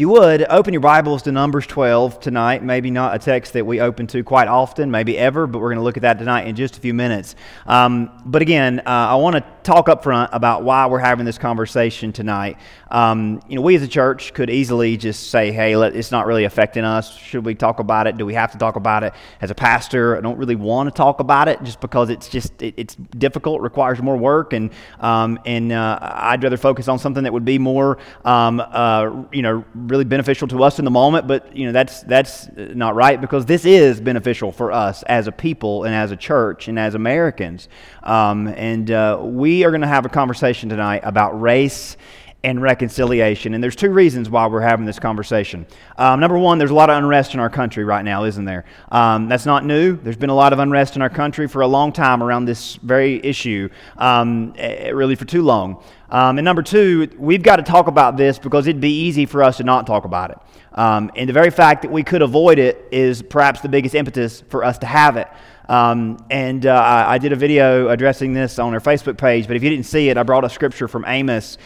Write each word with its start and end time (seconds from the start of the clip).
You 0.00 0.08
would, 0.08 0.46
open 0.48 0.72
your 0.72 0.80
Bibles 0.80 1.20
to 1.24 1.32
Numbers 1.32 1.66
12 1.66 2.20
tonight. 2.20 2.62
Maybe 2.62 2.90
not 2.90 3.14
a 3.14 3.18
text 3.18 3.52
that 3.52 3.66
we 3.66 3.82
open 3.82 4.06
to 4.06 4.24
quite 4.24 4.48
often, 4.48 4.90
maybe 4.90 5.18
ever, 5.18 5.46
but 5.46 5.58
we're 5.58 5.68
going 5.68 5.76
to 5.76 5.84
look 5.84 5.98
at 5.98 6.04
that 6.04 6.18
tonight 6.18 6.46
in 6.46 6.56
just 6.56 6.78
a 6.78 6.80
few 6.80 6.94
minutes. 6.94 7.36
Um, 7.66 8.10
but 8.24 8.40
again, 8.40 8.78
uh, 8.80 8.82
I 8.86 9.16
want 9.16 9.36
to 9.36 9.44
talk 9.62 9.90
up 9.90 10.02
front 10.02 10.30
about 10.32 10.62
why 10.62 10.86
we're 10.86 11.00
having 11.00 11.26
this 11.26 11.36
conversation 11.36 12.12
tonight. 12.12 12.56
Um, 12.90 13.42
you 13.46 13.56
know, 13.56 13.60
we 13.60 13.76
as 13.76 13.82
a 13.82 13.88
church 13.88 14.32
could 14.32 14.48
easily 14.48 14.96
just 14.96 15.28
say, 15.30 15.52
hey, 15.52 15.76
let, 15.76 15.94
it's 15.94 16.10
not 16.10 16.26
really 16.26 16.44
affecting 16.44 16.82
us. 16.82 17.14
Should 17.18 17.44
we 17.44 17.54
talk 17.54 17.78
about 17.78 18.06
it? 18.06 18.16
Do 18.16 18.24
we 18.24 18.32
have 18.32 18.52
to 18.52 18.58
talk 18.58 18.76
about 18.76 19.04
it? 19.04 19.12
As 19.42 19.50
a 19.50 19.54
pastor, 19.54 20.16
I 20.16 20.22
don't 20.22 20.38
really 20.38 20.56
want 20.56 20.88
to 20.88 20.94
talk 20.94 21.20
about 21.20 21.46
it 21.46 21.62
just 21.62 21.78
because 21.78 22.08
it's 22.08 22.30
just, 22.30 22.62
it, 22.62 22.72
it's 22.78 22.94
difficult, 22.94 23.60
requires 23.60 24.00
more 24.00 24.16
work, 24.16 24.54
and, 24.54 24.70
um, 25.00 25.38
and 25.44 25.72
uh, 25.72 25.98
I'd 26.00 26.42
rather 26.42 26.56
focus 26.56 26.88
on 26.88 26.98
something 26.98 27.24
that 27.24 27.32
would 27.34 27.44
be 27.44 27.58
more, 27.58 27.98
um, 28.24 28.60
uh, 28.60 29.24
you 29.30 29.42
know, 29.42 29.62
really 29.90 30.04
beneficial 30.04 30.48
to 30.48 30.62
us 30.62 30.78
in 30.78 30.84
the 30.84 30.90
moment, 30.90 31.26
but 31.26 31.54
you 31.56 31.66
know 31.66 31.72
that's 31.72 32.02
that's 32.02 32.48
not 32.56 32.94
right 32.94 33.20
because 33.20 33.44
this 33.44 33.64
is 33.64 34.00
beneficial 34.00 34.52
for 34.52 34.72
us 34.72 35.02
as 35.04 35.26
a 35.26 35.32
people 35.32 35.84
and 35.84 35.94
as 35.94 36.12
a 36.12 36.16
church 36.16 36.68
and 36.68 36.78
as 36.78 36.94
Americans. 36.94 37.68
Um, 38.02 38.48
and 38.48 38.90
uh, 38.90 39.20
we 39.22 39.64
are 39.64 39.70
going 39.70 39.82
to 39.82 39.86
have 39.86 40.06
a 40.06 40.08
conversation 40.08 40.68
tonight 40.68 41.02
about 41.04 41.40
race 41.40 41.96
and 42.42 42.62
reconciliation. 42.62 43.54
And 43.54 43.62
there's 43.62 43.76
two 43.76 43.90
reasons 43.90 44.30
why 44.30 44.46
we're 44.46 44.60
having 44.60 44.86
this 44.86 44.98
conversation. 44.98 45.66
Um, 45.98 46.20
number 46.20 46.38
one, 46.38 46.58
there's 46.58 46.70
a 46.70 46.74
lot 46.74 46.88
of 46.88 46.96
unrest 46.96 47.34
in 47.34 47.40
our 47.40 47.50
country 47.50 47.84
right 47.84 48.04
now, 48.04 48.24
isn't 48.24 48.44
there? 48.44 48.64
Um, 48.90 49.28
that's 49.28 49.44
not 49.44 49.64
new. 49.64 49.96
There's 49.96 50.16
been 50.16 50.30
a 50.30 50.34
lot 50.34 50.52
of 50.52 50.58
unrest 50.58 50.96
in 50.96 51.02
our 51.02 51.10
country 51.10 51.46
for 51.46 51.60
a 51.60 51.66
long 51.66 51.92
time 51.92 52.22
around 52.22 52.46
this 52.46 52.76
very 52.76 53.20
issue, 53.22 53.68
um, 53.98 54.54
eh, 54.56 54.90
really 54.90 55.16
for 55.16 55.26
too 55.26 55.42
long. 55.42 55.82
Um, 56.10 56.38
and 56.38 56.44
number 56.44 56.62
two, 56.62 57.08
we've 57.16 57.42
got 57.42 57.56
to 57.56 57.62
talk 57.62 57.86
about 57.86 58.16
this 58.16 58.38
because 58.38 58.66
it'd 58.66 58.80
be 58.80 59.04
easy 59.06 59.26
for 59.26 59.42
us 59.42 59.58
to 59.58 59.64
not 59.64 59.86
talk 59.86 60.04
about 60.04 60.30
it. 60.30 60.38
Um, 60.72 61.10
and 61.14 61.28
the 61.28 61.32
very 61.32 61.50
fact 61.50 61.82
that 61.82 61.90
we 61.90 62.02
could 62.02 62.22
avoid 62.22 62.58
it 62.58 62.88
is 62.90 63.22
perhaps 63.22 63.60
the 63.60 63.68
biggest 63.68 63.94
impetus 63.94 64.42
for 64.48 64.64
us 64.64 64.78
to 64.78 64.86
have 64.86 65.16
it. 65.16 65.28
Um, 65.68 66.18
and 66.30 66.66
uh, 66.66 66.72
I, 66.72 67.14
I 67.14 67.18
did 67.18 67.32
a 67.32 67.36
video 67.36 67.88
addressing 67.88 68.32
this 68.32 68.58
on 68.58 68.74
our 68.74 68.80
Facebook 68.80 69.18
page, 69.18 69.46
but 69.46 69.56
if 69.56 69.62
you 69.62 69.70
didn't 69.70 69.86
see 69.86 70.08
it, 70.08 70.16
I 70.16 70.24
brought 70.24 70.44
a 70.44 70.50
scripture 70.50 70.88
from 70.88 71.04
Amos. 71.06 71.58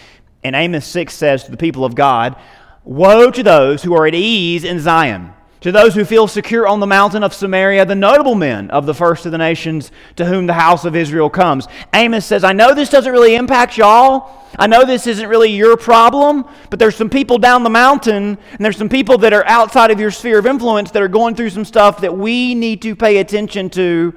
And 0.42 0.55
Amos 0.55 0.86
6 0.86 1.14
says 1.14 1.45
to 1.45 1.51
the 1.51 1.56
people 1.56 1.86
of 1.86 1.95
God, 1.95 2.36
Woe 2.84 3.31
to 3.31 3.42
those 3.42 3.83
who 3.83 3.95
are 3.95 4.06
at 4.06 4.14
ease 4.14 4.62
in 4.62 4.79
Zion 4.79 5.33
to 5.65 5.73
those 5.73 5.95
who 5.95 6.05
feel 6.05 6.29
secure 6.29 6.67
on 6.67 6.79
the 6.79 6.87
mountain 6.87 7.23
of 7.23 7.33
Samaria, 7.33 7.87
the 7.87 7.95
notable 7.95 8.34
men 8.34 8.70
of 8.70 8.84
the 8.84 8.93
first 8.93 9.25
of 9.25 9.33
the 9.33 9.39
nations 9.39 9.91
to 10.17 10.27
whom 10.27 10.47
the 10.47 10.53
house 10.53 10.84
of 10.84 10.95
Israel 10.95 11.31
comes. 11.31 11.69
Amos 11.95 12.27
says, 12.27 12.45
I 12.45 12.53
know 12.53 12.75
this 12.75 12.91
doesn't 12.91 13.11
really 13.11 13.34
impact 13.34 13.79
y'all. 13.79 14.45
I 14.59 14.67
know 14.67 14.85
this 14.85 15.07
isn't 15.07 15.27
really 15.27 15.51
your 15.53 15.79
problem, 15.79 16.45
but 16.69 16.79
there's 16.79 16.97
some 16.97 17.09
people 17.09 17.39
down 17.39 17.65
the 17.65 17.70
mountain, 17.70 18.37
and 18.53 18.59
there's 18.61 18.77
some 18.77 18.91
people 18.91 19.17
that 19.17 19.33
are 19.33 19.47
outside 19.47 19.91
of 19.91 19.98
your 19.98 20.11
sphere 20.11 20.39
of 20.39 20.45
influence 20.45 20.91
that 20.91 21.03
are 21.03 21.09
going 21.09 21.35
through 21.35 21.48
some 21.48 21.65
stuff 21.65 22.03
that 22.03 22.15
we 22.15 22.55
need 22.55 22.83
to 22.83 22.95
pay 22.95 23.17
attention 23.17 23.70
to. 23.70 24.12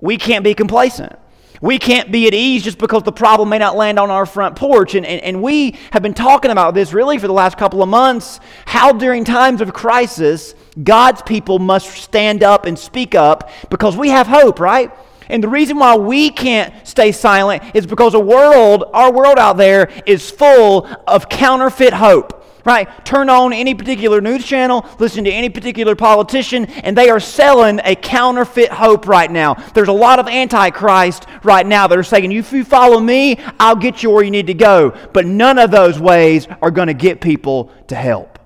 We 0.00 0.16
can't 0.16 0.44
be 0.44 0.54
complacent. 0.54 1.18
We 1.60 1.80
can't 1.80 2.12
be 2.12 2.28
at 2.28 2.34
ease 2.34 2.62
just 2.62 2.78
because 2.78 3.02
the 3.02 3.10
problem 3.10 3.48
may 3.48 3.58
not 3.58 3.74
land 3.74 3.98
on 3.98 4.10
our 4.12 4.26
front 4.26 4.54
porch. 4.54 4.94
And, 4.94 5.04
and, 5.04 5.20
and 5.22 5.42
we 5.42 5.76
have 5.90 6.02
been 6.02 6.14
talking 6.14 6.52
about 6.52 6.74
this 6.74 6.92
really 6.92 7.18
for 7.18 7.26
the 7.26 7.32
last 7.32 7.58
couple 7.58 7.82
of 7.82 7.88
months 7.88 8.38
how 8.64 8.92
during 8.92 9.24
times 9.24 9.60
of 9.60 9.72
crisis, 9.74 10.54
God's 10.82 11.22
people 11.22 11.58
must 11.58 11.90
stand 11.90 12.42
up 12.42 12.66
and 12.66 12.78
speak 12.78 13.14
up 13.14 13.50
because 13.70 13.96
we 13.96 14.10
have 14.10 14.26
hope, 14.26 14.60
right? 14.60 14.90
And 15.28 15.42
the 15.42 15.48
reason 15.48 15.78
why 15.78 15.96
we 15.96 16.30
can't 16.30 16.72
stay 16.86 17.12
silent 17.12 17.62
is 17.74 17.86
because 17.86 18.14
a 18.14 18.20
world, 18.20 18.84
our 18.94 19.12
world 19.12 19.38
out 19.38 19.56
there, 19.56 19.90
is 20.06 20.30
full 20.30 20.86
of 21.06 21.28
counterfeit 21.28 21.92
hope 21.92 22.38
right? 22.68 23.02
Turn 23.06 23.30
on 23.30 23.54
any 23.54 23.74
particular 23.74 24.20
news 24.20 24.44
channel, 24.44 24.84
listen 24.98 25.24
to 25.24 25.30
any 25.30 25.48
particular 25.48 25.96
politician, 25.96 26.66
and 26.66 26.94
they 26.94 27.08
are 27.08 27.18
selling 27.18 27.80
a 27.82 27.96
counterfeit 27.96 28.70
hope 28.70 29.08
right 29.08 29.30
now. 29.30 29.54
There's 29.72 29.88
a 29.88 29.92
lot 29.92 30.18
of 30.18 30.28
antichrist 30.28 31.24
right 31.42 31.66
now 31.66 31.86
that 31.86 31.96
are 31.96 32.02
saying, 32.02 32.30
if 32.30 32.52
you 32.52 32.64
follow 32.64 33.00
me, 33.00 33.38
I'll 33.58 33.74
get 33.74 34.02
you 34.02 34.10
where 34.10 34.22
you 34.22 34.30
need 34.30 34.48
to 34.48 34.54
go. 34.54 34.94
But 35.14 35.24
none 35.24 35.58
of 35.58 35.70
those 35.70 35.98
ways 35.98 36.46
are 36.60 36.70
going 36.70 36.88
to 36.88 36.94
get 36.94 37.22
people 37.22 37.72
to 37.86 37.94
help. 37.94 38.37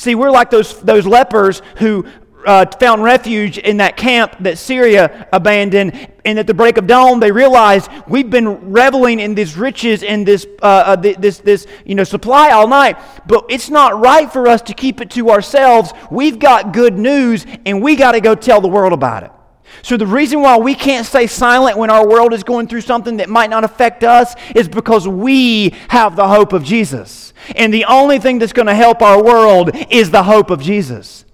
See, 0.00 0.14
we're 0.14 0.30
like 0.30 0.48
those, 0.48 0.80
those 0.80 1.06
lepers 1.06 1.60
who 1.76 2.06
uh, 2.46 2.64
found 2.80 3.02
refuge 3.02 3.58
in 3.58 3.76
that 3.76 3.98
camp 3.98 4.34
that 4.40 4.56
Syria 4.56 5.28
abandoned. 5.30 6.08
And 6.24 6.38
at 6.38 6.46
the 6.46 6.54
break 6.54 6.78
of 6.78 6.86
dawn, 6.86 7.20
they 7.20 7.30
realized 7.30 7.90
we've 8.08 8.30
been 8.30 8.72
reveling 8.72 9.20
in 9.20 9.34
these 9.34 9.58
riches 9.58 10.02
and 10.02 10.26
this, 10.26 10.46
uh, 10.62 10.64
uh, 10.64 10.96
this, 10.96 11.40
this 11.40 11.66
you 11.84 11.94
know, 11.94 12.04
supply 12.04 12.48
all 12.48 12.66
night, 12.66 12.96
but 13.26 13.44
it's 13.50 13.68
not 13.68 14.00
right 14.00 14.32
for 14.32 14.48
us 14.48 14.62
to 14.62 14.72
keep 14.72 15.02
it 15.02 15.10
to 15.10 15.28
ourselves. 15.28 15.92
We've 16.10 16.38
got 16.38 16.72
good 16.72 16.96
news, 16.96 17.44
and 17.66 17.82
we 17.82 17.94
got 17.94 18.12
to 18.12 18.22
go 18.22 18.34
tell 18.34 18.62
the 18.62 18.68
world 18.68 18.94
about 18.94 19.24
it. 19.24 19.32
So, 19.82 19.96
the 19.96 20.06
reason 20.06 20.40
why 20.42 20.58
we 20.58 20.74
can't 20.74 21.06
stay 21.06 21.26
silent 21.26 21.78
when 21.78 21.90
our 21.90 22.06
world 22.06 22.34
is 22.34 22.42
going 22.42 22.68
through 22.68 22.82
something 22.82 23.16
that 23.18 23.28
might 23.28 23.50
not 23.50 23.64
affect 23.64 24.04
us 24.04 24.34
is 24.54 24.68
because 24.68 25.08
we 25.08 25.70
have 25.88 26.16
the 26.16 26.28
hope 26.28 26.52
of 26.52 26.64
Jesus. 26.64 27.32
And 27.56 27.72
the 27.72 27.86
only 27.86 28.18
thing 28.18 28.38
that's 28.38 28.52
going 28.52 28.66
to 28.66 28.74
help 28.74 29.02
our 29.02 29.22
world 29.22 29.70
is 29.90 30.10
the 30.10 30.22
hope 30.22 30.50
of 30.50 30.60
Jesus. 30.60 31.24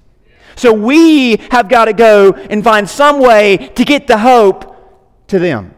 So 0.55 0.73
we 0.73 1.37
have 1.51 1.69
got 1.69 1.87
to 1.87 1.93
go 1.93 2.33
and 2.33 2.65
find 2.65 2.89
some 2.89 3.21
way 3.21 3.71
to 3.75 3.85
get 3.85 4.07
the 4.07 4.19
hope 4.19 5.27
to 5.29 5.39
them. 5.39 5.75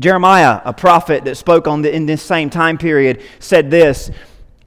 Jeremiah, 0.00 0.60
a 0.64 0.72
prophet 0.72 1.24
that 1.24 1.34
spoke 1.36 1.66
on 1.66 1.82
the, 1.82 1.92
in 1.92 2.06
this 2.06 2.22
same 2.22 2.50
time 2.50 2.78
period, 2.78 3.22
said 3.40 3.70
this 3.70 4.10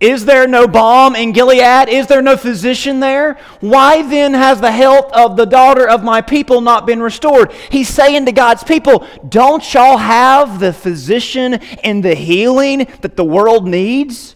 Is 0.02 0.26
there 0.26 0.48
no 0.48 0.68
balm 0.68 1.16
in 1.16 1.32
Gilead? 1.32 1.88
Is 1.88 2.08
there 2.08 2.24
no 2.24 2.36
physician 2.36 3.00
there? 3.00 3.36
Why 3.60 4.02
then 4.02 4.34
has 4.34 4.60
the 4.60 4.72
health 4.72 5.12
of 5.14 5.38
the 5.38 5.46
daughter 5.46 5.88
of 5.88 6.04
my 6.04 6.22
people 6.22 6.60
not 6.60 6.88
been 6.88 7.04
restored? 7.04 7.54
He's 7.70 7.88
saying 7.88 8.26
to 8.26 8.32
God's 8.32 8.64
people, 8.64 9.06
Don't 9.30 9.74
y'all 9.76 9.98
have 9.98 10.60
the 10.60 10.74
physician 10.74 11.54
and 11.84 12.04
the 12.04 12.16
healing 12.16 12.88
that 13.02 13.16
the 13.16 13.24
world 13.24 13.68
needs? 13.68 14.36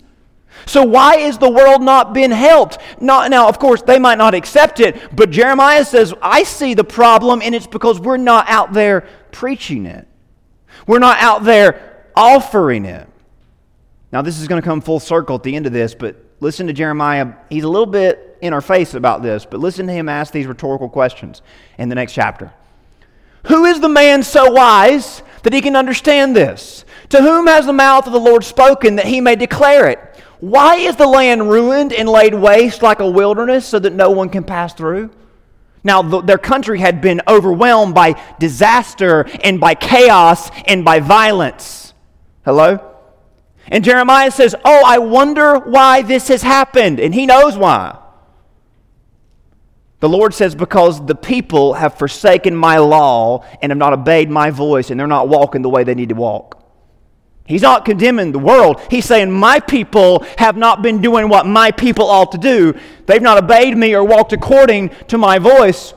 So 0.68 0.84
why 0.84 1.16
is 1.18 1.40
the 1.40 1.50
world 1.50 1.82
not 1.82 2.14
being 2.14 2.32
helped? 2.32 2.78
Not, 3.02 3.32
now, 3.32 3.50
of 3.50 3.58
course, 3.58 3.82
they 3.82 3.98
might 3.98 4.20
not 4.20 4.36
accept 4.36 4.80
it, 4.80 5.16
but 5.16 5.32
Jeremiah 5.32 5.84
says, 5.84 6.14
I 6.22 6.44
see 6.44 6.76
the 6.76 6.84
problem, 6.84 7.42
and 7.42 7.56
it's 7.56 7.68
because 7.68 8.00
we're 8.00 8.18
not 8.18 8.48
out 8.50 8.72
there 8.72 9.08
preaching 9.32 9.88
it. 9.88 10.08
We're 10.86 11.00
not 11.00 11.18
out 11.20 11.44
there 11.44 12.06
offering 12.16 12.86
it. 12.86 13.08
Now, 14.12 14.22
this 14.22 14.40
is 14.40 14.48
going 14.48 14.62
to 14.62 14.66
come 14.66 14.82
full 14.82 15.00
circle 15.00 15.36
at 15.36 15.44
the 15.44 15.56
end 15.56 15.66
of 15.66 15.74
this, 15.74 15.96
but 15.96 16.16
listen 16.40 16.68
to 16.68 16.74
Jeremiah. 16.74 17.34
He's 17.50 17.64
a 17.64 17.70
little 17.70 17.86
bit 17.86 18.38
in 18.42 18.54
our 18.54 18.62
face 18.62 18.94
about 18.94 19.24
this, 19.24 19.46
but 19.46 19.60
listen 19.60 19.88
to 19.88 19.94
him 19.94 20.08
ask 20.08 20.32
these 20.32 20.48
rhetorical 20.48 20.90
questions 20.90 21.42
in 21.78 21.90
the 21.90 21.96
next 21.96 22.14
chapter. 22.14 22.54
Who 23.48 23.66
is 23.66 23.80
the 23.80 23.90
man 23.90 24.24
so 24.24 24.52
wise 24.52 25.22
that 25.44 25.54
he 25.54 25.62
can 25.62 25.76
understand 25.76 26.36
this? 26.36 26.86
To 27.10 27.22
whom 27.22 27.48
has 27.48 27.66
the 27.66 27.74
mouth 27.74 28.08
of 28.08 28.14
the 28.14 28.20
Lord 28.20 28.44
spoken 28.44 28.96
that 28.96 29.06
he 29.06 29.22
may 29.22 29.36
declare 29.36 29.88
it? 29.88 30.00
Why 30.40 30.76
is 30.76 30.96
the 30.96 31.08
land 31.08 31.50
ruined 31.50 31.94
and 31.94 32.10
laid 32.10 32.34
waste 32.34 32.82
like 32.82 33.00
a 33.00 33.10
wilderness 33.10 33.66
so 33.66 33.80
that 33.80 33.94
no 33.94 34.12
one 34.12 34.30
can 34.30 34.44
pass 34.44 34.74
through? 34.74 35.12
Now, 35.84 36.02
the, 36.02 36.22
their 36.22 36.38
country 36.40 36.80
had 36.80 37.00
been 37.02 37.22
overwhelmed 37.28 37.94
by 37.94 38.20
disaster 38.40 39.28
and 39.44 39.60
by 39.60 39.76
chaos 39.76 40.50
and 40.66 40.84
by 40.84 41.00
violence. 41.00 41.94
Hello? 42.44 42.95
And 43.68 43.84
Jeremiah 43.84 44.32
says, 44.32 44.56
Oh, 44.64 44.84
I 44.86 45.00
wonder 45.00 45.58
why 45.60 46.02
this 46.02 46.28
has 46.28 46.42
happened. 46.42 47.00
And 47.00 47.14
he 47.14 47.26
knows 47.26 47.58
why. 47.58 48.00
The 50.00 50.10
Lord 50.10 50.34
says, 50.34 50.54
Because 50.54 51.04
the 51.06 51.16
people 51.16 51.74
have 51.74 51.98
forsaken 51.98 52.56
my 52.56 52.78
law 52.78 53.44
and 53.62 53.72
have 53.72 53.78
not 53.78 53.94
obeyed 53.94 54.30
my 54.30 54.52
voice, 54.52 54.92
and 54.92 55.00
they're 55.00 55.08
not 55.08 55.30
walking 55.30 55.62
the 55.62 55.70
way 55.70 55.84
they 55.84 55.96
need 55.96 56.10
to 56.10 56.16
walk. 56.16 56.62
He's 57.48 57.62
not 57.62 57.86
condemning 57.86 58.32
the 58.32 58.40
world. 58.40 58.82
He's 58.90 59.06
saying, 59.06 59.32
My 59.32 59.60
people 59.60 60.26
have 60.38 60.58
not 60.58 60.82
been 60.82 61.02
doing 61.02 61.30
what 61.30 61.46
my 61.46 61.72
people 61.72 62.10
ought 62.10 62.32
to 62.34 62.38
do. 62.38 62.78
They've 63.06 63.22
not 63.22 63.44
obeyed 63.44 63.78
me 63.78 63.96
or 63.96 64.04
walked 64.04 64.34
according 64.34 64.90
to 65.08 65.18
my 65.18 65.40
voice, 65.40 65.94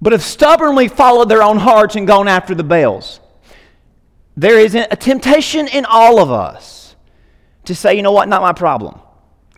but 0.00 0.12
have 0.12 0.22
stubbornly 0.22 0.88
followed 0.88 1.28
their 1.28 1.42
own 1.42 1.58
hearts 1.58 1.96
and 1.96 2.06
gone 2.06 2.28
after 2.28 2.54
the 2.54 2.64
Baals. 2.64 3.20
There 4.36 4.58
is 4.58 4.74
a 4.74 4.86
temptation 4.96 5.68
in 5.68 5.84
all 5.84 6.20
of 6.20 6.30
us 6.30 6.96
to 7.64 7.74
say, 7.74 7.94
You 7.94 8.02
know 8.02 8.12
what? 8.12 8.28
Not 8.28 8.42
my 8.42 8.52
problem. 8.52 9.00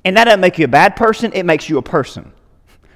And 0.05 0.17
that 0.17 0.25
doesn't 0.25 0.41
make 0.41 0.59
you 0.59 0.67
a 0.67 0.69
bad 0.69 0.97
person, 0.97 1.33
it 1.33 1.45
makes 1.45 1.69
you 1.69 1.79
a 1.79 1.83
person, 1.83 2.33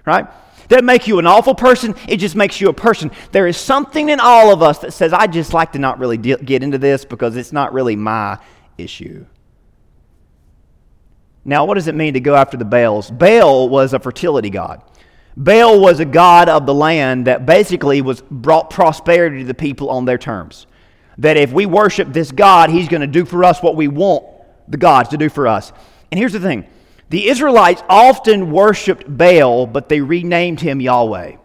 right? 0.07 0.27
doesn't 0.71 0.87
make 0.87 1.09
you 1.09 1.19
an 1.19 1.27
awful 1.27 1.55
person, 1.55 1.95
it 2.09 2.19
just 2.19 2.37
makes 2.37 2.61
you 2.61 2.69
a 2.69 2.73
person. 2.73 3.11
There 3.33 3.49
is 3.49 3.57
something 3.57 4.09
in 4.09 4.21
all 4.21 4.53
of 4.53 4.63
us 4.63 4.79
that 4.79 4.93
says, 4.93 5.13
I 5.13 5.27
just 5.27 5.53
like 5.53 5.73
to 5.73 5.79
not 5.79 5.99
really 5.99 6.17
de- 6.17 6.37
get 6.37 6.63
into 6.63 6.79
this 6.79 7.05
because 7.05 7.37
it's 7.37 7.53
not 7.53 7.73
really 7.73 7.97
my 7.97 8.39
issue. 8.79 9.27
Now, 11.45 11.65
what 11.65 11.75
does 11.75 11.89
it 11.89 11.95
mean 11.97 12.15
to 12.15 12.21
go 12.21 12.37
after 12.37 12.57
the 12.57 12.65
Baals? 12.65 13.11
Baal 13.11 13.69
was 13.69 13.93
a 13.95 13.99
fertility 13.99 14.49
god. 14.49 14.83
Baal 15.37 15.81
was 15.81 15.99
a 15.99 16.05
god 16.05 16.49
of 16.49 16.67
the 16.67 16.75
land 16.75 17.27
that 17.27 17.47
basically 17.47 18.01
was 18.01 18.23
brought 18.31 18.71
prosperity 18.71 19.39
to 19.39 19.45
the 19.45 19.55
people 19.55 19.91
on 19.91 20.05
their 20.05 20.19
terms. 20.19 20.69
That 21.21 21.37
if 21.37 21.53
we 21.53 21.67
worship 21.67 22.13
this 22.13 22.33
God, 22.33 22.71
he's 22.71 22.89
going 22.89 23.03
to 23.03 23.07
do 23.07 23.25
for 23.25 23.45
us 23.45 23.63
what 23.63 23.77
we 23.77 23.89
want 23.89 24.25
the 24.69 24.79
gods 24.79 25.11
to 25.11 25.17
do 25.17 25.29
for 25.29 25.47
us. 25.47 25.73
And 26.11 26.19
here's 26.19 26.33
the 26.33 26.41
thing 26.41 26.67
The 27.11 27.29
Israelites 27.29 27.83
often 27.89 28.51
worshiped 28.51 29.05
Baal, 29.07 29.67
but 29.67 29.89
they 29.89 30.01
renamed 30.01 30.61
him 30.61 30.81
Yahweh. 30.81 31.37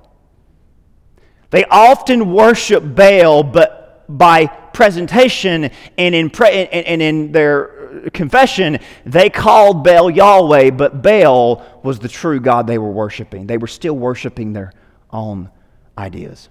They 1.50 1.66
often 1.66 2.34
worship 2.34 2.84
Baal, 2.84 3.44
but 3.44 4.06
by 4.08 4.48
presentation 4.48 5.72
and 5.98 6.16
in, 6.16 6.30
pre- 6.30 6.68
and 6.68 7.02
in 7.02 7.32
their 7.32 8.10
confession, 8.14 8.80
they 9.06 9.30
called 9.30 9.84
Baal 9.84 10.10
Yahweh, 10.10 10.72
but 10.72 11.02
Baal 11.02 11.66
was 11.84 12.00
the 12.00 12.10
true 12.10 12.40
God 12.40 12.68
they 12.68 12.78
were 12.78 12.92
worshiping. 12.92 13.48
They 13.48 13.58
were 13.58 13.68
still 13.68 13.96
worshiping 13.96 14.54
their 14.54 14.74
own 15.12 15.50
ideas. 15.98 16.50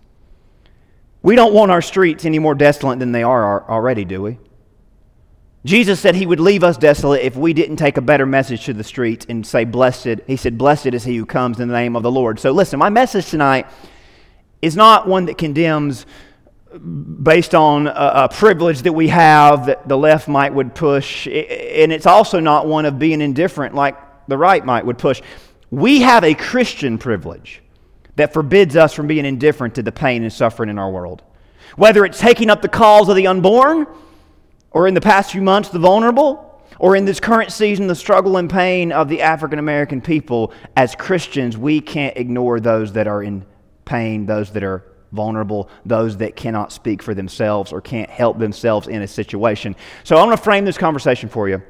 We 1.24 1.36
don't 1.36 1.54
want 1.54 1.70
our 1.70 1.80
streets 1.80 2.26
any 2.26 2.38
more 2.38 2.54
desolate 2.54 2.98
than 2.98 3.12
they 3.12 3.22
are 3.22 3.66
already, 3.70 4.04
do 4.04 4.20
we? 4.20 4.38
Jesus 5.64 5.98
said 5.98 6.14
he 6.14 6.26
would 6.26 6.38
leave 6.38 6.62
us 6.62 6.76
desolate 6.76 7.22
if 7.22 7.34
we 7.34 7.54
didn't 7.54 7.76
take 7.76 7.96
a 7.96 8.02
better 8.02 8.26
message 8.26 8.66
to 8.66 8.74
the 8.74 8.84
streets 8.84 9.24
and 9.26 9.46
say, 9.46 9.64
Blessed. 9.64 10.20
He 10.26 10.36
said, 10.36 10.58
Blessed 10.58 10.88
is 10.88 11.02
he 11.02 11.16
who 11.16 11.24
comes 11.24 11.60
in 11.60 11.68
the 11.68 11.74
name 11.74 11.96
of 11.96 12.02
the 12.02 12.10
Lord. 12.10 12.38
So 12.38 12.52
listen, 12.52 12.78
my 12.78 12.90
message 12.90 13.30
tonight 13.30 13.66
is 14.60 14.76
not 14.76 15.08
one 15.08 15.24
that 15.24 15.38
condemns 15.38 16.04
based 17.22 17.54
on 17.54 17.86
a, 17.86 18.12
a, 18.14 18.28
privilege 18.28 18.82
that 18.82 18.92
we 18.92 19.08
have 19.08 19.64
that 19.64 19.88
the 19.88 19.96
left 19.96 20.28
might 20.28 20.52
would 20.52 20.74
push 20.74 21.26
and 21.26 21.90
it's 21.90 22.04
also 22.04 22.38
not 22.38 22.66
one 22.66 22.84
of 22.84 22.98
being 22.98 23.22
indifferent 23.22 23.74
like 23.74 23.96
the 24.28 24.36
right 24.36 24.66
might 24.66 24.84
would 24.84 24.98
push 24.98 25.22
we 25.70 26.00
have 26.00 26.24
a 26.24 26.34
christian 26.34 26.98
privilege 26.98 27.62
that 28.16 28.32
forbids 28.32 28.76
us 28.76 28.92
from 28.92 29.06
being 29.06 29.24
indifferent 29.24 29.74
to 29.74 29.82
the 29.82 29.92
pain 29.92 30.22
and 30.22 30.32
suffering 30.32 30.70
in 30.70 30.78
our 30.78 30.90
world. 30.90 31.22
Whether 31.76 32.04
it's 32.04 32.20
taking 32.20 32.50
up 32.50 32.62
the 32.62 32.68
cause 32.68 33.08
of 33.08 33.16
the 33.16 33.26
unborn, 33.26 33.86
or 34.70 34.88
in 34.88 34.94
the 34.94 35.00
past 35.00 35.32
few 35.32 35.42
months, 35.42 35.68
the 35.68 35.78
vulnerable, 35.78 36.62
or 36.78 36.96
in 36.96 37.04
this 37.04 37.20
current 37.20 37.52
season, 37.52 37.86
the 37.86 37.94
struggle 37.94 38.36
and 38.36 38.50
pain 38.50 38.92
of 38.92 39.08
the 39.08 39.22
African 39.22 39.58
American 39.58 40.00
people, 40.00 40.52
as 40.76 40.94
Christians, 40.94 41.56
we 41.56 41.80
can't 41.80 42.16
ignore 42.16 42.60
those 42.60 42.92
that 42.92 43.06
are 43.06 43.22
in 43.22 43.46
pain, 43.84 44.26
those 44.26 44.50
that 44.50 44.64
are 44.64 44.84
vulnerable, 45.12 45.68
those 45.86 46.16
that 46.16 46.34
cannot 46.34 46.72
speak 46.72 47.02
for 47.02 47.14
themselves 47.14 47.72
or 47.72 47.80
can't 47.80 48.10
help 48.10 48.38
themselves 48.38 48.88
in 48.88 49.02
a 49.02 49.06
situation. 49.06 49.76
So 50.02 50.16
I'm 50.16 50.26
going 50.26 50.36
to 50.36 50.42
frame 50.42 50.64
this 50.64 50.76
conversation 50.76 51.28
for 51.28 51.48
you 51.48 51.62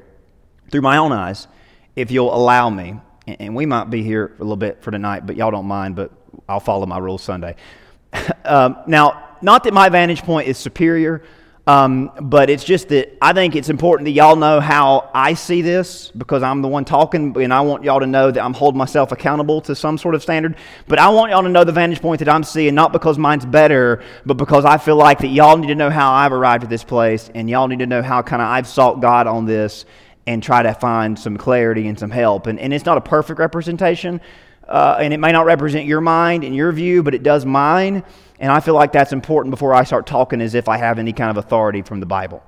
through 0.71 0.81
my 0.81 0.97
own 0.97 1.11
eyes, 1.11 1.47
if 1.95 2.09
you'll 2.09 2.33
allow 2.33 2.69
me. 2.69 2.99
And 3.27 3.55
we 3.55 3.65
might 3.65 3.91
be 3.91 4.03
here 4.03 4.35
a 4.39 4.41
little 4.41 4.55
bit 4.55 4.81
for 4.83 4.91
tonight, 4.91 5.27
but 5.27 5.35
y'all 5.35 5.51
don't 5.51 5.67
mind, 5.67 5.95
but 5.95 6.11
I'll 6.47 6.59
follow 6.59 6.85
my 6.85 6.97
rules 6.97 7.21
Sunday. 7.21 7.55
um, 8.45 8.77
now, 8.87 9.35
not 9.41 9.63
that 9.65 9.73
my 9.73 9.89
vantage 9.89 10.23
point 10.23 10.47
is 10.47 10.57
superior, 10.57 11.23
um, 11.67 12.11
but 12.21 12.51
it's 12.51 12.63
just 12.63 12.89
that 12.89 13.17
I 13.21 13.33
think 13.33 13.55
it's 13.55 13.69
important 13.69 14.05
that 14.05 14.11
y'all 14.11 14.35
know 14.35 14.59
how 14.59 15.09
I 15.15 15.33
see 15.33 15.63
this 15.63 16.11
because 16.11 16.43
I'm 16.43 16.61
the 16.61 16.67
one 16.67 16.85
talking, 16.85 17.35
and 17.41 17.51
I 17.51 17.61
want 17.61 17.83
y'all 17.83 17.99
to 17.99 18.05
know 18.05 18.29
that 18.29 18.43
I'm 18.43 18.53
holding 18.53 18.77
myself 18.77 19.11
accountable 19.11 19.61
to 19.61 19.75
some 19.75 19.97
sort 19.97 20.13
of 20.13 20.21
standard. 20.21 20.57
But 20.87 20.99
I 20.99 21.09
want 21.09 21.31
y'all 21.31 21.41
to 21.41 21.49
know 21.49 21.63
the 21.63 21.71
vantage 21.71 22.01
point 22.01 22.19
that 22.19 22.29
I'm 22.29 22.43
seeing, 22.43 22.75
not 22.75 22.93
because 22.93 23.17
mine's 23.17 23.45
better, 23.45 24.03
but 24.27 24.35
because 24.35 24.63
I 24.63 24.77
feel 24.77 24.95
like 24.95 25.19
that 25.19 25.29
y'all 25.29 25.57
need 25.57 25.67
to 25.67 25.75
know 25.75 25.89
how 25.89 26.13
I've 26.13 26.33
arrived 26.33 26.63
at 26.63 26.69
this 26.69 26.83
place, 26.83 27.31
and 27.33 27.49
y'all 27.49 27.67
need 27.67 27.79
to 27.79 27.87
know 27.87 28.03
how 28.03 28.21
kind 28.21 28.43
of 28.43 28.47
I've 28.47 28.67
sought 28.67 29.01
God 29.01 29.25
on 29.25 29.45
this 29.45 29.85
and 30.27 30.41
try 30.41 30.63
to 30.63 30.73
find 30.73 31.17
some 31.17 31.37
clarity 31.37 31.87
and 31.87 31.97
some 31.97 32.11
help. 32.11 32.47
And, 32.47 32.59
and 32.59 32.73
it's 32.73 32.85
not 32.85 32.97
a 32.97 33.01
perfect 33.01 33.39
representation, 33.39 34.21
uh, 34.67 34.97
and 34.99 35.13
it 35.13 35.19
may 35.19 35.31
not 35.31 35.45
represent 35.45 35.85
your 35.85 36.01
mind 36.01 36.43
and 36.43 36.55
your 36.55 36.71
view, 36.71 37.03
but 37.03 37.13
it 37.13 37.23
does 37.23 37.45
mine. 37.45 38.03
And 38.39 38.51
I 38.51 38.59
feel 38.59 38.73
like 38.73 38.91
that's 38.91 39.13
important 39.13 39.51
before 39.51 39.73
I 39.73 39.83
start 39.83 40.05
talking 40.05 40.41
as 40.41 40.55
if 40.55 40.67
I 40.67 40.77
have 40.77 40.99
any 40.99 41.13
kind 41.13 41.29
of 41.29 41.37
authority 41.37 41.81
from 41.81 41.99
the 41.99 42.05
Bible. 42.05 42.43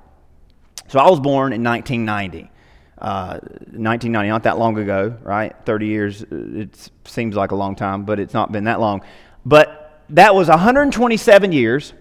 So 0.88 0.98
I 0.98 1.08
was 1.08 1.20
born 1.20 1.52
in 1.52 1.62
1990. 1.62 2.50
Uh, 2.98 3.38
1990, 3.70 4.28
not 4.28 4.42
that 4.42 4.58
long 4.58 4.76
ago, 4.76 5.16
right? 5.22 5.54
30 5.64 5.86
years, 5.86 6.24
it 6.30 6.90
seems 7.04 7.36
like 7.36 7.52
a 7.52 7.54
long 7.54 7.76
time, 7.76 8.04
but 8.04 8.18
it's 8.18 8.34
not 8.34 8.50
been 8.50 8.64
that 8.64 8.80
long. 8.80 9.02
But 9.46 10.02
that 10.10 10.34
was 10.34 10.48
127 10.48 11.52
years 11.52 11.92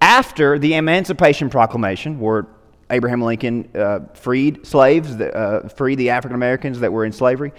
after 0.00 0.58
the 0.58 0.74
Emancipation 0.74 1.50
Proclamation, 1.50 2.20
where 2.20 2.46
Abraham 2.90 3.22
Lincoln 3.22 3.68
uh, 3.74 4.00
freed 4.14 4.64
slaves, 4.64 5.12
uh, 5.12 5.68
freed 5.74 5.96
the 5.96 6.10
African 6.10 6.36
Americans 6.36 6.80
that 6.80 6.92
were 6.92 7.04
in 7.04 7.12
slavery. 7.12 7.52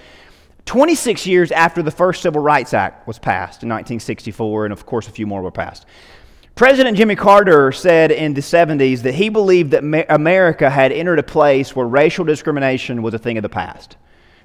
26 0.65 1.27
years 1.27 1.51
after 1.51 1.83
the 1.83 1.91
first 1.91 2.21
Civil 2.21 2.41
Rights 2.41 2.73
Act 2.73 3.07
was 3.07 3.19
passed 3.19 3.63
in 3.63 3.69
1964, 3.69 4.65
and 4.65 4.73
of 4.73 4.85
course, 4.85 5.07
a 5.07 5.11
few 5.11 5.27
more 5.27 5.41
were 5.41 5.51
passed. 5.51 5.85
President 6.55 6.97
Jimmy 6.97 7.15
Carter 7.15 7.71
said 7.71 8.11
in 8.11 8.33
the 8.33 8.41
70s 8.41 9.01
that 9.01 9.13
he 9.13 9.29
believed 9.29 9.71
that 9.71 10.05
America 10.09 10.69
had 10.69 10.91
entered 10.91 11.19
a 11.19 11.23
place 11.23 11.75
where 11.75 11.85
racial 11.85 12.23
discrimination 12.23 13.01
was 13.01 13.13
a 13.13 13.19
thing 13.19 13.37
of 13.37 13.43
the 13.43 13.49
past. 13.49 13.97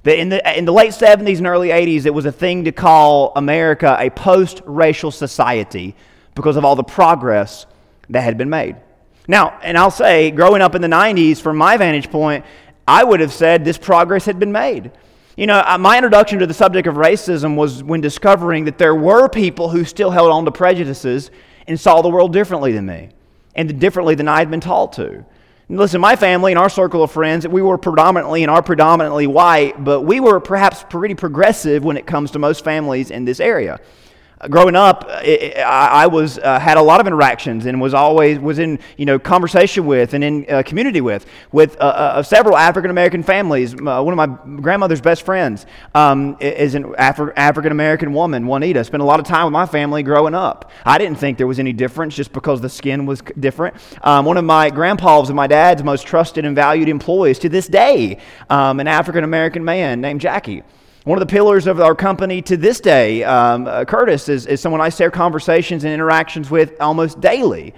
That 0.03 0.19
in 0.19 0.29
the, 0.29 0.59
in 0.59 0.65
the 0.65 0.73
late 0.73 0.91
70s 0.91 1.39
and 1.39 1.47
early 1.47 1.69
80s, 1.69 2.07
it 2.07 2.15
was 2.15 2.27
a 2.27 2.33
thing 2.33 2.65
to 2.65 2.73
call 2.73 3.33
America 3.37 3.97
a 3.99 4.11
post 4.11 4.61
racial 4.67 5.11
society 5.11 5.95
because 6.35 6.57
of 6.57 6.65
all 6.65 6.75
the 6.75 6.83
progress 6.83 7.67
that 8.09 8.23
had 8.23 8.37
been 8.37 8.51
made. 8.51 8.77
Now, 9.29 9.59
and 9.63 9.79
I'll 9.79 9.91
say, 9.93 10.33
growing 10.33 10.63
up 10.63 10.75
in 10.75 10.83
the 10.83 10.89
90s, 10.89 11.41
from 11.41 11.57
my 11.57 11.77
vantage 11.77 12.11
point, 12.11 12.45
I 12.89 13.05
would 13.05 13.21
have 13.21 13.33
said 13.33 13.65
this 13.65 13.79
progress 13.79 14.25
had 14.25 14.41
been 14.41 14.51
made. 14.53 14.91
You 15.41 15.47
know, 15.47 15.65
uh, 15.67 15.79
my 15.79 15.97
introduction 15.97 16.39
to 16.41 16.47
the 16.47 16.53
subject 16.53 16.87
of 16.87 16.97
racism 16.97 17.57
was 17.57 17.83
when 17.83 18.03
discovering 18.03 18.67
that 18.67 18.77
there 18.77 18.95
were 18.95 19.27
people 19.27 19.71
who 19.71 19.87
still 19.87 20.11
held 20.11 20.31
on 20.31 20.45
to 20.45 20.51
prejudices 20.51 21.31
and 21.67 21.81
saw 21.81 22.03
the 22.03 22.11
world 22.11 22.31
differently 22.31 22.73
than 22.73 22.85
me 22.85 23.09
and 23.55 23.81
differently 23.81 24.15
than 24.15 24.29
I 24.29 24.41
had 24.41 24.51
been 24.51 24.61
taught 24.61 24.93
to. 24.97 25.25
Listen, 25.71 25.99
my 25.99 26.15
family 26.15 26.53
and 26.53 26.59
our 26.59 26.69
circle 26.69 27.03
of 27.03 27.11
friends, 27.11 27.49
we 27.49 27.63
were 27.63 27.79
predominantly 27.79 28.43
and 28.43 28.51
are 28.51 28.63
predominantly 28.63 29.27
white, 29.27 29.83
but 29.83 30.03
we 30.03 30.21
were 30.21 30.41
perhaps 30.41 30.85
pretty 30.91 31.15
progressive 31.15 31.85
when 31.85 31.97
it 31.97 32.07
comes 32.07 32.33
to 32.33 32.39
most 32.39 32.63
families 32.63 33.11
in 33.11 33.25
this 33.25 33.41
area 33.41 33.81
growing 34.49 34.77
up, 34.77 35.05
I, 35.09 36.07
was 36.07 36.39
uh, 36.39 36.59
had 36.59 36.79
a 36.79 36.83
lot 36.83 37.01
of 37.01 37.07
interactions 37.07 37.67
and 37.67 37.81
was 37.81 37.93
always 37.93 38.39
was 38.39 38.59
in 38.59 38.79
you 38.97 39.05
know 39.05 39.19
conversation 39.19 39.85
with 39.85 40.15
and 40.15 40.25
in 40.25 40.47
uh, 40.49 40.63
community 40.65 41.01
with 41.01 41.27
with 41.53 41.77
uh, 41.81 41.85
uh 41.85 42.23
several 42.23 42.57
African 42.57 42.91
American 42.91 43.23
families. 43.23 43.75
Uh, 43.75 44.03
one 44.03 44.09
of 44.09 44.17
my 44.17 44.27
grandmother's 44.61 45.01
best 45.01 45.23
friends 45.23 45.67
um, 45.95 46.37
is 46.41 46.75
an 46.75 46.85
Afri- 46.95 47.33
African 47.37 47.73
American 47.73 48.13
woman, 48.13 48.47
Juanita. 48.47 48.83
Spent 48.85 49.03
a 49.03 49.07
lot 49.07 49.21
of 49.21 49.27
time 49.27 49.45
with 49.45 49.53
my 49.53 49.67
family 49.67 50.03
growing 50.03 50.35
up. 50.35 50.71
I 50.85 50.97
didn't 50.97 51.19
think 51.19 51.37
there 51.37 51.47
was 51.47 51.59
any 51.59 51.73
difference 51.73 52.15
just 52.15 52.33
because 52.33 52.61
the 52.61 52.71
skin 52.71 53.07
was 53.07 53.23
different. 53.39 53.77
Um, 54.03 54.25
one 54.25 54.37
of 54.37 54.45
my 54.45 54.71
grandpa's 54.71 55.29
and 55.29 55.37
my 55.37 55.47
dad's 55.47 55.83
most 55.83 56.07
trusted 56.07 56.45
and 56.45 56.57
valued 56.57 56.89
employees 56.89 57.39
to 57.41 57.49
this 57.49 57.67
day, 57.67 58.19
um, 58.49 58.81
an 58.81 58.87
African 58.87 59.25
American 59.25 59.65
man 59.65 60.01
named 60.01 60.21
Jackie. 60.21 60.63
One 61.05 61.17
of 61.17 61.27
the 61.27 61.33
pillars 61.33 61.67
of 61.67 61.81
our 61.81 61.95
company 61.95 62.43
to 62.43 62.59
this 62.59 62.79
day, 62.79 63.25
um, 63.25 63.67
uh, 63.67 63.87
Curtis, 63.87 64.29
is, 64.29 64.45
is 64.45 64.61
someone 64.61 64.83
I 64.83 64.91
share 64.91 65.11
conversations 65.11 65.85
and 65.85 65.95
interactions 65.95 66.51
with 66.51 66.79
almost 66.79 67.23
daily. 67.23 67.73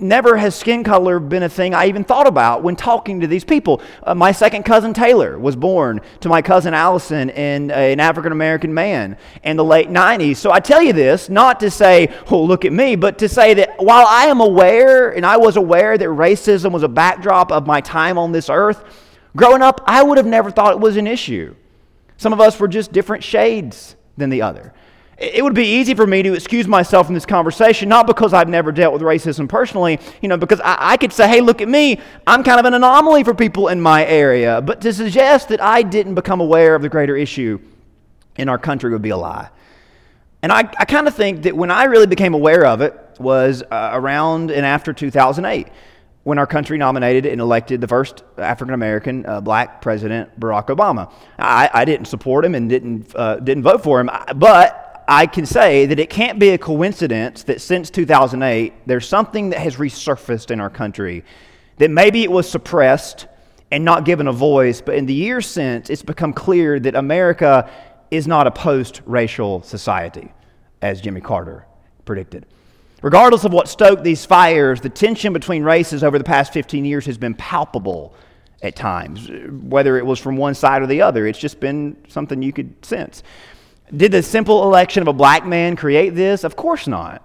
Never 0.00 0.36
has 0.36 0.56
skin 0.56 0.82
color 0.82 1.20
been 1.20 1.44
a 1.44 1.48
thing 1.48 1.72
I 1.72 1.86
even 1.86 2.02
thought 2.02 2.26
about 2.26 2.64
when 2.64 2.74
talking 2.74 3.20
to 3.20 3.28
these 3.28 3.44
people. 3.44 3.80
Uh, 4.02 4.16
my 4.16 4.32
second 4.32 4.64
cousin 4.64 4.92
Taylor 4.92 5.38
was 5.38 5.54
born 5.54 6.00
to 6.18 6.28
my 6.28 6.42
cousin 6.42 6.74
Allison 6.74 7.30
and 7.30 7.70
uh, 7.70 7.74
an 7.74 8.00
African 8.00 8.32
American 8.32 8.74
man 8.74 9.16
in 9.44 9.56
the 9.56 9.64
late 9.64 9.88
90s. 9.88 10.38
So 10.38 10.50
I 10.50 10.58
tell 10.58 10.82
you 10.82 10.92
this 10.92 11.28
not 11.28 11.60
to 11.60 11.70
say, 11.70 12.12
oh, 12.32 12.42
look 12.42 12.64
at 12.64 12.72
me, 12.72 12.96
but 12.96 13.18
to 13.18 13.28
say 13.28 13.54
that 13.54 13.76
while 13.78 14.04
I 14.04 14.24
am 14.24 14.40
aware 14.40 15.10
and 15.10 15.24
I 15.24 15.36
was 15.36 15.56
aware 15.56 15.96
that 15.96 16.08
racism 16.08 16.72
was 16.72 16.82
a 16.82 16.88
backdrop 16.88 17.52
of 17.52 17.68
my 17.68 17.80
time 17.80 18.18
on 18.18 18.32
this 18.32 18.50
earth, 18.50 18.82
growing 19.36 19.62
up, 19.62 19.80
I 19.86 20.02
would 20.02 20.18
have 20.18 20.26
never 20.26 20.50
thought 20.50 20.72
it 20.72 20.80
was 20.80 20.96
an 20.96 21.06
issue. 21.06 21.54
Some 22.16 22.32
of 22.32 22.40
us 22.40 22.58
were 22.58 22.68
just 22.68 22.92
different 22.92 23.22
shades 23.22 23.96
than 24.16 24.30
the 24.30 24.42
other. 24.42 24.72
It 25.18 25.42
would 25.42 25.54
be 25.54 25.64
easy 25.64 25.94
for 25.94 26.06
me 26.06 26.22
to 26.22 26.34
excuse 26.34 26.66
myself 26.66 27.06
from 27.06 27.14
this 27.14 27.24
conversation, 27.24 27.88
not 27.88 28.06
because 28.06 28.34
I've 28.34 28.50
never 28.50 28.70
dealt 28.70 28.92
with 28.92 29.00
racism 29.00 29.48
personally, 29.48 29.98
you 30.20 30.28
know, 30.28 30.36
because 30.36 30.60
I, 30.60 30.76
I, 30.78 30.96
could 30.98 31.10
say, 31.10 31.26
hey, 31.26 31.40
look 31.40 31.62
at 31.62 31.68
me, 31.68 32.00
I'm 32.26 32.42
kind 32.42 32.60
of 32.60 32.66
an 32.66 32.74
anomaly 32.74 33.24
for 33.24 33.34
people 33.34 33.68
in 33.68 33.80
my 33.80 34.04
area. 34.04 34.60
But 34.60 34.82
to 34.82 34.92
suggest 34.92 35.48
that 35.48 35.62
I 35.62 35.82
didn't 35.82 36.16
become 36.16 36.40
aware 36.40 36.74
of 36.74 36.82
the 36.82 36.90
greater 36.90 37.16
issue 37.16 37.58
in 38.36 38.50
our 38.50 38.58
country 38.58 38.92
would 38.92 39.00
be 39.00 39.08
a 39.08 39.16
lie. 39.16 39.48
And 40.42 40.52
I, 40.52 40.70
I 40.78 40.84
kind 40.84 41.08
of 41.08 41.14
think 41.14 41.42
that 41.42 41.56
when 41.56 41.70
I 41.70 41.84
really 41.84 42.06
became 42.06 42.34
aware 42.34 42.66
of 42.66 42.82
it 42.82 42.94
was 43.18 43.62
uh, 43.62 43.90
around 43.94 44.50
and 44.50 44.66
after 44.66 44.92
2008 44.92 45.68
when 46.26 46.38
our 46.38 46.46
country 46.46 46.76
nominated 46.76 47.24
and 47.24 47.40
elected 47.40 47.80
the 47.80 47.86
first 47.86 48.24
African 48.36 48.74
American 48.74 49.24
uh, 49.26 49.40
black 49.40 49.80
president, 49.80 50.40
Barack 50.40 50.66
Obama. 50.66 51.12
I, 51.38 51.70
I, 51.72 51.84
didn't 51.84 52.06
support 52.06 52.44
him 52.44 52.56
and 52.56 52.68
didn't, 52.68 53.14
uh, 53.14 53.36
didn't 53.36 53.62
vote 53.62 53.84
for 53.84 54.00
him, 54.00 54.10
but 54.34 55.04
I 55.06 55.26
can 55.26 55.46
say 55.46 55.86
that 55.86 56.00
it 56.00 56.10
can't 56.10 56.40
be 56.40 56.48
a 56.48 56.58
coincidence 56.58 57.44
that 57.44 57.60
since 57.60 57.90
2008, 57.90 58.72
there's 58.86 59.08
something 59.08 59.50
that 59.50 59.60
has 59.60 59.76
resurfaced 59.76 60.50
in 60.50 60.58
our 60.58 60.68
country 60.68 61.22
that 61.78 61.92
maybe 61.92 62.24
it 62.24 62.32
was 62.32 62.50
suppressed 62.50 63.28
and 63.70 63.84
not 63.84 64.04
given 64.04 64.26
a 64.26 64.32
voice, 64.32 64.80
but 64.80 64.96
in 64.96 65.06
the 65.06 65.14
years 65.14 65.46
since, 65.46 65.90
it's 65.90 66.02
become 66.02 66.32
clear 66.32 66.80
that 66.80 66.96
America 66.96 67.70
is 68.10 68.26
not 68.26 68.48
a 68.48 68.50
post 68.50 69.00
racial 69.06 69.62
society, 69.62 70.32
as 70.82 71.00
Jimmy 71.00 71.20
Carter 71.20 71.68
predicted. 72.04 72.46
Regardless 73.06 73.44
of 73.44 73.52
what 73.52 73.68
stoked 73.68 74.02
these 74.02 74.26
fires, 74.26 74.80
the 74.80 74.88
tension 74.88 75.32
between 75.32 75.62
races 75.62 76.02
over 76.02 76.18
the 76.18 76.24
past 76.24 76.52
15 76.52 76.84
years 76.84 77.06
has 77.06 77.16
been 77.16 77.34
palpable 77.34 78.12
at 78.62 78.74
times, 78.74 79.30
whether 79.62 79.96
it 79.96 80.04
was 80.04 80.18
from 80.18 80.36
one 80.36 80.56
side 80.56 80.82
or 80.82 80.88
the 80.88 81.02
other. 81.02 81.24
It's 81.24 81.38
just 81.38 81.60
been 81.60 81.96
something 82.08 82.42
you 82.42 82.52
could 82.52 82.84
sense. 82.84 83.22
Did 83.96 84.10
the 84.10 84.24
simple 84.24 84.64
election 84.64 85.02
of 85.02 85.06
a 85.06 85.12
black 85.12 85.46
man 85.46 85.76
create 85.76 86.16
this? 86.16 86.42
Of 86.42 86.56
course 86.56 86.88
not. 86.88 87.22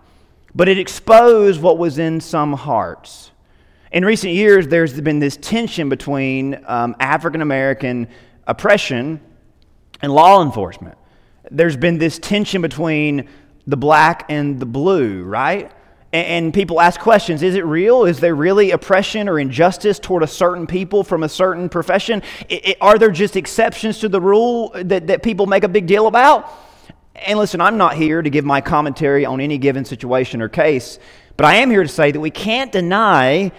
But 0.53 0.69
it 0.69 0.77
exposed 0.77 1.59
what 1.63 1.79
was 1.79 1.97
in 1.97 2.21
some 2.21 2.53
hearts. 2.53 3.31
In 3.91 4.05
recent 4.05 4.33
years, 4.33 4.67
there's 4.67 5.01
been 5.01 5.17
this 5.17 5.35
tension 5.35 5.89
between 5.89 6.63
um, 6.67 6.95
African 6.99 7.41
American 7.41 8.07
oppression 8.45 9.19
and 10.03 10.13
law 10.13 10.43
enforcement. 10.43 10.99
There's 11.49 11.75
been 11.75 11.97
this 11.97 12.19
tension 12.19 12.61
between 12.61 13.27
the 13.67 13.77
black 13.77 14.25
and 14.29 14.59
the 14.59 14.65
blue, 14.65 15.23
right? 15.23 15.71
And 16.13 16.53
people 16.53 16.81
ask 16.81 16.99
questions 16.99 17.41
Is 17.41 17.55
it 17.55 17.65
real? 17.65 18.05
Is 18.05 18.19
there 18.19 18.35
really 18.35 18.71
oppression 18.71 19.29
or 19.29 19.39
injustice 19.39 19.99
toward 19.99 20.23
a 20.23 20.27
certain 20.27 20.67
people 20.67 21.03
from 21.03 21.23
a 21.23 21.29
certain 21.29 21.69
profession? 21.69 22.21
Are 22.81 22.97
there 22.97 23.11
just 23.11 23.35
exceptions 23.35 23.99
to 23.99 24.09
the 24.09 24.19
rule 24.19 24.71
that, 24.75 25.07
that 25.07 25.23
people 25.23 25.45
make 25.45 25.63
a 25.63 25.69
big 25.69 25.87
deal 25.87 26.07
about? 26.07 26.51
And 27.15 27.37
listen, 27.37 27.61
I'm 27.61 27.77
not 27.77 27.95
here 27.95 28.21
to 28.21 28.29
give 28.29 28.45
my 28.45 28.61
commentary 28.61 29.25
on 29.25 29.39
any 29.41 29.57
given 29.57 29.85
situation 29.85 30.41
or 30.41 30.49
case, 30.49 30.99
but 31.37 31.45
I 31.45 31.55
am 31.55 31.69
here 31.69 31.83
to 31.83 31.89
say 31.89 32.11
that 32.11 32.19
we 32.19 32.31
can't 32.31 32.71
deny 32.71 33.51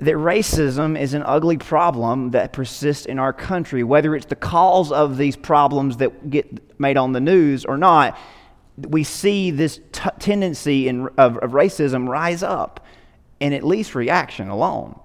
that 0.00 0.14
racism 0.14 0.98
is 0.98 1.14
an 1.14 1.24
ugly 1.24 1.56
problem 1.56 2.30
that 2.30 2.52
persists 2.52 3.04
in 3.04 3.18
our 3.18 3.32
country, 3.32 3.82
whether 3.82 4.14
it's 4.14 4.26
the 4.26 4.36
cause 4.36 4.92
of 4.92 5.16
these 5.16 5.36
problems 5.36 5.96
that 5.96 6.30
get 6.30 6.78
made 6.78 6.96
on 6.96 7.12
the 7.12 7.20
news 7.20 7.64
or 7.64 7.76
not 7.76 8.16
we 8.86 9.04
see 9.04 9.50
this 9.50 9.80
t- 9.92 10.10
tendency 10.18 10.88
in, 10.88 11.08
of, 11.18 11.38
of 11.38 11.52
racism 11.52 12.08
rise 12.08 12.42
up 12.42 12.84
in 13.40 13.52
at 13.52 13.64
least 13.64 13.94
reaction 13.94 14.48
alone. 14.48 14.98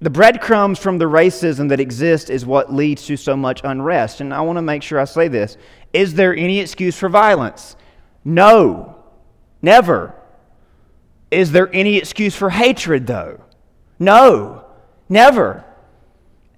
The 0.00 0.10
breadcrumbs 0.10 0.78
from 0.78 0.98
the 0.98 1.06
racism 1.06 1.68
that 1.70 1.80
exists 1.80 2.28
is 2.28 2.44
what 2.44 2.72
leads 2.72 3.06
to 3.06 3.16
so 3.16 3.36
much 3.36 3.62
unrest. 3.64 4.20
And 4.20 4.34
I 4.34 4.40
want 4.42 4.58
to 4.58 4.62
make 4.62 4.82
sure 4.82 5.00
I 5.00 5.04
say 5.04 5.28
this. 5.28 5.56
Is 5.92 6.14
there 6.14 6.34
any 6.34 6.60
excuse 6.60 6.98
for 6.98 7.08
violence? 7.08 7.76
No, 8.24 8.96
never. 9.62 10.14
Is 11.30 11.52
there 11.52 11.70
any 11.72 11.96
excuse 11.96 12.34
for 12.34 12.50
hatred, 12.50 13.06
though? 13.06 13.40
No, 13.98 14.64
never. 15.08 15.64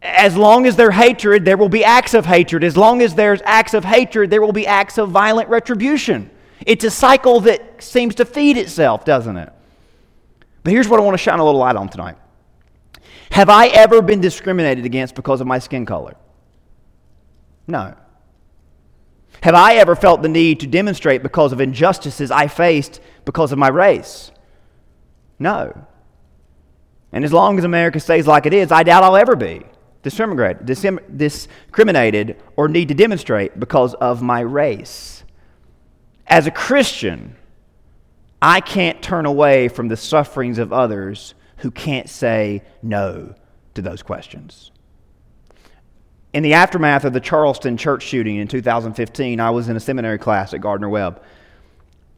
As 0.06 0.36
long 0.36 0.66
as 0.66 0.76
there's 0.76 0.94
hatred, 0.94 1.44
there 1.44 1.56
will 1.56 1.68
be 1.68 1.84
acts 1.84 2.14
of 2.14 2.26
hatred. 2.26 2.62
As 2.62 2.76
long 2.76 3.02
as 3.02 3.14
there's 3.16 3.40
acts 3.44 3.74
of 3.74 3.84
hatred, 3.84 4.30
there 4.30 4.40
will 4.40 4.52
be 4.52 4.66
acts 4.66 4.98
of 4.98 5.10
violent 5.10 5.48
retribution. 5.48 6.30
It's 6.64 6.84
a 6.84 6.90
cycle 6.90 7.40
that 7.40 7.82
seems 7.82 8.14
to 8.16 8.24
feed 8.24 8.56
itself, 8.56 9.04
doesn't 9.04 9.36
it? 9.36 9.52
But 10.62 10.72
here's 10.72 10.88
what 10.88 11.00
I 11.00 11.02
want 11.02 11.14
to 11.14 11.18
shine 11.18 11.40
a 11.40 11.44
little 11.44 11.60
light 11.60 11.74
on 11.74 11.88
tonight. 11.88 12.16
Have 13.32 13.50
I 13.50 13.66
ever 13.66 14.00
been 14.00 14.20
discriminated 14.20 14.84
against 14.84 15.16
because 15.16 15.40
of 15.40 15.48
my 15.48 15.58
skin 15.58 15.84
color? 15.84 16.14
No. 17.66 17.96
Have 19.42 19.56
I 19.56 19.74
ever 19.74 19.96
felt 19.96 20.22
the 20.22 20.28
need 20.28 20.60
to 20.60 20.68
demonstrate 20.68 21.24
because 21.24 21.52
of 21.52 21.60
injustices 21.60 22.30
I 22.30 22.46
faced 22.46 23.00
because 23.24 23.50
of 23.50 23.58
my 23.58 23.68
race? 23.68 24.30
No. 25.40 25.86
And 27.12 27.24
as 27.24 27.32
long 27.32 27.58
as 27.58 27.64
America 27.64 27.98
stays 27.98 28.28
like 28.28 28.46
it 28.46 28.54
is, 28.54 28.70
I 28.70 28.84
doubt 28.84 29.02
I'll 29.02 29.16
ever 29.16 29.34
be 29.34 29.64
discriminated, 30.64 32.42
or 32.56 32.68
need 32.68 32.88
to 32.88 32.94
demonstrate 32.94 33.58
because 33.58 33.94
of 33.94 34.22
my 34.22 34.40
race. 34.40 35.24
As 36.26 36.46
a 36.46 36.50
Christian, 36.50 37.36
I 38.42 38.60
can't 38.60 39.02
turn 39.02 39.26
away 39.26 39.68
from 39.68 39.88
the 39.88 39.96
sufferings 39.96 40.58
of 40.58 40.72
others 40.72 41.34
who 41.58 41.70
can't 41.70 42.08
say 42.08 42.62
no 42.82 43.34
to 43.74 43.82
those 43.82 44.02
questions. 44.02 44.70
In 46.32 46.42
the 46.42 46.54
aftermath 46.54 47.04
of 47.04 47.12
the 47.12 47.20
Charleston 47.20 47.76
church 47.76 48.02
shooting 48.02 48.36
in 48.36 48.48
2015, 48.48 49.40
I 49.40 49.50
was 49.50 49.68
in 49.68 49.76
a 49.76 49.80
seminary 49.80 50.18
class 50.18 50.52
at 50.52 50.60
Gardner 50.60 50.88
Webb. 50.88 51.22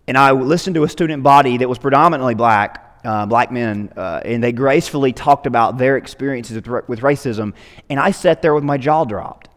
And 0.08 0.16
I 0.16 0.32
listened 0.32 0.74
to 0.74 0.84
a 0.84 0.88
student 0.88 1.22
body 1.22 1.58
that 1.58 1.68
was 1.68 1.78
predominantly 1.78 2.34
black 2.34 2.87
uh, 3.08 3.24
black 3.24 3.50
men, 3.50 3.90
uh, 3.96 4.20
and 4.22 4.44
they 4.44 4.52
gracefully 4.52 5.14
talked 5.14 5.46
about 5.46 5.78
their 5.78 5.96
experiences 5.96 6.56
with, 6.56 6.88
with 6.88 7.00
racism. 7.00 7.54
And 7.88 7.98
I 7.98 8.10
sat 8.10 8.42
there 8.42 8.54
with 8.54 8.64
my 8.64 8.76
jaw 8.76 9.06
dropped. 9.06 9.48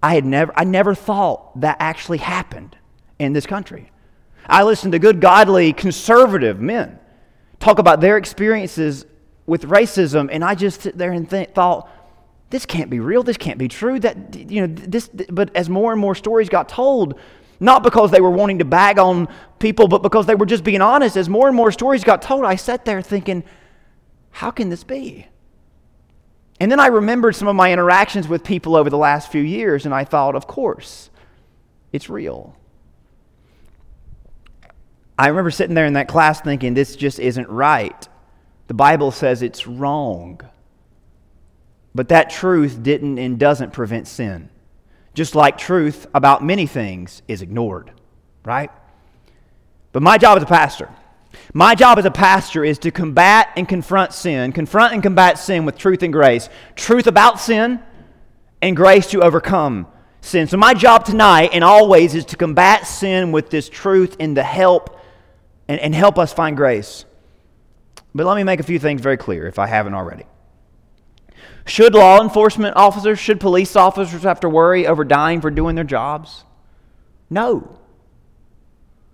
I 0.00 0.14
had 0.14 0.24
never, 0.24 0.52
I 0.56 0.62
never 0.62 0.94
thought 0.94 1.60
that 1.60 1.78
actually 1.80 2.18
happened 2.18 2.76
in 3.18 3.32
this 3.32 3.46
country. 3.46 3.90
I 4.46 4.62
listened 4.62 4.92
to 4.92 5.00
good, 5.00 5.20
godly, 5.20 5.72
conservative 5.72 6.60
men 6.60 7.00
talk 7.58 7.80
about 7.80 8.00
their 8.00 8.16
experiences 8.16 9.04
with 9.44 9.62
racism, 9.62 10.28
and 10.30 10.44
I 10.44 10.54
just 10.54 10.82
sit 10.82 10.96
there 10.96 11.10
and 11.10 11.28
th- 11.28 11.50
thought, 11.50 11.90
this 12.50 12.64
can't 12.64 12.90
be 12.90 13.00
real. 13.00 13.24
This 13.24 13.36
can't 13.36 13.58
be 13.58 13.66
true. 13.66 13.98
That 13.98 14.36
you 14.36 14.64
know, 14.64 14.72
this. 14.72 15.08
But 15.08 15.54
as 15.56 15.68
more 15.68 15.90
and 15.90 16.00
more 16.00 16.14
stories 16.14 16.48
got 16.48 16.68
told, 16.68 17.18
not 17.60 17.82
because 17.82 18.10
they 18.10 18.20
were 18.20 18.30
wanting 18.30 18.58
to 18.58 18.64
bag 18.64 18.98
on 18.98 19.28
people, 19.58 19.88
but 19.88 20.02
because 20.02 20.26
they 20.26 20.34
were 20.34 20.46
just 20.46 20.64
being 20.64 20.80
honest. 20.80 21.16
As 21.16 21.28
more 21.28 21.48
and 21.48 21.56
more 21.56 21.72
stories 21.72 22.04
got 22.04 22.22
told, 22.22 22.44
I 22.44 22.56
sat 22.56 22.84
there 22.84 23.02
thinking, 23.02 23.44
how 24.30 24.50
can 24.50 24.68
this 24.68 24.84
be? 24.84 25.26
And 26.60 26.70
then 26.70 26.80
I 26.80 26.88
remembered 26.88 27.34
some 27.36 27.48
of 27.48 27.56
my 27.56 27.72
interactions 27.72 28.28
with 28.28 28.44
people 28.44 28.76
over 28.76 28.90
the 28.90 28.98
last 28.98 29.30
few 29.30 29.42
years, 29.42 29.84
and 29.84 29.94
I 29.94 30.04
thought, 30.04 30.34
of 30.34 30.46
course, 30.46 31.10
it's 31.92 32.08
real. 32.08 32.56
I 35.18 35.28
remember 35.28 35.50
sitting 35.50 35.74
there 35.74 35.86
in 35.86 35.94
that 35.94 36.08
class 36.08 36.40
thinking, 36.40 36.74
this 36.74 36.94
just 36.94 37.18
isn't 37.18 37.48
right. 37.48 38.08
The 38.68 38.74
Bible 38.74 39.10
says 39.10 39.42
it's 39.42 39.66
wrong. 39.66 40.40
But 41.94 42.08
that 42.08 42.30
truth 42.30 42.82
didn't 42.82 43.18
and 43.18 43.38
doesn't 43.38 43.72
prevent 43.72 44.06
sin 44.06 44.50
just 45.18 45.34
like 45.34 45.58
truth 45.58 46.06
about 46.14 46.44
many 46.44 46.64
things 46.64 47.22
is 47.26 47.42
ignored, 47.42 47.90
right? 48.44 48.70
But 49.90 50.00
my 50.00 50.16
job 50.16 50.36
as 50.36 50.44
a 50.44 50.46
pastor, 50.46 50.88
my 51.52 51.74
job 51.74 51.98
as 51.98 52.04
a 52.04 52.10
pastor 52.12 52.64
is 52.64 52.78
to 52.78 52.92
combat 52.92 53.48
and 53.56 53.68
confront 53.68 54.12
sin, 54.12 54.52
confront 54.52 54.94
and 54.94 55.02
combat 55.02 55.40
sin 55.40 55.64
with 55.64 55.76
truth 55.76 56.04
and 56.04 56.12
grace, 56.12 56.48
truth 56.76 57.08
about 57.08 57.40
sin, 57.40 57.80
and 58.62 58.76
grace 58.76 59.08
to 59.08 59.20
overcome 59.20 59.88
sin. 60.20 60.46
So, 60.46 60.56
my 60.56 60.72
job 60.72 61.04
tonight 61.04 61.50
and 61.52 61.64
always 61.64 62.14
is 62.14 62.24
to 62.26 62.36
combat 62.36 62.86
sin 62.86 63.32
with 63.32 63.50
this 63.50 63.68
truth 63.68 64.16
and 64.20 64.36
to 64.36 64.44
help 64.44 65.00
and, 65.66 65.80
and 65.80 65.96
help 65.96 66.16
us 66.16 66.32
find 66.32 66.56
grace. 66.56 67.04
But 68.14 68.24
let 68.24 68.36
me 68.36 68.44
make 68.44 68.60
a 68.60 68.62
few 68.62 68.78
things 68.78 69.00
very 69.00 69.16
clear 69.16 69.48
if 69.48 69.58
I 69.58 69.66
haven't 69.66 69.94
already. 69.94 70.26
Should 71.68 71.94
law 71.94 72.22
enforcement 72.22 72.76
officers, 72.76 73.18
should 73.18 73.40
police 73.40 73.76
officers 73.76 74.22
have 74.22 74.40
to 74.40 74.48
worry 74.48 74.86
over 74.86 75.04
dying 75.04 75.42
for 75.42 75.50
doing 75.50 75.74
their 75.74 75.84
jobs? 75.84 76.44
No. 77.28 77.78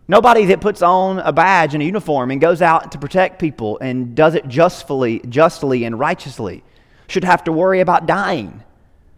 Nobody 0.06 0.44
that 0.44 0.61
puts 0.61 0.80
on 0.80 1.18
a 1.18 1.32
badge 1.32 1.75
and 1.75 1.82
a 1.82 1.87
uniform 1.87 2.30
and 2.30 2.40
goes 2.40 2.62
out 2.62 2.92
to 2.92 2.99
protect 2.99 3.40
people 3.40 3.76
and 3.80 4.14
does 4.14 4.37
it 4.37 4.46
justly, 4.46 5.18
justly 5.28 5.82
and 5.82 5.99
righteously 5.99 6.62
should 7.08 7.25
have 7.25 7.42
to 7.44 7.52
worry 7.52 7.80
about 7.80 8.06
dying 8.06 8.62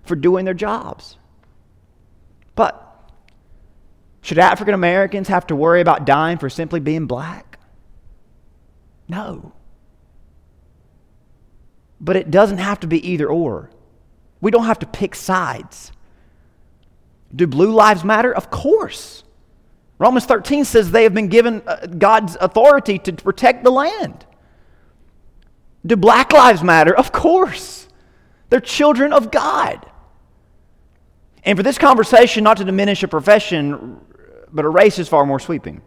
for 0.04 0.16
doing 0.16 0.46
their 0.46 0.54
jobs. 0.54 1.18
But 2.54 2.82
should 4.22 4.38
African 4.38 4.72
Americans 4.72 5.28
have 5.28 5.46
to 5.48 5.56
worry 5.56 5.82
about 5.82 6.06
dying 6.06 6.38
for 6.38 6.48
simply 6.48 6.80
being 6.80 7.04
black? 7.04 7.58
No. 9.08 9.52
But 12.00 12.16
it 12.16 12.30
doesn't 12.30 12.58
have 12.58 12.80
to 12.80 12.86
be 12.86 13.06
either 13.08 13.28
or. 13.28 13.70
We 14.40 14.50
don't 14.50 14.66
have 14.66 14.78
to 14.80 14.86
pick 14.86 15.14
sides. 15.14 15.92
Do 17.34 17.46
blue 17.46 17.72
lives 17.72 18.04
matter? 18.04 18.34
Of 18.34 18.50
course. 18.50 19.24
Romans 19.98 20.26
13 20.26 20.64
says 20.64 20.90
they 20.90 21.04
have 21.04 21.14
been 21.14 21.28
given 21.28 21.62
uh, 21.66 21.86
God's 21.86 22.36
authority 22.40 22.98
to 22.98 23.12
protect 23.14 23.64
the 23.64 23.70
land. 23.70 24.26
Do 25.84 25.96
black 25.96 26.32
lives 26.32 26.62
matter? 26.62 26.94
Of 26.94 27.12
course. 27.12 27.88
They're 28.50 28.60
children 28.60 29.12
of 29.12 29.30
God. 29.30 29.86
And 31.44 31.56
for 31.56 31.62
this 31.62 31.78
conversation, 31.78 32.44
not 32.44 32.58
to 32.58 32.64
diminish 32.64 33.02
a 33.02 33.08
profession, 33.08 34.00
but 34.52 34.64
a 34.64 34.68
race 34.68 34.98
is 34.98 35.08
far 35.08 35.24
more 35.24 35.40
sweeping. 35.40 35.80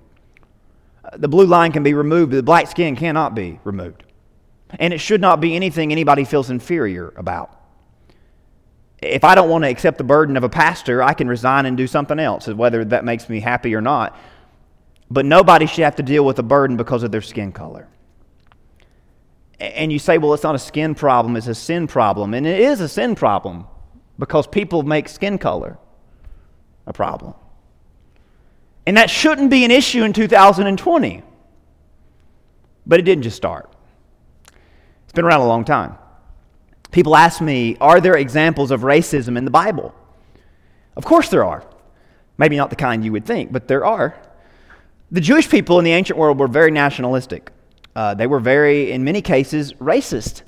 The 1.13 1.27
blue 1.27 1.45
line 1.45 1.71
can 1.71 1.83
be 1.83 1.93
removed, 1.93 2.31
the 2.31 2.43
black 2.43 2.67
skin 2.67 2.95
cannot 2.95 3.35
be 3.35 3.59
removed. 3.63 4.03
And 4.77 4.93
it 4.93 4.99
should 4.99 5.21
not 5.21 5.41
be 5.41 5.55
anything 5.55 5.91
anybody 5.91 6.25
feels 6.25 6.49
inferior 6.49 7.13
about. 7.15 7.55
If 9.01 9.23
I 9.23 9.33
don't 9.33 9.49
want 9.49 9.63
to 9.63 9.69
accept 9.69 9.97
the 9.97 10.03
burden 10.03 10.35
of 10.37 10.43
a 10.43 10.49
pastor, 10.49 11.01
I 11.01 11.13
can 11.13 11.27
resign 11.27 11.65
and 11.65 11.77
do 11.77 11.87
something 11.87 12.19
else, 12.19 12.47
whether 12.47 12.83
that 12.85 13.05
makes 13.05 13.29
me 13.29 13.39
happy 13.39 13.73
or 13.73 13.81
not. 13.81 14.15
But 15.09 15.25
nobody 15.25 15.65
should 15.65 15.83
have 15.85 15.95
to 15.95 16.03
deal 16.03 16.25
with 16.25 16.37
a 16.37 16.43
burden 16.43 16.77
because 16.77 17.03
of 17.03 17.11
their 17.11 17.21
skin 17.21 17.51
color. 17.51 17.87
And 19.59 19.91
you 19.91 19.99
say, 19.99 20.17
well, 20.17 20.33
it's 20.33 20.43
not 20.43 20.55
a 20.55 20.59
skin 20.59 20.95
problem, 20.95 21.35
it's 21.35 21.47
a 21.47 21.55
sin 21.55 21.87
problem. 21.87 22.33
And 22.33 22.45
it 22.45 22.59
is 22.59 22.81
a 22.81 22.87
sin 22.87 23.15
problem 23.15 23.65
because 24.17 24.47
people 24.47 24.83
make 24.83 25.09
skin 25.09 25.37
color 25.37 25.77
a 26.85 26.93
problem. 26.93 27.33
And 28.85 28.97
that 28.97 29.09
shouldn't 29.09 29.49
be 29.49 29.65
an 29.65 29.71
issue 29.71 30.03
in 30.03 30.13
2020. 30.13 31.23
But 32.85 32.99
it 32.99 33.03
didn't 33.03 33.23
just 33.23 33.37
start. 33.37 33.71
It's 35.09 35.15
been 35.15 35.25
around 35.25 35.41
a 35.41 35.47
long 35.47 35.65
time. 35.65 35.97
People 36.91 37.15
ask 37.15 37.41
me, 37.41 37.75
are 37.81 37.99
there 37.99 38.15
examples 38.15 38.69
of 38.69 38.81
racism 38.81 39.39
in 39.39 39.43
the 39.43 39.49
Bible? 39.49 39.91
Of 40.95 41.03
course 41.03 41.29
there 41.29 41.43
are. 41.43 41.67
Maybe 42.37 42.55
not 42.55 42.69
the 42.69 42.75
kind 42.75 43.03
you 43.03 43.11
would 43.13 43.25
think, 43.25 43.51
but 43.51 43.67
there 43.67 43.83
are. 43.83 44.15
The 45.09 45.19
Jewish 45.19 45.49
people 45.49 45.79
in 45.79 45.85
the 45.85 45.93
ancient 45.93 46.19
world 46.19 46.37
were 46.37 46.47
very 46.47 46.69
nationalistic. 46.69 47.51
Uh, 47.95 48.13
they 48.13 48.27
were 48.27 48.39
very, 48.39 48.91
in 48.91 49.03
many 49.03 49.19
cases, 49.19 49.73
racist. 49.73 50.43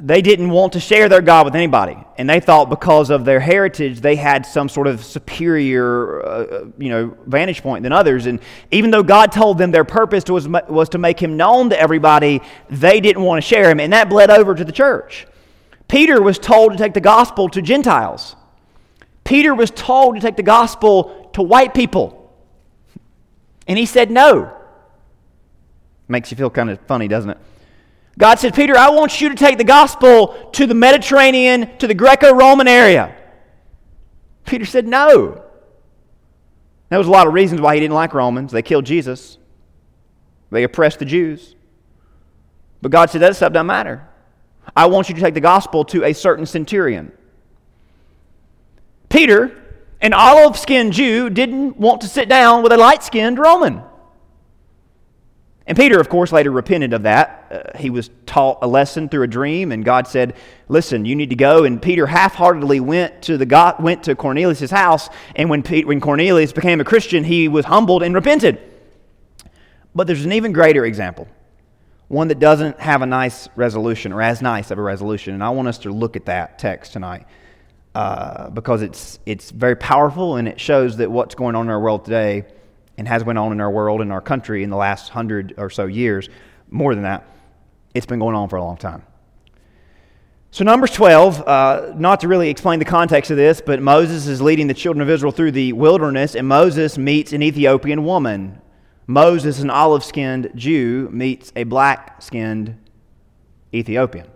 They 0.00 0.22
didn't 0.22 0.50
want 0.50 0.72
to 0.74 0.80
share 0.80 1.08
their 1.08 1.20
God 1.20 1.44
with 1.46 1.54
anybody, 1.54 1.96
and 2.18 2.28
they 2.28 2.40
thought 2.40 2.70
because 2.70 3.10
of 3.10 3.24
their 3.24 3.40
heritage 3.40 4.00
they 4.00 4.16
had 4.16 4.44
some 4.44 4.68
sort 4.68 4.86
of 4.86 5.04
superior, 5.04 6.24
uh, 6.24 6.64
you 6.78 6.88
know, 6.88 7.16
vantage 7.26 7.62
point 7.62 7.82
than 7.82 7.92
others. 7.92 8.26
And 8.26 8.40
even 8.70 8.90
though 8.90 9.02
God 9.02 9.30
told 9.30 9.58
them 9.58 9.70
their 9.70 9.84
purpose 9.84 10.24
was 10.28 10.48
was 10.48 10.88
to 10.90 10.98
make 10.98 11.20
Him 11.20 11.36
known 11.36 11.70
to 11.70 11.80
everybody, 11.80 12.40
they 12.70 13.00
didn't 13.00 13.22
want 13.22 13.42
to 13.42 13.48
share 13.48 13.70
Him, 13.70 13.80
and 13.80 13.92
that 13.92 14.08
bled 14.08 14.30
over 14.30 14.54
to 14.54 14.64
the 14.64 14.72
church. 14.72 15.26
Peter 15.88 16.20
was 16.20 16.38
told 16.38 16.72
to 16.72 16.78
take 16.78 16.94
the 16.94 17.00
gospel 17.00 17.48
to 17.50 17.62
Gentiles. 17.62 18.36
Peter 19.24 19.54
was 19.54 19.70
told 19.70 20.16
to 20.16 20.20
take 20.20 20.36
the 20.36 20.42
gospel 20.42 21.30
to 21.34 21.42
white 21.42 21.74
people. 21.74 22.32
And 23.66 23.78
he 23.78 23.86
said 23.86 24.10
no. 24.10 24.52
Makes 26.08 26.30
you 26.30 26.36
feel 26.36 26.50
kind 26.50 26.70
of 26.70 26.78
funny, 26.80 27.08
doesn't 27.08 27.30
it? 27.30 27.38
God 28.18 28.38
said, 28.38 28.54
Peter, 28.54 28.76
I 28.76 28.90
want 28.90 29.20
you 29.20 29.28
to 29.28 29.34
take 29.34 29.58
the 29.58 29.64
gospel 29.64 30.50
to 30.52 30.66
the 30.66 30.74
Mediterranean, 30.74 31.76
to 31.78 31.86
the 31.86 31.94
Greco 31.94 32.32
Roman 32.32 32.68
area. 32.68 33.14
Peter 34.44 34.64
said, 34.64 34.86
No. 34.86 35.42
There 36.90 36.98
was 36.98 37.08
a 37.08 37.10
lot 37.10 37.26
of 37.26 37.32
reasons 37.32 37.60
why 37.60 37.74
he 37.74 37.80
didn't 37.80 37.94
like 37.94 38.14
Romans. 38.14 38.52
They 38.52 38.62
killed 38.62 38.86
Jesus, 38.86 39.38
they 40.50 40.62
oppressed 40.62 41.00
the 41.00 41.04
Jews. 41.04 41.56
But 42.82 42.92
God 42.92 43.10
said, 43.10 43.20
That 43.20 43.34
stuff 43.34 43.52
doesn't 43.52 43.66
matter. 43.66 44.08
I 44.76 44.86
want 44.86 45.08
you 45.08 45.14
to 45.14 45.20
take 45.20 45.34
the 45.34 45.40
gospel 45.40 45.84
to 45.86 46.04
a 46.04 46.12
certain 46.12 46.46
centurion. 46.46 47.12
Peter, 49.08 49.62
an 50.00 50.12
olive 50.12 50.56
skinned 50.56 50.92
Jew, 50.92 51.30
didn't 51.30 51.76
want 51.76 52.00
to 52.00 52.08
sit 52.08 52.28
down 52.28 52.62
with 52.62 52.72
a 52.72 52.76
light 52.76 53.02
skinned 53.02 53.38
Roman. 53.38 53.82
And 55.66 55.78
Peter, 55.78 55.98
of 55.98 56.10
course, 56.10 56.30
later 56.30 56.50
repented 56.50 56.92
of 56.92 57.04
that. 57.04 57.72
Uh, 57.74 57.78
he 57.78 57.88
was 57.88 58.10
taught 58.26 58.58
a 58.60 58.66
lesson 58.66 59.08
through 59.08 59.22
a 59.22 59.26
dream, 59.26 59.72
and 59.72 59.82
God 59.82 60.06
said, 60.06 60.34
"Listen, 60.68 61.06
you 61.06 61.16
need 61.16 61.30
to 61.30 61.36
go." 61.36 61.64
And 61.64 61.80
Peter 61.80 62.06
half-heartedly 62.06 62.80
went 62.80 63.22
to 63.22 63.38
the 63.38 63.46
God, 63.46 63.82
went 63.82 64.02
to 64.04 64.14
Cornelius' 64.14 64.70
house. 64.70 65.08
And 65.34 65.48
when 65.48 65.62
when 65.62 66.00
Cornelius 66.00 66.52
became 66.52 66.80
a 66.80 66.84
Christian, 66.84 67.24
he 67.24 67.48
was 67.48 67.64
humbled 67.64 68.02
and 68.02 68.14
repented. 68.14 68.58
But 69.94 70.06
there's 70.06 70.24
an 70.24 70.32
even 70.32 70.52
greater 70.52 70.84
example, 70.84 71.28
one 72.08 72.28
that 72.28 72.40
doesn't 72.40 72.78
have 72.80 73.00
a 73.00 73.06
nice 73.06 73.48
resolution 73.56 74.12
or 74.12 74.20
as 74.20 74.42
nice 74.42 74.70
of 74.70 74.78
a 74.78 74.82
resolution. 74.82 75.32
And 75.32 75.42
I 75.42 75.48
want 75.50 75.68
us 75.68 75.78
to 75.78 75.90
look 75.90 76.16
at 76.16 76.26
that 76.26 76.58
text 76.58 76.92
tonight 76.92 77.26
uh, 77.94 78.50
because 78.50 78.82
it's 78.82 79.18
it's 79.24 79.50
very 79.50 79.76
powerful 79.76 80.36
and 80.36 80.46
it 80.46 80.60
shows 80.60 80.98
that 80.98 81.10
what's 81.10 81.34
going 81.34 81.54
on 81.54 81.66
in 81.66 81.70
our 81.70 81.80
world 81.80 82.04
today 82.04 82.44
and 82.96 83.08
has 83.08 83.24
went 83.24 83.38
on 83.38 83.52
in 83.52 83.60
our 83.60 83.70
world 83.70 84.00
and 84.00 84.12
our 84.12 84.20
country 84.20 84.62
in 84.62 84.70
the 84.70 84.76
last 84.76 85.10
hundred 85.10 85.54
or 85.56 85.70
so 85.70 85.86
years, 85.86 86.28
more 86.70 86.94
than 86.94 87.04
that, 87.04 87.26
it's 87.94 88.06
been 88.06 88.18
going 88.18 88.34
on 88.34 88.48
for 88.48 88.56
a 88.56 88.62
long 88.62 88.76
time. 88.76 89.02
So, 90.50 90.62
Numbers 90.62 90.92
12, 90.92 91.48
uh, 91.48 91.92
not 91.96 92.20
to 92.20 92.28
really 92.28 92.48
explain 92.48 92.78
the 92.78 92.84
context 92.84 93.32
of 93.32 93.36
this, 93.36 93.60
but 93.60 93.82
Moses 93.82 94.28
is 94.28 94.40
leading 94.40 94.68
the 94.68 94.74
children 94.74 95.02
of 95.02 95.10
Israel 95.10 95.32
through 95.32 95.50
the 95.50 95.72
wilderness, 95.72 96.36
and 96.36 96.46
Moses 96.46 96.96
meets 96.96 97.32
an 97.32 97.42
Ethiopian 97.42 98.04
woman. 98.04 98.60
Moses, 99.08 99.58
an 99.58 99.70
olive 99.70 100.04
skinned 100.04 100.52
Jew, 100.54 101.08
meets 101.12 101.52
a 101.56 101.64
black 101.64 102.22
skinned 102.22 102.78
Ethiopian. 103.74 104.28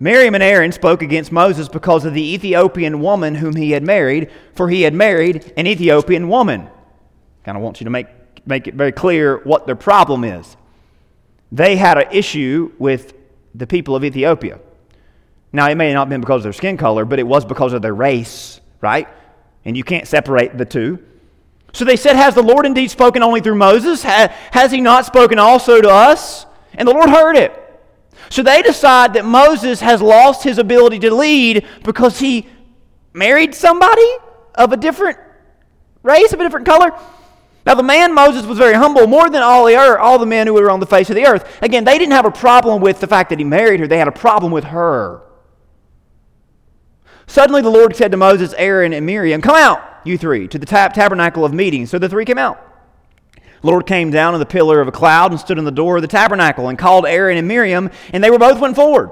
Miriam 0.00 0.34
and 0.34 0.42
Aaron 0.42 0.72
spoke 0.72 1.02
against 1.02 1.30
Moses 1.30 1.68
because 1.68 2.04
of 2.04 2.14
the 2.14 2.34
Ethiopian 2.34 3.00
woman 3.00 3.36
whom 3.36 3.54
he 3.54 3.70
had 3.70 3.84
married, 3.84 4.30
for 4.54 4.70
he 4.70 4.82
had 4.82 4.94
married 4.94 5.52
an 5.56 5.66
Ethiopian 5.66 6.28
woman. 6.28 6.68
Kind 7.44 7.56
of 7.56 7.62
wants 7.62 7.80
you 7.80 7.84
to 7.84 7.90
make, 7.90 8.06
make 8.46 8.66
it 8.66 8.74
very 8.74 8.92
clear 8.92 9.38
what 9.38 9.66
their 9.66 9.76
problem 9.76 10.24
is. 10.24 10.56
They 11.52 11.76
had 11.76 11.98
an 11.98 12.08
issue 12.12 12.72
with 12.78 13.14
the 13.54 13.66
people 13.66 13.96
of 13.96 14.04
Ethiopia. 14.04 14.60
Now, 15.52 15.68
it 15.68 15.74
may 15.74 15.92
not 15.92 16.02
have 16.02 16.08
been 16.08 16.20
because 16.20 16.40
of 16.40 16.42
their 16.44 16.52
skin 16.52 16.76
color, 16.76 17.04
but 17.04 17.18
it 17.18 17.26
was 17.26 17.44
because 17.44 17.72
of 17.72 17.82
their 17.82 17.94
race, 17.94 18.60
right? 18.80 19.08
And 19.64 19.76
you 19.76 19.82
can't 19.82 20.06
separate 20.06 20.56
the 20.56 20.64
two. 20.64 21.04
So 21.72 21.84
they 21.84 21.96
said, 21.96 22.16
Has 22.16 22.34
the 22.34 22.42
Lord 22.42 22.66
indeed 22.66 22.90
spoken 22.90 23.22
only 23.22 23.40
through 23.40 23.56
Moses? 23.56 24.02
Has 24.02 24.70
he 24.70 24.80
not 24.80 25.06
spoken 25.06 25.38
also 25.38 25.80
to 25.80 25.90
us? 25.90 26.46
And 26.74 26.86
the 26.86 26.92
Lord 26.92 27.10
heard 27.10 27.36
it. 27.36 27.56
So 28.28 28.42
they 28.42 28.62
decide 28.62 29.14
that 29.14 29.24
Moses 29.24 29.80
has 29.80 30.00
lost 30.00 30.44
his 30.44 30.58
ability 30.58 31.00
to 31.00 31.12
lead 31.12 31.66
because 31.82 32.20
he 32.20 32.46
married 33.12 33.54
somebody 33.54 34.08
of 34.54 34.72
a 34.72 34.76
different 34.76 35.18
race, 36.02 36.32
of 36.32 36.38
a 36.38 36.42
different 36.44 36.66
color. 36.66 36.92
Now, 37.66 37.74
the 37.74 37.82
man 37.82 38.14
Moses 38.14 38.46
was 38.46 38.58
very 38.58 38.74
humble, 38.74 39.06
more 39.06 39.28
than 39.28 39.42
all 39.42 39.66
the, 39.66 39.76
earth, 39.76 39.98
all 40.00 40.18
the 40.18 40.26
men 40.26 40.46
who 40.46 40.54
were 40.54 40.70
on 40.70 40.80
the 40.80 40.86
face 40.86 41.10
of 41.10 41.16
the 41.16 41.26
earth. 41.26 41.58
Again, 41.62 41.84
they 41.84 41.98
didn't 41.98 42.12
have 42.12 42.24
a 42.24 42.30
problem 42.30 42.80
with 42.80 43.00
the 43.00 43.06
fact 43.06 43.30
that 43.30 43.38
he 43.38 43.44
married 43.44 43.80
her, 43.80 43.86
they 43.86 43.98
had 43.98 44.08
a 44.08 44.12
problem 44.12 44.50
with 44.50 44.64
her. 44.64 45.22
Suddenly, 47.26 47.62
the 47.62 47.70
Lord 47.70 47.94
said 47.94 48.10
to 48.10 48.16
Moses, 48.16 48.54
Aaron, 48.56 48.92
and 48.92 49.06
Miriam, 49.06 49.40
Come 49.40 49.54
out, 49.54 49.82
you 50.04 50.18
three, 50.18 50.48
to 50.48 50.58
the 50.58 50.66
tab- 50.66 50.94
tabernacle 50.94 51.44
of 51.44 51.52
meeting. 51.52 51.86
So 51.86 51.98
the 51.98 52.08
three 52.08 52.24
came 52.24 52.38
out. 52.38 52.60
The 53.60 53.66
Lord 53.66 53.86
came 53.86 54.10
down 54.10 54.34
in 54.34 54.40
the 54.40 54.46
pillar 54.46 54.80
of 54.80 54.88
a 54.88 54.92
cloud 54.92 55.30
and 55.30 55.38
stood 55.38 55.58
in 55.58 55.64
the 55.64 55.70
door 55.70 55.96
of 55.96 56.02
the 56.02 56.08
tabernacle 56.08 56.68
and 56.68 56.78
called 56.78 57.06
Aaron 57.06 57.36
and 57.36 57.46
Miriam, 57.46 57.90
and 58.12 58.24
they 58.24 58.30
were 58.30 58.38
both 58.38 58.58
went 58.58 58.74
forward. 58.74 59.10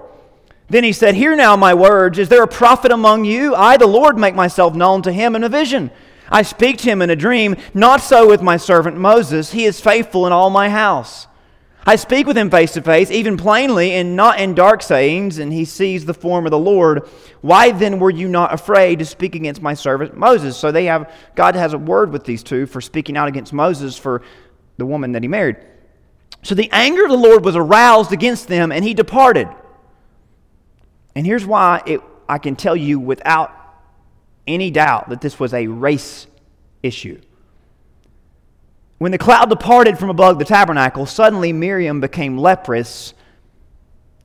Then 0.69 0.85
he 0.85 0.93
said, 0.93 1.15
Hear 1.15 1.37
now 1.37 1.55
my 1.55 1.75
words. 1.75 2.19
Is 2.19 2.29
there 2.29 2.43
a 2.43 2.49
prophet 2.49 2.91
among 2.91 3.25
you? 3.25 3.55
I, 3.55 3.77
the 3.77 3.87
Lord, 3.87 4.19
make 4.19 4.35
myself 4.35 4.75
known 4.75 5.03
to 5.03 5.13
him 5.13 5.37
in 5.37 5.45
a 5.45 5.49
vision. 5.49 5.91
I 6.31 6.43
speak 6.43 6.79
to 6.79 6.91
him 6.91 7.03
in 7.03 7.11
a 7.11 7.17
dream. 7.17 7.57
Not 7.75 8.01
so 8.01 8.29
with 8.29 8.43
my 8.43 8.57
servant 8.57 8.97
Moses. 8.97 9.53
He 9.53 9.65
is 9.65 9.81
faithful 9.81 10.27
in 10.27 10.33
all 10.33 10.51
my 10.51 10.69
house. 10.69 11.27
I 11.87 11.97
speak 11.97 12.27
with 12.27 12.37
him 12.37 12.51
face 12.51 12.73
to 12.73 12.83
face, 12.83 13.11
even 13.11 13.39
plainly, 13.39 13.93
and 13.93 14.15
not 14.15 14.39
in 14.39 14.55
dark 14.55 14.83
sayings, 14.83 15.39
and 15.39 15.51
he 15.51 15.65
sees 15.65 16.05
the 16.05 16.13
form 16.13 16.45
of 16.45 16.51
the 16.51 16.59
Lord. 16.59 17.09
Why 17.41 17.71
then 17.71 17.99
were 17.99 18.11
you 18.11 18.29
not 18.29 18.53
afraid 18.53 18.99
to 18.99 19.07
speak 19.07 19.35
against 19.35 19.63
my 19.63 19.73
servant 19.73 20.15
Moses? 20.15 20.57
So 20.59 20.71
they 20.71 20.85
have 20.85 21.11
God 21.35 21.55
has 21.55 21.73
a 21.73 21.79
word 21.79 22.11
with 22.13 22.25
these 22.25 22.43
two 22.43 22.67
for 22.67 22.83
speaking 22.83 23.17
out 23.17 23.27
against 23.27 23.55
Moses 23.55 23.97
for 23.97 24.21
the 24.77 24.85
woman 24.85 25.13
that 25.13 25.23
he 25.23 25.29
married. 25.29 25.57
So 26.43 26.55
the 26.55 26.69
anger 26.73 27.05
of 27.05 27.11
the 27.11 27.17
Lord 27.17 27.43
was 27.43 27.57
aroused 27.57 28.13
against 28.13 28.49
them, 28.49 28.71
and 28.71 28.85
he 28.85 28.93
departed. 28.93 29.49
And 31.15 31.25
here's 31.25 31.47
why 31.47 31.83
it, 31.87 32.03
I 32.29 32.37
can 32.37 32.55
tell 32.55 32.77
you 32.77 33.01
without 33.01 33.58
any 34.49 34.71
doubt 34.71 35.11
that 35.11 35.21
this 35.21 35.39
was 35.39 35.55
a 35.55 35.69
race 35.69 36.27
issue. 36.83 37.21
When 38.99 39.13
the 39.13 39.19
cloud 39.19 39.49
departed 39.49 39.99
from 39.99 40.11
above 40.11 40.41
the 40.41 40.45
tabernacle, 40.45 41.07
suddenly 41.07 41.53
Miriam 41.53 42.01
became 42.01 42.37
leprous, 42.37 43.15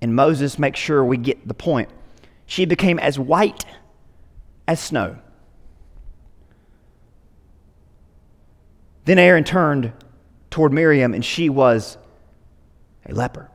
and 0.02 0.16
Moses 0.16 0.58
makes 0.58 0.80
sure 0.80 1.06
we 1.06 1.18
get 1.18 1.48
the 1.48 1.54
point. 1.54 1.90
She 2.48 2.66
became 2.66 2.98
as 2.98 3.20
white 3.20 3.66
as 4.68 4.80
snow. 4.80 5.18
Then 9.06 9.20
Aaron 9.20 9.44
turned 9.44 9.94
toward 10.50 10.72
Miriam, 10.72 11.14
and 11.14 11.24
she 11.24 11.50
was 11.50 11.98
a 13.06 13.14
leper. 13.14 13.50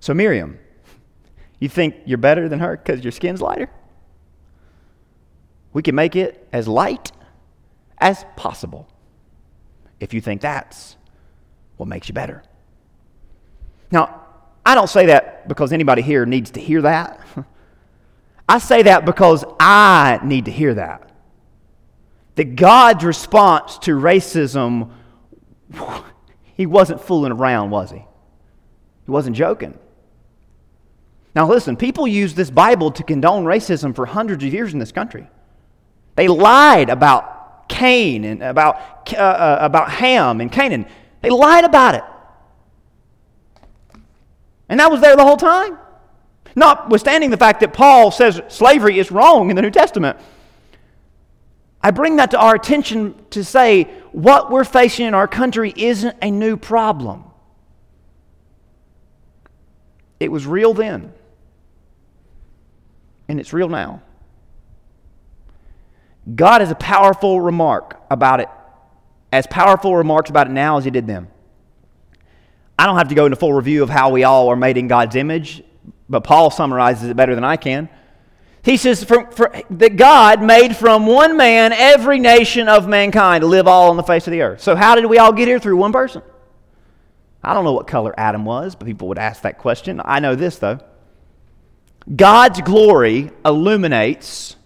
So, 0.00 0.14
Miriam, 0.14 0.58
you 1.62 1.68
think 1.68 1.94
you're 2.06 2.18
better 2.18 2.48
than 2.48 2.58
her 2.58 2.76
because 2.76 3.04
your 3.04 3.12
skin's 3.12 3.40
lighter? 3.40 3.70
We 5.72 5.82
can 5.82 5.94
make 5.94 6.16
it 6.16 6.48
as 6.52 6.66
light 6.66 7.12
as 7.98 8.24
possible 8.34 8.88
if 10.00 10.12
you 10.12 10.20
think 10.20 10.40
that's 10.40 10.96
what 11.76 11.88
makes 11.88 12.08
you 12.08 12.14
better. 12.14 12.42
Now, 13.92 14.26
I 14.66 14.74
don't 14.74 14.88
say 14.88 15.06
that 15.06 15.46
because 15.46 15.72
anybody 15.72 16.02
here 16.02 16.26
needs 16.26 16.50
to 16.52 16.60
hear 16.60 16.82
that. 16.82 17.20
I 18.48 18.58
say 18.58 18.82
that 18.82 19.06
because 19.06 19.44
I 19.60 20.18
need 20.24 20.46
to 20.46 20.50
hear 20.50 20.74
that. 20.74 21.10
That 22.34 22.56
God's 22.56 23.04
response 23.04 23.78
to 23.78 23.92
racism, 23.92 24.90
he 26.56 26.66
wasn't 26.66 27.00
fooling 27.00 27.30
around, 27.30 27.70
was 27.70 27.92
he? 27.92 28.04
He 29.04 29.10
wasn't 29.12 29.36
joking. 29.36 29.78
Now, 31.34 31.48
listen, 31.48 31.76
people 31.76 32.06
use 32.06 32.34
this 32.34 32.50
Bible 32.50 32.90
to 32.92 33.02
condone 33.02 33.44
racism 33.44 33.94
for 33.94 34.04
hundreds 34.04 34.44
of 34.44 34.52
years 34.52 34.72
in 34.72 34.78
this 34.78 34.92
country. 34.92 35.26
They 36.14 36.28
lied 36.28 36.90
about 36.90 37.68
Cain 37.68 38.24
and 38.24 38.42
about, 38.42 38.76
uh, 39.14 39.16
uh, 39.16 39.58
about 39.60 39.90
Ham 39.90 40.40
and 40.40 40.52
Canaan. 40.52 40.86
They 41.22 41.30
lied 41.30 41.64
about 41.64 41.94
it. 41.94 42.04
And 44.68 44.78
that 44.80 44.90
was 44.90 45.00
there 45.00 45.16
the 45.16 45.24
whole 45.24 45.36
time. 45.36 45.78
Notwithstanding 46.54 47.30
the 47.30 47.36
fact 47.36 47.60
that 47.60 47.72
Paul 47.72 48.10
says 48.10 48.42
slavery 48.48 48.98
is 48.98 49.10
wrong 49.10 49.48
in 49.48 49.56
the 49.56 49.62
New 49.62 49.70
Testament. 49.70 50.18
I 51.82 51.90
bring 51.90 52.16
that 52.16 52.30
to 52.32 52.38
our 52.38 52.54
attention 52.54 53.14
to 53.30 53.42
say 53.42 53.84
what 54.12 54.50
we're 54.50 54.64
facing 54.64 55.06
in 55.06 55.14
our 55.14 55.26
country 55.26 55.72
isn't 55.74 56.16
a 56.22 56.30
new 56.30 56.56
problem. 56.56 57.24
It 60.20 60.30
was 60.30 60.46
real 60.46 60.72
then, 60.74 61.12
and 63.28 63.40
it's 63.40 63.52
real 63.52 63.68
now. 63.68 64.02
God 66.34 66.60
has 66.60 66.70
a 66.70 66.76
powerful 66.76 67.40
remark 67.40 68.00
about 68.10 68.40
it, 68.40 68.48
as 69.32 69.46
powerful 69.46 69.96
remarks 69.96 70.30
about 70.30 70.46
it 70.46 70.50
now 70.50 70.78
as 70.78 70.84
He 70.84 70.90
did 70.90 71.06
then. 71.06 71.28
I 72.78 72.86
don't 72.86 72.96
have 72.96 73.08
to 73.08 73.14
go 73.14 73.26
into 73.26 73.36
full 73.36 73.52
review 73.52 73.82
of 73.82 73.90
how 73.90 74.10
we 74.10 74.24
all 74.24 74.48
are 74.48 74.56
made 74.56 74.76
in 74.76 74.88
God's 74.88 75.16
image, 75.16 75.62
but 76.08 76.24
Paul 76.24 76.50
summarizes 76.50 77.08
it 77.08 77.16
better 77.16 77.34
than 77.34 77.44
I 77.44 77.56
can. 77.56 77.88
He 78.64 78.76
says 78.76 79.02
for, 79.02 79.30
for, 79.32 79.52
that 79.70 79.96
God 79.96 80.40
made 80.40 80.76
from 80.76 81.06
one 81.06 81.36
man 81.36 81.72
every 81.72 82.20
nation 82.20 82.68
of 82.68 82.88
mankind 82.88 83.42
to 83.42 83.48
live 83.48 83.66
all 83.66 83.90
on 83.90 83.96
the 83.96 84.04
face 84.04 84.28
of 84.28 84.30
the 84.30 84.42
earth. 84.42 84.60
So, 84.60 84.76
how 84.76 84.94
did 84.94 85.06
we 85.06 85.18
all 85.18 85.32
get 85.32 85.48
here? 85.48 85.58
Through 85.58 85.76
one 85.76 85.92
person. 85.92 86.22
I 87.42 87.54
don't 87.54 87.64
know 87.64 87.72
what 87.72 87.88
color 87.88 88.14
Adam 88.16 88.44
was, 88.44 88.76
but 88.76 88.86
people 88.86 89.08
would 89.08 89.18
ask 89.18 89.42
that 89.42 89.58
question. 89.58 90.00
I 90.04 90.20
know 90.20 90.36
this, 90.36 90.58
though. 90.58 90.78
God's 92.14 92.60
glory 92.60 93.30
illuminates 93.44 94.56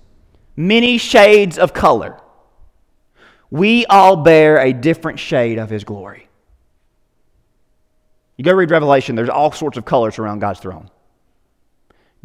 many 0.57 0.99
shades 0.99 1.59
of 1.59 1.72
color. 1.72 2.20
We 3.51 3.87
all 3.87 4.16
bear 4.16 4.59
a 4.59 4.72
different 4.72 5.18
shade 5.18 5.59
of 5.59 5.70
his 5.70 5.85
glory. 5.85 6.29
You 8.37 8.44
go 8.44 8.53
read 8.53 8.70
Revelation, 8.70 9.16
there's 9.16 9.29
all 9.29 9.53
sorts 9.53 9.79
of 9.79 9.85
colors 9.85 10.18
around 10.18 10.40
God's 10.40 10.61
throne. 10.61 10.90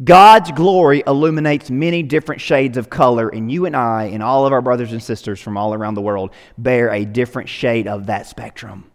God's 0.02 0.50
glory 0.52 1.02
illuminates 1.06 1.70
many 1.70 2.02
different 2.02 2.40
shades 2.40 2.76
of 2.76 2.90
color, 2.90 3.28
and 3.28 3.52
you 3.52 3.66
and 3.66 3.76
I 3.76 4.04
and 4.04 4.22
all 4.22 4.46
of 4.46 4.52
our 4.52 4.62
brothers 4.62 4.92
and 4.92 5.02
sisters 5.02 5.40
from 5.40 5.56
all 5.56 5.74
around 5.74 5.94
the 5.94 6.02
world 6.02 6.32
bear 6.58 6.90
a 6.90 7.04
different 7.04 7.48
shade 7.48 7.86
of 7.86 8.06
that 8.06 8.26
spectrum. 8.26 8.91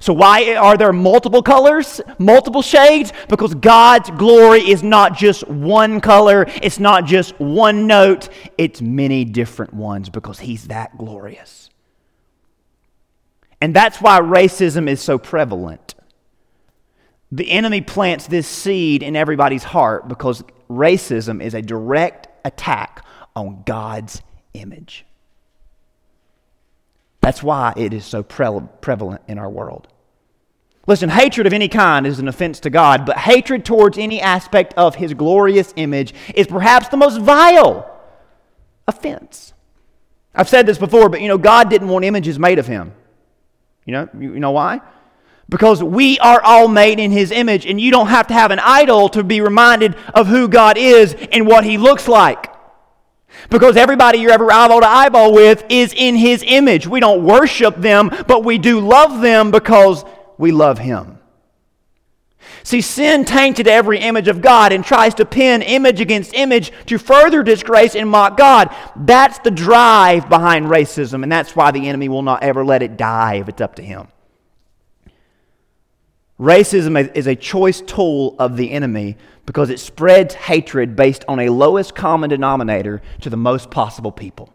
So, 0.00 0.12
why 0.12 0.54
are 0.54 0.76
there 0.76 0.92
multiple 0.92 1.42
colors, 1.42 2.00
multiple 2.18 2.62
shades? 2.62 3.12
Because 3.28 3.54
God's 3.54 4.10
glory 4.10 4.68
is 4.68 4.82
not 4.82 5.16
just 5.16 5.46
one 5.48 6.00
color, 6.00 6.46
it's 6.62 6.78
not 6.78 7.06
just 7.06 7.38
one 7.40 7.86
note, 7.86 8.28
it's 8.58 8.82
many 8.82 9.24
different 9.24 9.72
ones 9.74 10.10
because 10.10 10.38
He's 10.38 10.68
that 10.68 10.96
glorious. 10.98 11.70
And 13.60 13.74
that's 13.74 14.00
why 14.00 14.20
racism 14.20 14.88
is 14.88 15.00
so 15.00 15.18
prevalent. 15.18 15.94
The 17.32 17.50
enemy 17.50 17.80
plants 17.80 18.26
this 18.26 18.46
seed 18.46 19.02
in 19.02 19.16
everybody's 19.16 19.64
heart 19.64 20.08
because 20.08 20.44
racism 20.70 21.42
is 21.42 21.54
a 21.54 21.62
direct 21.62 22.28
attack 22.44 23.04
on 23.34 23.62
God's 23.66 24.22
image. 24.54 25.04
That's 27.26 27.42
why 27.42 27.72
it 27.76 27.92
is 27.92 28.04
so 28.04 28.22
pre- 28.22 28.60
prevalent 28.80 29.20
in 29.26 29.36
our 29.36 29.50
world. 29.50 29.88
Listen, 30.86 31.08
hatred 31.08 31.48
of 31.48 31.52
any 31.52 31.66
kind 31.66 32.06
is 32.06 32.20
an 32.20 32.28
offense 32.28 32.60
to 32.60 32.70
God, 32.70 33.04
but 33.04 33.18
hatred 33.18 33.64
towards 33.64 33.98
any 33.98 34.20
aspect 34.20 34.74
of 34.74 34.94
His 34.94 35.12
glorious 35.12 35.74
image 35.74 36.14
is 36.36 36.46
perhaps 36.46 36.86
the 36.86 36.96
most 36.96 37.20
vile 37.20 37.90
offense. 38.86 39.54
I've 40.36 40.48
said 40.48 40.66
this 40.66 40.78
before, 40.78 41.08
but 41.08 41.20
you 41.20 41.26
know, 41.26 41.36
God 41.36 41.68
didn't 41.68 41.88
want 41.88 42.04
images 42.04 42.38
made 42.38 42.60
of 42.60 42.68
Him. 42.68 42.94
You 43.86 43.94
know, 43.94 44.08
you 44.20 44.38
know 44.38 44.52
why? 44.52 44.80
Because 45.48 45.82
we 45.82 46.20
are 46.20 46.40
all 46.44 46.68
made 46.68 47.00
in 47.00 47.10
His 47.10 47.32
image, 47.32 47.66
and 47.66 47.80
you 47.80 47.90
don't 47.90 48.06
have 48.06 48.28
to 48.28 48.34
have 48.34 48.52
an 48.52 48.60
idol 48.60 49.08
to 49.08 49.24
be 49.24 49.40
reminded 49.40 49.96
of 50.14 50.28
who 50.28 50.46
God 50.46 50.78
is 50.78 51.16
and 51.32 51.44
what 51.44 51.64
He 51.64 51.76
looks 51.76 52.06
like. 52.06 52.55
Because 53.50 53.76
everybody 53.76 54.18
you're 54.18 54.32
ever 54.32 54.50
eyeball 54.50 54.80
to 54.80 54.86
eyeball 54.86 55.32
with 55.32 55.64
is 55.68 55.92
in 55.96 56.16
His 56.16 56.42
image. 56.46 56.86
We 56.86 57.00
don't 57.00 57.24
worship 57.24 57.76
them, 57.76 58.10
but 58.26 58.44
we 58.44 58.58
do 58.58 58.80
love 58.80 59.20
them 59.20 59.50
because 59.50 60.04
we 60.38 60.52
love 60.52 60.78
Him. 60.78 61.16
See, 62.62 62.80
sin 62.80 63.24
tainted 63.24 63.68
every 63.68 64.00
image 64.00 64.26
of 64.26 64.40
God 64.40 64.72
and 64.72 64.84
tries 64.84 65.14
to 65.14 65.24
pin 65.24 65.62
image 65.62 66.00
against 66.00 66.34
image 66.34 66.72
to 66.86 66.98
further 66.98 67.44
disgrace 67.44 67.94
and 67.94 68.10
mock 68.10 68.36
God. 68.36 68.74
That's 68.96 69.38
the 69.38 69.52
drive 69.52 70.28
behind 70.28 70.66
racism, 70.66 71.22
and 71.22 71.30
that's 71.30 71.54
why 71.54 71.70
the 71.70 71.88
enemy 71.88 72.08
will 72.08 72.22
not 72.22 72.42
ever 72.42 72.64
let 72.64 72.82
it 72.82 72.96
die 72.96 73.34
if 73.34 73.48
it's 73.48 73.60
up 73.60 73.76
to 73.76 73.82
him. 73.82 74.08
Racism 76.38 77.14
is 77.14 77.26
a 77.26 77.34
choice 77.34 77.80
tool 77.80 78.36
of 78.38 78.56
the 78.56 78.70
enemy 78.70 79.16
because 79.46 79.70
it 79.70 79.80
spreads 79.80 80.34
hatred 80.34 80.94
based 80.94 81.24
on 81.28 81.40
a 81.40 81.48
lowest 81.48 81.94
common 81.94 82.28
denominator 82.28 83.00
to 83.22 83.30
the 83.30 83.36
most 83.36 83.70
possible 83.70 84.12
people. 84.12 84.52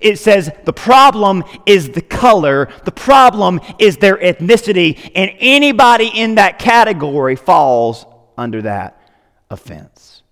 It 0.00 0.18
says 0.18 0.50
the 0.64 0.72
problem 0.72 1.44
is 1.66 1.90
the 1.90 2.02
color, 2.02 2.68
the 2.84 2.92
problem 2.92 3.60
is 3.78 3.98
their 3.98 4.16
ethnicity, 4.16 5.12
and 5.14 5.30
anybody 5.38 6.08
in 6.08 6.36
that 6.36 6.58
category 6.58 7.36
falls 7.36 8.06
under 8.38 8.62
that 8.62 9.00
offense. 9.50 10.22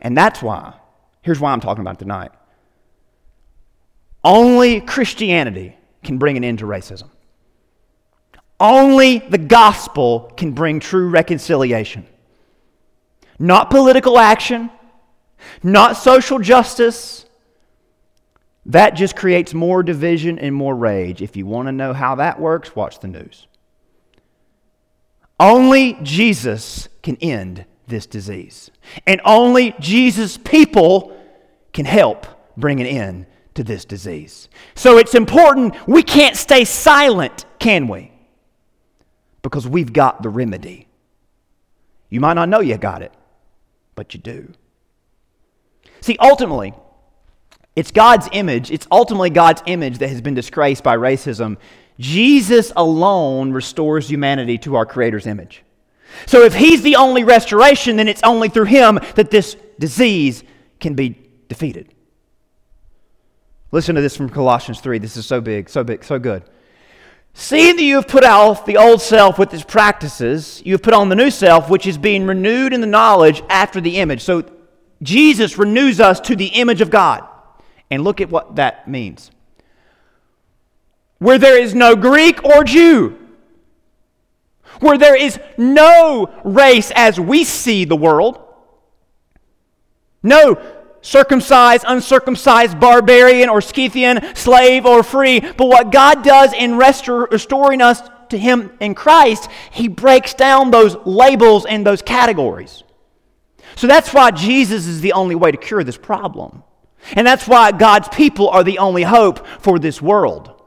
And 0.00 0.16
that's 0.16 0.42
why, 0.42 0.74
here's 1.22 1.40
why 1.40 1.52
I'm 1.52 1.60
talking 1.60 1.82
about 1.82 1.98
tonight. 1.98 2.32
Only 4.24 4.80
Christianity 4.80 5.76
can 6.04 6.18
bring 6.18 6.36
an 6.36 6.44
end 6.44 6.60
to 6.60 6.66
racism. 6.66 7.08
Only 8.62 9.18
the 9.18 9.38
gospel 9.38 10.32
can 10.36 10.52
bring 10.52 10.78
true 10.78 11.08
reconciliation. 11.08 12.06
Not 13.36 13.70
political 13.70 14.20
action, 14.20 14.70
not 15.64 15.96
social 15.96 16.38
justice. 16.38 17.26
That 18.66 18.90
just 18.90 19.16
creates 19.16 19.52
more 19.52 19.82
division 19.82 20.38
and 20.38 20.54
more 20.54 20.76
rage. 20.76 21.22
If 21.22 21.36
you 21.36 21.44
want 21.44 21.66
to 21.66 21.72
know 21.72 21.92
how 21.92 22.14
that 22.14 22.38
works, 22.38 22.76
watch 22.76 23.00
the 23.00 23.08
news. 23.08 23.48
Only 25.40 25.94
Jesus 26.04 26.88
can 27.02 27.16
end 27.16 27.64
this 27.88 28.06
disease. 28.06 28.70
And 29.08 29.20
only 29.24 29.74
Jesus' 29.80 30.38
people 30.38 31.18
can 31.72 31.84
help 31.84 32.28
bring 32.56 32.80
an 32.80 32.86
end 32.86 33.26
to 33.54 33.64
this 33.64 33.84
disease. 33.84 34.48
So 34.76 34.98
it's 34.98 35.16
important 35.16 35.74
we 35.88 36.04
can't 36.04 36.36
stay 36.36 36.64
silent, 36.64 37.44
can 37.58 37.88
we? 37.88 38.11
Because 39.42 39.66
we've 39.66 39.92
got 39.92 40.22
the 40.22 40.28
remedy. 40.28 40.88
You 42.08 42.20
might 42.20 42.34
not 42.34 42.48
know 42.48 42.60
you 42.60 42.76
got 42.78 43.02
it, 43.02 43.12
but 43.94 44.14
you 44.14 44.20
do. 44.20 44.52
See, 46.00 46.16
ultimately, 46.20 46.74
it's 47.74 47.90
God's 47.90 48.28
image, 48.32 48.70
it's 48.70 48.86
ultimately 48.90 49.30
God's 49.30 49.62
image 49.66 49.98
that 49.98 50.08
has 50.08 50.20
been 50.20 50.34
disgraced 50.34 50.84
by 50.84 50.96
racism. 50.96 51.56
Jesus 51.98 52.72
alone 52.76 53.52
restores 53.52 54.08
humanity 54.08 54.58
to 54.58 54.76
our 54.76 54.86
Creator's 54.86 55.26
image. 55.26 55.62
So 56.26 56.42
if 56.42 56.54
He's 56.54 56.82
the 56.82 56.96
only 56.96 57.24
restoration, 57.24 57.96
then 57.96 58.08
it's 58.08 58.22
only 58.22 58.48
through 58.48 58.66
Him 58.66 58.98
that 59.14 59.30
this 59.30 59.56
disease 59.78 60.44
can 60.80 60.94
be 60.94 61.18
defeated. 61.48 61.94
Listen 63.70 63.94
to 63.94 64.02
this 64.02 64.16
from 64.16 64.28
Colossians 64.28 64.80
3. 64.80 64.98
This 64.98 65.16
is 65.16 65.24
so 65.24 65.40
big, 65.40 65.70
so 65.70 65.82
big, 65.82 66.04
so 66.04 66.18
good. 66.18 66.42
Seeing 67.34 67.76
that 67.76 67.82
you 67.82 67.96
have 67.96 68.08
put 68.08 68.24
off 68.24 68.66
the 68.66 68.76
old 68.76 69.00
self 69.00 69.38
with 69.38 69.54
its 69.54 69.64
practices, 69.64 70.62
you 70.64 70.72
have 70.72 70.82
put 70.82 70.94
on 70.94 71.08
the 71.08 71.14
new 71.14 71.30
self, 71.30 71.70
which 71.70 71.86
is 71.86 71.96
being 71.96 72.26
renewed 72.26 72.72
in 72.72 72.80
the 72.80 72.86
knowledge 72.86 73.42
after 73.48 73.80
the 73.80 73.98
image. 73.98 74.20
So 74.20 74.44
Jesus 75.02 75.58
renews 75.58 75.98
us 75.98 76.20
to 76.20 76.36
the 76.36 76.46
image 76.46 76.80
of 76.80 76.90
God. 76.90 77.26
And 77.90 78.04
look 78.04 78.20
at 78.20 78.30
what 78.30 78.56
that 78.56 78.88
means. 78.88 79.30
Where 81.18 81.38
there 81.38 81.60
is 81.60 81.74
no 81.74 81.94
Greek 81.94 82.44
or 82.44 82.64
Jew, 82.64 83.18
where 84.80 84.98
there 84.98 85.16
is 85.16 85.38
no 85.56 86.32
race 86.44 86.90
as 86.94 87.20
we 87.20 87.44
see 87.44 87.84
the 87.84 87.96
world, 87.96 88.40
no 90.22 90.54
circumcised, 91.02 91.84
uncircumcised, 91.86 92.80
barbarian 92.80 93.48
or 93.48 93.60
Scythian, 93.60 94.34
slave 94.34 94.86
or 94.86 95.02
free. 95.02 95.40
But 95.40 95.66
what 95.66 95.92
God 95.92 96.24
does 96.24 96.52
in 96.54 96.72
restor- 96.72 97.30
restoring 97.30 97.82
us 97.82 98.00
to 98.30 98.38
Him 98.38 98.72
in 98.80 98.94
Christ, 98.94 99.48
He 99.70 99.88
breaks 99.88 100.32
down 100.32 100.70
those 100.70 100.96
labels 101.04 101.66
and 101.66 101.86
those 101.86 102.00
categories. 102.00 102.82
So 103.76 103.86
that's 103.86 104.12
why 104.12 104.30
Jesus 104.30 104.86
is 104.86 105.00
the 105.00 105.12
only 105.12 105.34
way 105.34 105.50
to 105.50 105.58
cure 105.58 105.84
this 105.84 105.96
problem. 105.96 106.62
And 107.14 107.26
that's 107.26 107.48
why 107.48 107.72
God's 107.72 108.08
people 108.08 108.48
are 108.48 108.62
the 108.62 108.78
only 108.78 109.02
hope 109.02 109.46
for 109.60 109.78
this 109.78 110.00
world. 110.00 110.61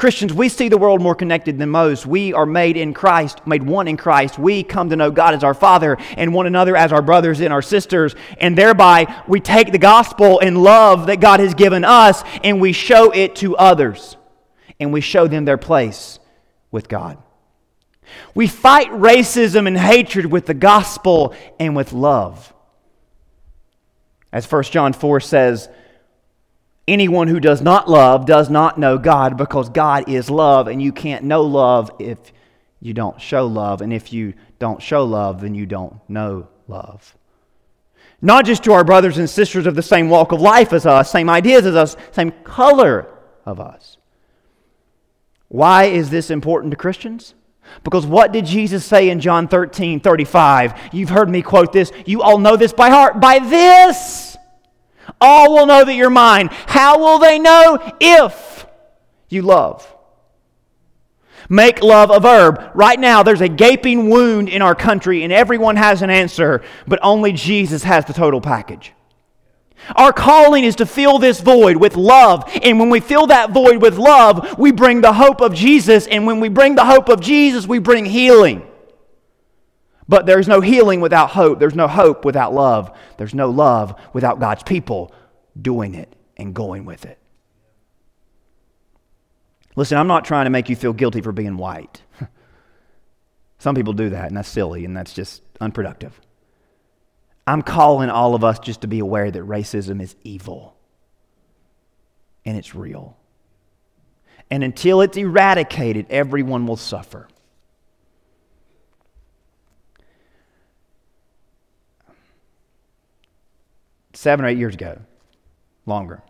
Christians, 0.00 0.32
we 0.32 0.48
see 0.48 0.70
the 0.70 0.78
world 0.78 1.02
more 1.02 1.14
connected 1.14 1.58
than 1.58 1.68
most. 1.68 2.06
We 2.06 2.32
are 2.32 2.46
made 2.46 2.78
in 2.78 2.94
Christ, 2.94 3.46
made 3.46 3.62
one 3.62 3.86
in 3.86 3.98
Christ. 3.98 4.38
We 4.38 4.62
come 4.62 4.88
to 4.88 4.96
know 4.96 5.10
God 5.10 5.34
as 5.34 5.44
our 5.44 5.52
Father 5.52 5.98
and 6.16 6.32
one 6.32 6.46
another 6.46 6.74
as 6.74 6.90
our 6.90 7.02
brothers 7.02 7.40
and 7.40 7.52
our 7.52 7.60
sisters. 7.60 8.14
And 8.38 8.56
thereby, 8.56 9.22
we 9.28 9.40
take 9.40 9.72
the 9.72 9.78
gospel 9.78 10.40
and 10.40 10.62
love 10.62 11.08
that 11.08 11.20
God 11.20 11.40
has 11.40 11.52
given 11.52 11.84
us 11.84 12.24
and 12.42 12.62
we 12.62 12.72
show 12.72 13.10
it 13.10 13.36
to 13.36 13.58
others. 13.58 14.16
And 14.80 14.90
we 14.90 15.02
show 15.02 15.26
them 15.26 15.44
their 15.44 15.58
place 15.58 16.18
with 16.70 16.88
God. 16.88 17.18
We 18.34 18.46
fight 18.46 18.88
racism 18.88 19.66
and 19.66 19.76
hatred 19.76 20.24
with 20.24 20.46
the 20.46 20.54
gospel 20.54 21.34
and 21.58 21.76
with 21.76 21.92
love. 21.92 22.54
As 24.32 24.50
1 24.50 24.62
John 24.62 24.94
4 24.94 25.20
says, 25.20 25.68
Anyone 26.88 27.28
who 27.28 27.40
does 27.40 27.62
not 27.62 27.88
love 27.88 28.26
does 28.26 28.50
not 28.50 28.78
know 28.78 28.98
God 28.98 29.36
because 29.36 29.68
God 29.68 30.08
is 30.08 30.28
love, 30.28 30.66
and 30.66 30.82
you 30.82 30.92
can't 30.92 31.24
know 31.24 31.42
love 31.42 31.90
if 31.98 32.18
you 32.80 32.94
don't 32.94 33.20
show 33.20 33.46
love. 33.46 33.80
And 33.82 33.92
if 33.92 34.12
you 34.12 34.34
don't 34.58 34.82
show 34.82 35.04
love, 35.04 35.40
then 35.40 35.54
you 35.54 35.66
don't 35.66 35.96
know 36.08 36.48
love. 36.66 37.16
Not 38.22 38.44
just 38.44 38.64
to 38.64 38.72
our 38.72 38.84
brothers 38.84 39.18
and 39.18 39.28
sisters 39.28 39.66
of 39.66 39.74
the 39.74 39.82
same 39.82 40.08
walk 40.08 40.32
of 40.32 40.40
life 40.40 40.72
as 40.72 40.84
us, 40.84 41.10
same 41.10 41.30
ideas 41.30 41.64
as 41.64 41.74
us, 41.74 41.96
same 42.12 42.32
color 42.44 43.08
of 43.46 43.60
us. 43.60 43.96
Why 45.48 45.84
is 45.84 46.10
this 46.10 46.30
important 46.30 46.70
to 46.70 46.76
Christians? 46.76 47.34
Because 47.82 48.06
what 48.06 48.32
did 48.32 48.46
Jesus 48.46 48.84
say 48.84 49.10
in 49.10 49.20
John 49.20 49.48
13 49.48 50.00
35? 50.00 50.74
You've 50.92 51.08
heard 51.08 51.30
me 51.30 51.42
quote 51.42 51.72
this. 51.72 51.92
You 52.04 52.22
all 52.22 52.38
know 52.38 52.56
this 52.56 52.72
by 52.72 52.90
heart. 52.90 53.20
By 53.20 53.38
this, 53.38 54.29
all 55.20 55.54
will 55.54 55.66
know 55.66 55.84
that 55.84 55.94
you're 55.94 56.10
mine. 56.10 56.48
How 56.50 56.98
will 56.98 57.18
they 57.18 57.38
know? 57.38 57.78
If 58.00 58.66
you 59.28 59.42
love. 59.42 59.86
Make 61.48 61.82
love 61.82 62.10
a 62.10 62.20
verb. 62.20 62.70
Right 62.74 62.98
now, 62.98 63.22
there's 63.22 63.40
a 63.40 63.48
gaping 63.48 64.08
wound 64.08 64.48
in 64.48 64.62
our 64.62 64.74
country, 64.74 65.24
and 65.24 65.32
everyone 65.32 65.76
has 65.76 66.02
an 66.02 66.10
answer, 66.10 66.62
but 66.86 67.00
only 67.02 67.32
Jesus 67.32 67.82
has 67.82 68.04
the 68.04 68.12
total 68.12 68.40
package. 68.40 68.92
Our 69.96 70.12
calling 70.12 70.62
is 70.62 70.76
to 70.76 70.86
fill 70.86 71.18
this 71.18 71.40
void 71.40 71.76
with 71.76 71.96
love. 71.96 72.44
And 72.62 72.78
when 72.78 72.90
we 72.90 73.00
fill 73.00 73.26
that 73.28 73.50
void 73.50 73.82
with 73.82 73.98
love, 73.98 74.58
we 74.58 74.72
bring 74.72 75.00
the 75.00 75.12
hope 75.12 75.40
of 75.40 75.54
Jesus. 75.54 76.06
And 76.06 76.26
when 76.26 76.38
we 76.38 76.48
bring 76.48 76.74
the 76.74 76.84
hope 76.84 77.08
of 77.08 77.20
Jesus, 77.20 77.66
we 77.66 77.78
bring 77.78 78.04
healing. 78.04 78.62
But 80.10 80.26
there's 80.26 80.48
no 80.48 80.60
healing 80.60 81.00
without 81.00 81.30
hope. 81.30 81.60
There's 81.60 81.76
no 81.76 81.86
hope 81.86 82.24
without 82.24 82.52
love. 82.52 82.90
There's 83.16 83.32
no 83.32 83.48
love 83.48 83.94
without 84.12 84.40
God's 84.40 84.64
people 84.64 85.14
doing 85.62 85.94
it 85.94 86.12
and 86.36 86.52
going 86.52 86.84
with 86.84 87.04
it. 87.04 87.16
Listen, 89.76 89.98
I'm 89.98 90.08
not 90.08 90.24
trying 90.24 90.46
to 90.46 90.50
make 90.50 90.68
you 90.68 90.74
feel 90.74 90.92
guilty 90.92 91.20
for 91.20 91.30
being 91.30 91.56
white. 91.56 92.02
Some 93.60 93.76
people 93.76 93.92
do 93.92 94.10
that, 94.10 94.26
and 94.26 94.36
that's 94.36 94.48
silly, 94.48 94.84
and 94.84 94.96
that's 94.96 95.12
just 95.12 95.42
unproductive. 95.60 96.20
I'm 97.46 97.62
calling 97.62 98.10
all 98.10 98.34
of 98.34 98.42
us 98.42 98.58
just 98.58 98.80
to 98.80 98.88
be 98.88 98.98
aware 98.98 99.30
that 99.30 99.42
racism 99.44 100.02
is 100.02 100.16
evil 100.24 100.76
and 102.44 102.58
it's 102.58 102.74
real. 102.74 103.16
And 104.50 104.64
until 104.64 105.02
it's 105.02 105.16
eradicated, 105.16 106.06
everyone 106.10 106.66
will 106.66 106.76
suffer. 106.76 107.28
Seven 114.20 114.44
or 114.44 114.48
eight 114.48 114.58
years 114.58 114.74
ago, 114.74 114.98
longer, 115.86 116.20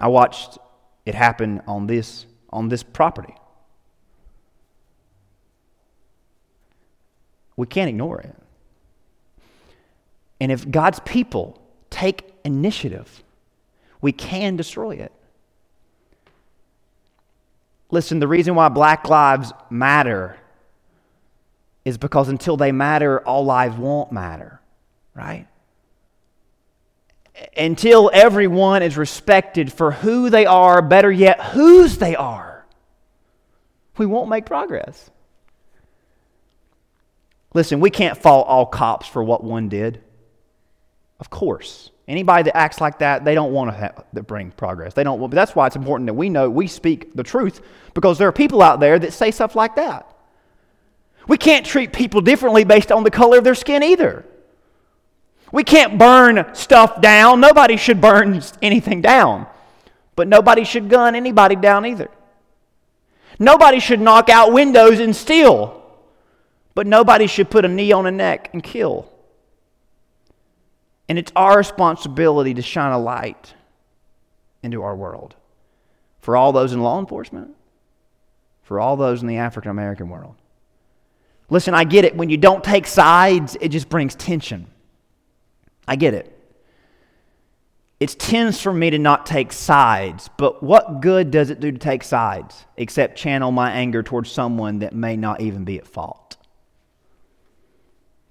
I 0.00 0.08
watched 0.08 0.58
it 1.06 1.14
happen 1.14 1.62
on 1.68 1.86
this, 1.86 2.26
on 2.50 2.70
this 2.70 2.82
property. 2.82 3.36
We 7.56 7.68
can't 7.68 7.88
ignore 7.88 8.18
it. 8.18 8.34
And 10.40 10.50
if 10.50 10.68
God's 10.68 10.98
people 11.04 11.62
take 11.88 12.34
initiative, 12.44 13.22
we 14.00 14.10
can 14.10 14.56
destroy 14.56 14.96
it. 14.96 15.12
Listen, 17.92 18.18
the 18.18 18.26
reason 18.26 18.56
why 18.56 18.68
black 18.68 19.08
lives 19.08 19.52
matter 19.70 20.36
is 21.84 21.96
because 21.96 22.28
until 22.28 22.56
they 22.56 22.72
matter, 22.72 23.20
all 23.20 23.44
lives 23.44 23.76
won't 23.76 24.10
matter, 24.10 24.60
right? 25.14 25.46
Until 27.56 28.10
everyone 28.12 28.82
is 28.82 28.96
respected 28.96 29.72
for 29.72 29.90
who 29.90 30.30
they 30.30 30.46
are, 30.46 30.82
better 30.82 31.10
yet, 31.10 31.40
whose 31.40 31.98
they 31.98 32.14
are, 32.14 32.66
we 33.96 34.06
won't 34.06 34.28
make 34.28 34.46
progress. 34.46 35.10
Listen, 37.54 37.80
we 37.80 37.90
can't 37.90 38.16
fault 38.16 38.46
all 38.48 38.66
cops 38.66 39.06
for 39.06 39.22
what 39.22 39.44
one 39.44 39.68
did. 39.68 40.00
Of 41.20 41.30
course. 41.30 41.90
Anybody 42.08 42.44
that 42.44 42.56
acts 42.56 42.80
like 42.80 42.98
that, 42.98 43.24
they 43.24 43.34
don't 43.34 43.52
want 43.52 43.70
to, 43.70 43.76
have, 43.76 44.04
to 44.14 44.22
bring 44.22 44.50
progress. 44.50 44.94
They 44.94 45.04
don't. 45.04 45.20
But 45.20 45.30
that's 45.30 45.54
why 45.54 45.66
it's 45.66 45.76
important 45.76 46.06
that 46.08 46.14
we 46.14 46.28
know 46.28 46.50
we 46.50 46.66
speak 46.66 47.14
the 47.14 47.22
truth 47.22 47.60
because 47.94 48.18
there 48.18 48.28
are 48.28 48.32
people 48.32 48.60
out 48.60 48.80
there 48.80 48.98
that 48.98 49.12
say 49.12 49.30
stuff 49.30 49.54
like 49.54 49.76
that. 49.76 50.08
We 51.28 51.36
can't 51.36 51.64
treat 51.64 51.92
people 51.92 52.20
differently 52.20 52.64
based 52.64 52.90
on 52.90 53.04
the 53.04 53.10
color 53.10 53.38
of 53.38 53.44
their 53.44 53.54
skin 53.54 53.82
either. 53.82 54.24
We 55.52 55.64
can't 55.64 55.98
burn 55.98 56.46
stuff 56.54 57.00
down. 57.00 57.40
Nobody 57.40 57.76
should 57.76 58.00
burn 58.00 58.42
anything 58.62 59.02
down. 59.02 59.46
But 60.16 60.26
nobody 60.26 60.64
should 60.64 60.88
gun 60.88 61.14
anybody 61.14 61.56
down 61.56 61.86
either. 61.86 62.10
Nobody 63.38 63.78
should 63.78 64.00
knock 64.00 64.28
out 64.30 64.52
windows 64.52 64.98
and 64.98 65.14
steal. 65.14 65.78
But 66.74 66.86
nobody 66.86 67.26
should 67.26 67.50
put 67.50 67.66
a 67.66 67.68
knee 67.68 67.92
on 67.92 68.06
a 68.06 68.10
neck 68.10 68.50
and 68.54 68.62
kill. 68.62 69.10
And 71.08 71.18
it's 71.18 71.32
our 71.36 71.58
responsibility 71.58 72.54
to 72.54 72.62
shine 72.62 72.92
a 72.92 72.98
light 72.98 73.54
into 74.62 74.82
our 74.82 74.96
world 74.96 75.34
for 76.20 76.36
all 76.36 76.52
those 76.52 76.72
in 76.72 76.80
law 76.80 76.98
enforcement, 76.98 77.54
for 78.62 78.80
all 78.80 78.96
those 78.96 79.20
in 79.20 79.28
the 79.28 79.36
African 79.36 79.70
American 79.70 80.08
world. 80.08 80.36
Listen, 81.50 81.74
I 81.74 81.84
get 81.84 82.06
it. 82.06 82.16
When 82.16 82.30
you 82.30 82.38
don't 82.38 82.64
take 82.64 82.86
sides, 82.86 83.58
it 83.60 83.68
just 83.68 83.90
brings 83.90 84.14
tension. 84.14 84.71
I 85.86 85.96
get 85.96 86.14
it. 86.14 86.38
It's 88.02 88.16
tense 88.16 88.60
for 88.60 88.72
me 88.72 88.90
to 88.90 88.98
not 88.98 89.26
take 89.26 89.52
sides, 89.52 90.28
but 90.36 90.60
what 90.60 91.00
good 91.00 91.30
does 91.30 91.50
it 91.50 91.60
do 91.60 91.70
to 91.70 91.78
take 91.78 92.02
sides 92.02 92.64
except 92.76 93.16
channel 93.16 93.52
my 93.52 93.70
anger 93.70 94.02
towards 94.02 94.30
someone 94.30 94.80
that 94.80 94.92
may 94.92 95.16
not 95.16 95.40
even 95.40 95.64
be 95.64 95.78
at 95.78 95.86
fault? 95.86 96.36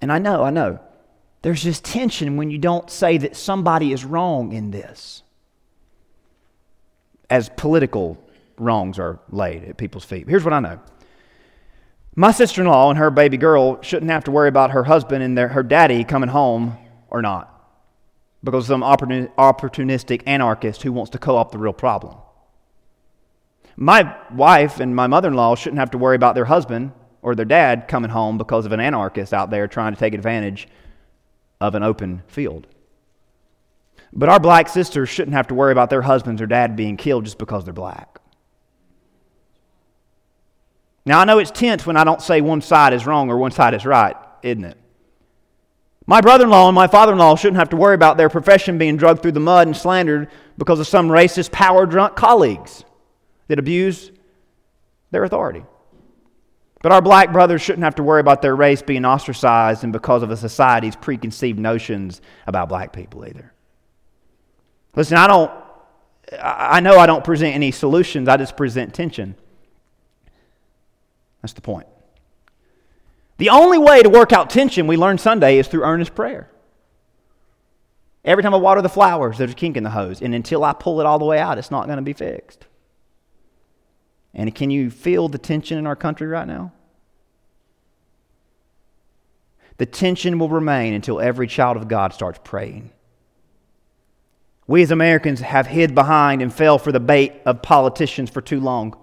And 0.01 0.11
I 0.11 0.19
know, 0.19 0.43
I 0.43 0.49
know. 0.49 0.79
There's 1.41 1.63
just 1.63 1.85
tension 1.85 2.35
when 2.35 2.51
you 2.51 2.57
don't 2.57 2.89
say 2.89 3.17
that 3.19 3.35
somebody 3.35 3.93
is 3.93 4.03
wrong 4.03 4.51
in 4.51 4.71
this. 4.71 5.23
As 7.29 7.47
political 7.49 8.21
wrongs 8.57 8.99
are 8.99 9.19
laid 9.29 9.63
at 9.63 9.77
people's 9.77 10.03
feet. 10.03 10.27
Here's 10.27 10.43
what 10.43 10.53
I 10.53 10.59
know. 10.59 10.81
My 12.15 12.31
sister 12.31 12.61
in 12.61 12.67
law 12.67 12.89
and 12.89 12.99
her 12.99 13.09
baby 13.09 13.37
girl 13.37 13.81
shouldn't 13.81 14.11
have 14.11 14.25
to 14.25 14.31
worry 14.31 14.49
about 14.49 14.71
her 14.71 14.83
husband 14.83 15.23
and 15.23 15.37
their, 15.37 15.47
her 15.47 15.63
daddy 15.63 16.03
coming 16.03 16.27
home 16.27 16.77
or 17.11 17.21
not 17.21 17.61
because 18.43 18.67
some 18.67 18.81
opportunistic 18.81 20.23
anarchist 20.25 20.81
who 20.81 20.91
wants 20.91 21.11
to 21.11 21.17
co 21.17 21.35
opt 21.37 21.51
the 21.51 21.57
real 21.57 21.73
problem. 21.73 22.15
My 23.75 24.15
wife 24.33 24.79
and 24.79 24.95
my 24.95 25.07
mother 25.07 25.29
in 25.29 25.33
law 25.35 25.55
shouldn't 25.55 25.79
have 25.79 25.91
to 25.91 25.97
worry 25.97 26.15
about 26.15 26.35
their 26.35 26.45
husband 26.45 26.91
or 27.21 27.35
their 27.35 27.45
dad 27.45 27.87
coming 27.87 28.11
home 28.11 28.37
because 28.37 28.65
of 28.65 28.71
an 28.71 28.79
anarchist 28.79 29.33
out 29.33 29.49
there 29.49 29.67
trying 29.67 29.93
to 29.93 29.99
take 29.99 30.13
advantage 30.13 30.67
of 31.59 31.75
an 31.75 31.83
open 31.83 32.23
field. 32.27 32.67
But 34.11 34.29
our 34.29 34.39
black 34.39 34.67
sisters 34.67 35.07
shouldn't 35.07 35.35
have 35.35 35.47
to 35.47 35.53
worry 35.55 35.71
about 35.71 35.89
their 35.89 36.01
husbands 36.01 36.41
or 36.41 36.47
dad 36.47 36.75
being 36.75 36.97
killed 36.97 37.25
just 37.25 37.37
because 37.37 37.63
they're 37.63 37.73
black. 37.73 38.19
Now, 41.05 41.19
I 41.19 41.25
know 41.25 41.39
it's 41.39 41.49
tense 41.49 41.85
when 41.85 41.97
I 41.97 42.03
don't 42.03 42.21
say 42.21 42.41
one 42.41 42.61
side 42.61 42.93
is 42.93 43.05
wrong 43.05 43.29
or 43.29 43.37
one 43.37 43.51
side 43.51 43.73
is 43.73 43.85
right, 43.85 44.15
isn't 44.43 44.65
it? 44.65 44.77
My 46.11 46.19
brother 46.19 46.43
in 46.43 46.49
law 46.49 46.67
and 46.67 46.75
my 46.75 46.87
father 46.87 47.13
in 47.13 47.19
law 47.19 47.37
shouldn't 47.37 47.55
have 47.55 47.69
to 47.69 47.77
worry 47.77 47.95
about 47.95 48.17
their 48.17 48.27
profession 48.27 48.77
being 48.77 48.97
dragged 48.97 49.21
through 49.21 49.31
the 49.31 49.39
mud 49.39 49.67
and 49.67 49.77
slandered 49.77 50.27
because 50.57 50.81
of 50.81 50.87
some 50.87 51.07
racist, 51.07 51.53
power 51.53 51.85
drunk 51.85 52.17
colleagues 52.17 52.83
that 53.47 53.57
abuse 53.57 54.11
their 55.11 55.23
authority. 55.23 55.63
But 56.81 56.91
our 56.91 57.01
black 57.01 57.31
brothers 57.31 57.61
shouldn't 57.61 57.85
have 57.85 57.95
to 57.95 58.03
worry 58.03 58.19
about 58.19 58.41
their 58.41 58.57
race 58.57 58.81
being 58.81 59.05
ostracized 59.05 59.85
and 59.85 59.93
because 59.93 60.21
of 60.21 60.31
a 60.31 60.35
society's 60.35 60.97
preconceived 60.97 61.57
notions 61.57 62.19
about 62.45 62.67
black 62.67 62.91
people 62.91 63.25
either. 63.25 63.53
Listen, 64.97 65.15
I 65.15 65.27
don't, 65.27 65.51
I 66.41 66.81
know 66.81 66.99
I 66.99 67.05
don't 67.05 67.23
present 67.23 67.55
any 67.55 67.71
solutions, 67.71 68.27
I 68.27 68.35
just 68.35 68.57
present 68.57 68.93
tension. 68.93 69.33
That's 71.41 71.53
the 71.53 71.61
point. 71.61 71.87
The 73.41 73.49
only 73.49 73.79
way 73.79 74.03
to 74.03 74.07
work 74.07 74.33
out 74.33 74.51
tension, 74.51 74.85
we 74.85 74.97
learned 74.97 75.19
Sunday, 75.19 75.57
is 75.57 75.67
through 75.67 75.81
earnest 75.81 76.13
prayer. 76.13 76.47
Every 78.23 78.43
time 78.43 78.53
I 78.53 78.57
water 78.57 78.83
the 78.83 78.87
flowers, 78.87 79.39
there's 79.39 79.53
a 79.53 79.55
kink 79.55 79.77
in 79.77 79.83
the 79.83 79.89
hose. 79.89 80.21
And 80.21 80.35
until 80.35 80.63
I 80.63 80.73
pull 80.73 80.99
it 80.99 81.07
all 81.07 81.17
the 81.17 81.25
way 81.25 81.39
out, 81.39 81.57
it's 81.57 81.71
not 81.71 81.87
going 81.87 81.95
to 81.95 82.03
be 82.03 82.13
fixed. 82.13 82.67
And 84.35 84.53
can 84.53 84.69
you 84.69 84.91
feel 84.91 85.27
the 85.27 85.39
tension 85.39 85.79
in 85.79 85.87
our 85.87 85.95
country 85.95 86.27
right 86.27 86.45
now? 86.45 86.71
The 89.77 89.87
tension 89.87 90.37
will 90.37 90.49
remain 90.49 90.93
until 90.93 91.19
every 91.19 91.47
child 91.47 91.77
of 91.77 91.87
God 91.87 92.13
starts 92.13 92.39
praying. 92.43 92.91
We 94.67 94.83
as 94.83 94.91
Americans 94.91 95.39
have 95.39 95.65
hid 95.65 95.95
behind 95.95 96.43
and 96.43 96.53
fell 96.53 96.77
for 96.77 96.91
the 96.91 96.99
bait 96.99 97.33
of 97.47 97.63
politicians 97.63 98.29
for 98.29 98.41
too 98.41 98.59
long. 98.59 98.95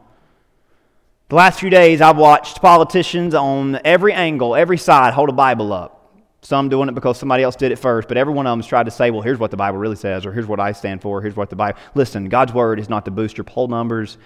The 1.28 1.36
last 1.36 1.60
few 1.60 1.68
days, 1.68 2.00
I've 2.00 2.16
watched 2.16 2.62
politicians 2.62 3.34
on 3.34 3.78
every 3.84 4.14
angle, 4.14 4.56
every 4.56 4.78
side, 4.78 5.12
hold 5.12 5.28
a 5.28 5.32
Bible 5.32 5.74
up. 5.74 5.94
Some 6.40 6.70
doing 6.70 6.88
it 6.88 6.94
because 6.94 7.18
somebody 7.18 7.42
else 7.42 7.54
did 7.54 7.70
it 7.70 7.76
first, 7.76 8.08
but 8.08 8.16
every 8.16 8.32
one 8.32 8.46
of 8.46 8.52
them 8.52 8.60
has 8.60 8.66
tried 8.66 8.84
to 8.84 8.90
say, 8.90 9.10
well, 9.10 9.20
here's 9.20 9.38
what 9.38 9.50
the 9.50 9.56
Bible 9.58 9.76
really 9.76 9.96
says, 9.96 10.24
or 10.24 10.32
here's 10.32 10.46
what 10.46 10.58
I 10.58 10.72
stand 10.72 11.02
for, 11.02 11.20
here's 11.20 11.36
what 11.36 11.50
the 11.50 11.56
Bible. 11.56 11.78
Listen, 11.94 12.30
God's 12.30 12.54
word 12.54 12.80
is 12.80 12.88
not 12.88 13.04
to 13.04 13.10
boost 13.10 13.36
your 13.36 13.44
poll 13.44 13.68
numbers 13.68 14.16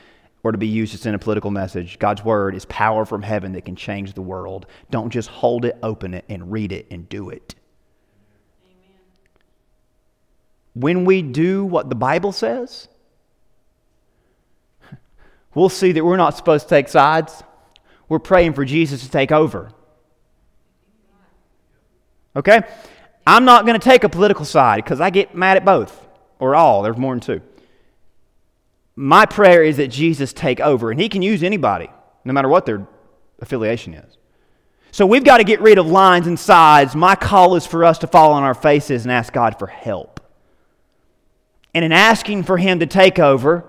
or 0.45 0.53
to 0.53 0.59
be 0.59 0.69
used 0.69 0.93
to 0.93 0.99
send 0.99 1.17
a 1.17 1.19
political 1.19 1.51
message. 1.51 1.99
God's 1.99 2.25
word 2.25 2.55
is 2.55 2.67
power 2.67 3.05
from 3.05 3.23
heaven 3.23 3.51
that 3.55 3.65
can 3.65 3.75
change 3.75 4.13
the 4.13 4.23
world. 4.23 4.67
Don't 4.93 5.11
just 5.11 5.29
hold 5.29 5.65
it, 5.65 5.77
open 5.83 6.15
it, 6.15 6.25
and 6.29 6.53
read 6.53 6.71
it 6.71 6.87
and 6.93 7.09
do 7.09 7.31
it. 7.31 7.57
Amen. 8.65 9.01
When 10.75 11.05
we 11.05 11.23
do 11.23 11.65
what 11.65 11.89
the 11.89 11.97
Bible 11.97 12.31
says, 12.31 12.87
we'll 15.55 15.69
see 15.69 15.93
that 15.93 16.05
we're 16.05 16.17
not 16.17 16.37
supposed 16.37 16.69
to 16.69 16.69
take 16.69 16.89
sides. 16.89 17.43
We're 18.09 18.19
praying 18.19 18.55
for 18.55 18.65
Jesus 18.65 19.03
to 19.03 19.11
take 19.11 19.33
over. 19.33 19.71
Okay? 22.35 22.63
I'm 23.27 23.45
not 23.45 23.67
going 23.67 23.79
to 23.79 23.85
take 23.85 24.05
a 24.05 24.09
political 24.09 24.45
side 24.45 24.85
because 24.85 25.01
I 25.01 25.11
get 25.11 25.35
mad 25.35 25.57
at 25.57 25.65
both 25.65 26.07
or 26.39 26.55
all. 26.55 26.83
There's 26.83 26.97
more 26.97 27.15
than 27.15 27.21
two 27.21 27.43
my 28.97 29.27
prayer 29.27 29.63
is 29.63 29.79
that 29.79 29.89
Jesus 29.89 30.33
take 30.33 30.61
over, 30.61 30.91
and 30.91 31.01
he 31.01 31.09
can 31.09 31.23
use 31.23 31.43
anybody, 31.43 31.91
no 32.25 32.33
matter 32.33 32.49
what 32.49 32.67
their 32.67 32.87
affiliation 33.41 33.95
is. 33.95 34.17
So 34.91 35.07
we've 35.07 35.25
got 35.25 35.39
to 35.39 35.45
get 35.45 35.63
rid 35.63 35.79
of 35.79 35.87
lines 35.87 36.27
and 36.27 36.39
sides. 36.39 36.95
My 36.95 37.15
call 37.15 37.57
is 37.57 37.67
for 37.67 37.85
us 37.85 37.99
to 37.99 38.07
fall 38.07 38.33
on 38.33 38.43
our 38.43 38.55
faces 38.55 39.05
and 39.05 39.13
ask 39.13 39.33
God 39.33 39.59
for 39.59 39.67
help. 39.67 40.21
And 41.75 41.85
in 41.85 41.93
asking 41.93 42.43
for 42.43 42.59
him 42.59 42.81
to 42.81 42.87
take 42.87 43.19
over, 43.19 43.65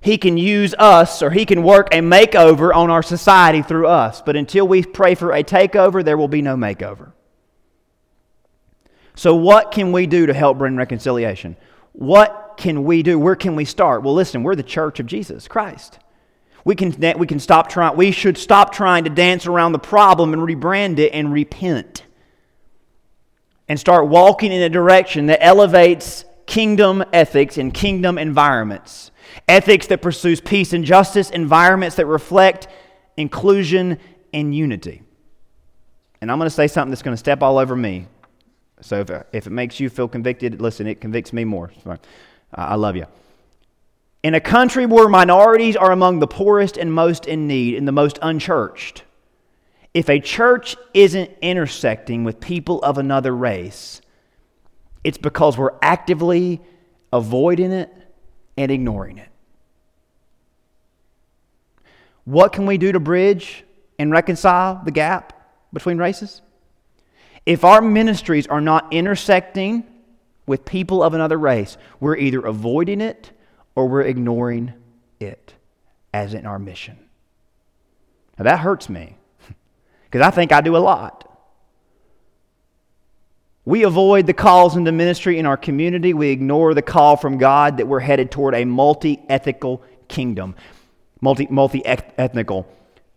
he 0.00 0.16
can 0.16 0.36
use 0.36 0.74
us 0.78 1.22
or 1.22 1.30
he 1.30 1.44
can 1.44 1.62
work 1.62 1.92
a 1.92 1.98
makeover 1.98 2.74
on 2.74 2.90
our 2.90 3.02
society 3.02 3.62
through 3.62 3.88
us. 3.88 4.22
But 4.22 4.36
until 4.36 4.66
we 4.66 4.84
pray 4.84 5.14
for 5.14 5.32
a 5.32 5.42
takeover, 5.42 6.04
there 6.04 6.16
will 6.16 6.28
be 6.28 6.42
no 6.42 6.56
makeover. 6.56 7.12
So, 9.14 9.34
what 9.34 9.72
can 9.72 9.90
we 9.90 10.06
do 10.06 10.26
to 10.26 10.34
help 10.34 10.58
bring 10.58 10.76
reconciliation? 10.76 11.56
What 11.92 12.54
can 12.56 12.84
we 12.84 13.02
do? 13.02 13.18
Where 13.18 13.34
can 13.34 13.56
we 13.56 13.64
start? 13.64 14.04
Well, 14.04 14.14
listen, 14.14 14.44
we're 14.44 14.54
the 14.54 14.62
church 14.62 15.00
of 15.00 15.06
Jesus 15.06 15.48
Christ. 15.48 15.98
We 16.64 16.76
can, 16.76 16.94
we 17.18 17.26
can 17.26 17.40
stop 17.40 17.68
trying, 17.68 17.96
we 17.96 18.12
should 18.12 18.38
stop 18.38 18.72
trying 18.72 19.04
to 19.04 19.10
dance 19.10 19.46
around 19.46 19.72
the 19.72 19.78
problem 19.78 20.32
and 20.32 20.42
rebrand 20.42 20.98
it 20.98 21.12
and 21.12 21.32
repent. 21.32 22.04
And 23.68 23.80
start 23.80 24.06
walking 24.06 24.52
in 24.52 24.62
a 24.62 24.68
direction 24.68 25.26
that 25.26 25.44
elevates 25.44 26.24
kingdom 26.46 27.04
ethics 27.12 27.58
and 27.58 27.74
kingdom 27.74 28.18
environments. 28.18 29.10
Ethics 29.46 29.86
that 29.88 30.02
pursues 30.02 30.40
peace 30.40 30.72
and 30.72 30.84
justice, 30.84 31.30
environments 31.30 31.96
that 31.96 32.06
reflect 32.06 32.68
inclusion 33.16 33.98
and 34.32 34.54
unity. 34.54 35.02
And 36.20 36.30
I'm 36.30 36.38
going 36.38 36.46
to 36.46 36.54
say 36.54 36.66
something 36.66 36.90
that's 36.90 37.02
going 37.02 37.14
to 37.14 37.18
step 37.18 37.42
all 37.42 37.58
over 37.58 37.76
me. 37.76 38.06
So 38.80 39.00
if, 39.00 39.10
if 39.32 39.46
it 39.46 39.50
makes 39.50 39.80
you 39.80 39.88
feel 39.90 40.08
convicted, 40.08 40.60
listen, 40.60 40.86
it 40.86 41.00
convicts 41.00 41.32
me 41.32 41.44
more. 41.44 41.72
I 42.54 42.76
love 42.76 42.96
you. 42.96 43.06
In 44.22 44.34
a 44.34 44.40
country 44.40 44.86
where 44.86 45.08
minorities 45.08 45.76
are 45.76 45.92
among 45.92 46.18
the 46.18 46.26
poorest 46.26 46.76
and 46.76 46.92
most 46.92 47.26
in 47.26 47.46
need 47.46 47.76
and 47.76 47.86
the 47.86 47.92
most 47.92 48.18
unchurched, 48.20 49.04
if 49.94 50.08
a 50.08 50.20
church 50.20 50.76
isn't 50.92 51.30
intersecting 51.40 52.24
with 52.24 52.40
people 52.40 52.82
of 52.82 52.98
another 52.98 53.34
race, 53.34 54.00
it's 55.04 55.18
because 55.18 55.56
we're 55.56 55.76
actively 55.82 56.60
avoiding 57.12 57.72
it 57.72 57.92
and 58.58 58.72
ignoring 58.72 59.18
it. 59.18 59.28
What 62.24 62.52
can 62.52 62.66
we 62.66 62.76
do 62.76 62.90
to 62.90 63.00
bridge 63.00 63.64
and 63.98 64.10
reconcile 64.10 64.82
the 64.84 64.90
gap 64.90 65.32
between 65.72 65.96
races? 65.96 66.42
If 67.46 67.64
our 67.64 67.80
ministries 67.80 68.48
are 68.48 68.60
not 68.60 68.92
intersecting 68.92 69.86
with 70.44 70.64
people 70.64 71.04
of 71.04 71.14
another 71.14 71.38
race, 71.38 71.78
we're 72.00 72.16
either 72.16 72.40
avoiding 72.40 73.00
it 73.00 73.30
or 73.76 73.88
we're 73.88 74.02
ignoring 74.02 74.74
it 75.20 75.54
as 76.12 76.34
in 76.34 76.44
our 76.44 76.58
mission. 76.58 76.98
Now 78.38 78.44
that 78.44 78.58
hurts 78.58 78.88
me 78.88 79.16
because 80.04 80.26
I 80.26 80.30
think 80.30 80.52
I 80.52 80.60
do 80.60 80.76
a 80.76 80.78
lot. 80.78 81.27
We 83.68 83.82
avoid 83.82 84.26
the 84.26 84.32
calls 84.32 84.76
into 84.76 84.92
ministry 84.92 85.38
in 85.38 85.46
our 85.46 85.56
community. 85.56 86.14
We 86.14 86.30
ignore 86.30 86.72
the 86.72 86.82
call 86.82 87.16
from 87.16 87.36
God 87.36 87.76
that 87.76 87.86
we're 87.86 88.00
headed 88.00 88.30
toward 88.30 88.54
a 88.54 88.64
multi 88.64 89.22
ethical 89.28 89.82
kingdom, 90.08 90.54
multi 91.20 91.84
ethnical 91.84 92.66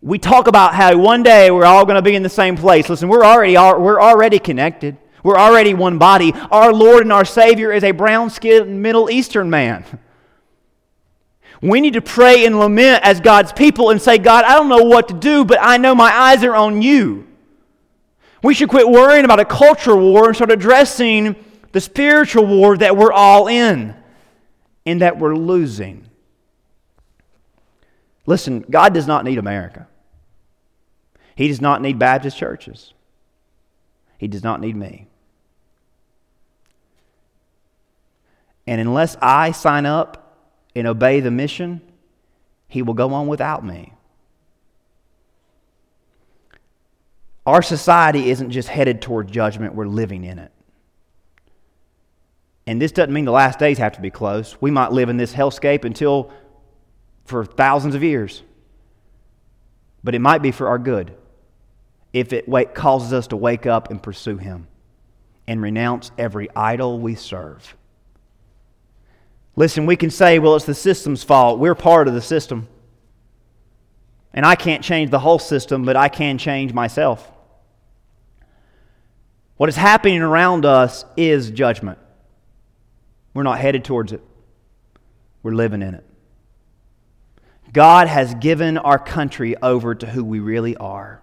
we 0.02 0.18
talk 0.18 0.48
about 0.48 0.74
how 0.74 0.96
one 0.98 1.22
day 1.22 1.50
we're 1.50 1.64
all 1.64 1.84
going 1.84 1.94
to 1.94 2.02
be 2.02 2.16
in 2.16 2.24
the 2.24 2.28
same 2.28 2.56
place. 2.56 2.88
Listen, 2.88 3.08
we're 3.08 3.24
already, 3.24 3.54
we're 3.54 4.02
already 4.02 4.40
connected. 4.40 4.96
We're 5.22 5.38
already 5.38 5.74
one 5.74 5.98
body. 5.98 6.32
Our 6.50 6.72
Lord 6.72 7.02
and 7.02 7.12
our 7.12 7.24
Savior 7.24 7.72
is 7.72 7.84
a 7.84 7.92
brown 7.92 8.28
skinned 8.28 8.82
Middle 8.82 9.08
Eastern 9.08 9.48
man. 9.48 9.84
We 11.62 11.80
need 11.80 11.92
to 11.92 12.02
pray 12.02 12.44
and 12.44 12.58
lament 12.58 13.04
as 13.04 13.20
God's 13.20 13.52
people 13.52 13.90
and 13.90 14.02
say, 14.02 14.18
God, 14.18 14.44
I 14.44 14.56
don't 14.56 14.68
know 14.68 14.82
what 14.82 15.06
to 15.08 15.14
do, 15.14 15.44
but 15.44 15.58
I 15.62 15.76
know 15.76 15.94
my 15.94 16.12
eyes 16.12 16.42
are 16.42 16.56
on 16.56 16.82
you. 16.82 17.28
We 18.42 18.54
should 18.54 18.68
quit 18.68 18.88
worrying 18.88 19.24
about 19.24 19.40
a 19.40 19.44
cultural 19.44 19.98
war 19.98 20.26
and 20.26 20.34
start 20.34 20.50
addressing 20.50 21.36
the 21.70 21.80
spiritual 21.80 22.46
war 22.46 22.76
that 22.76 22.96
we're 22.96 23.12
all 23.12 23.46
in 23.48 23.94
and 24.84 25.00
that 25.00 25.18
we're 25.18 25.36
losing. 25.36 26.08
Listen, 28.26 28.64
God 28.68 28.94
does 28.94 29.06
not 29.06 29.24
need 29.24 29.38
America. 29.38 29.86
He 31.34 31.48
does 31.48 31.60
not 31.60 31.80
need 31.80 31.98
Baptist 31.98 32.36
churches. 32.36 32.92
He 34.18 34.28
does 34.28 34.42
not 34.42 34.60
need 34.60 34.76
me. 34.76 35.06
And 38.66 38.80
unless 38.80 39.16
I 39.20 39.52
sign 39.52 39.86
up 39.86 40.38
and 40.74 40.86
obey 40.86 41.20
the 41.20 41.30
mission, 41.30 41.80
He 42.68 42.82
will 42.82 42.94
go 42.94 43.12
on 43.12 43.26
without 43.26 43.64
me. 43.64 43.92
Our 47.46 47.62
society 47.62 48.30
isn't 48.30 48.50
just 48.50 48.68
headed 48.68 49.02
toward 49.02 49.30
judgment, 49.30 49.74
we're 49.74 49.86
living 49.86 50.24
in 50.24 50.38
it. 50.38 50.52
And 52.66 52.80
this 52.80 52.92
doesn't 52.92 53.12
mean 53.12 53.24
the 53.24 53.32
last 53.32 53.58
days 53.58 53.78
have 53.78 53.92
to 53.94 54.00
be 54.00 54.10
close. 54.10 54.56
We 54.60 54.70
might 54.70 54.92
live 54.92 55.08
in 55.08 55.16
this 55.16 55.32
hellscape 55.32 55.84
until 55.84 56.30
for 57.24 57.44
thousands 57.44 57.94
of 57.94 58.04
years. 58.04 58.42
But 60.04 60.14
it 60.14 60.20
might 60.20 60.42
be 60.42 60.52
for 60.52 60.68
our 60.68 60.78
good 60.78 61.12
if 62.12 62.32
it 62.32 62.46
causes 62.74 63.12
us 63.12 63.26
to 63.28 63.36
wake 63.36 63.66
up 63.66 63.90
and 63.90 64.00
pursue 64.00 64.36
Him 64.36 64.68
and 65.48 65.60
renounce 65.60 66.12
every 66.18 66.48
idol 66.54 67.00
we 67.00 67.14
serve. 67.14 67.74
Listen, 69.56 69.86
we 69.86 69.96
can 69.96 70.10
say, 70.10 70.38
well, 70.38 70.54
it's 70.54 70.64
the 70.64 70.74
system's 70.74 71.24
fault. 71.24 71.58
We're 71.58 71.74
part 71.74 72.06
of 72.06 72.14
the 72.14 72.22
system. 72.22 72.68
And 74.32 74.46
I 74.46 74.54
can't 74.54 74.84
change 74.84 75.10
the 75.10 75.18
whole 75.18 75.38
system, 75.38 75.84
but 75.84 75.96
I 75.96 76.08
can 76.08 76.38
change 76.38 76.72
myself. 76.72 77.31
What 79.62 79.68
is 79.68 79.76
happening 79.76 80.22
around 80.22 80.66
us 80.66 81.04
is 81.16 81.52
judgment. 81.52 81.96
We're 83.32 83.44
not 83.44 83.60
headed 83.60 83.84
towards 83.84 84.10
it, 84.10 84.20
we're 85.44 85.54
living 85.54 85.82
in 85.82 85.94
it. 85.94 86.04
God 87.72 88.08
has 88.08 88.34
given 88.34 88.76
our 88.76 88.98
country 88.98 89.54
over 89.62 89.94
to 89.94 90.04
who 90.04 90.24
we 90.24 90.40
really 90.40 90.76
are 90.78 91.22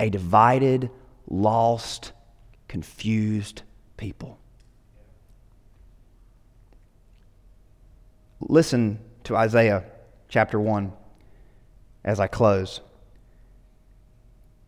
a 0.00 0.08
divided, 0.08 0.88
lost, 1.28 2.12
confused 2.68 3.60
people. 3.98 4.38
Listen 8.40 8.98
to 9.24 9.36
Isaiah 9.36 9.84
chapter 10.30 10.58
1 10.58 10.90
as 12.02 12.18
I 12.18 12.28
close. 12.28 12.80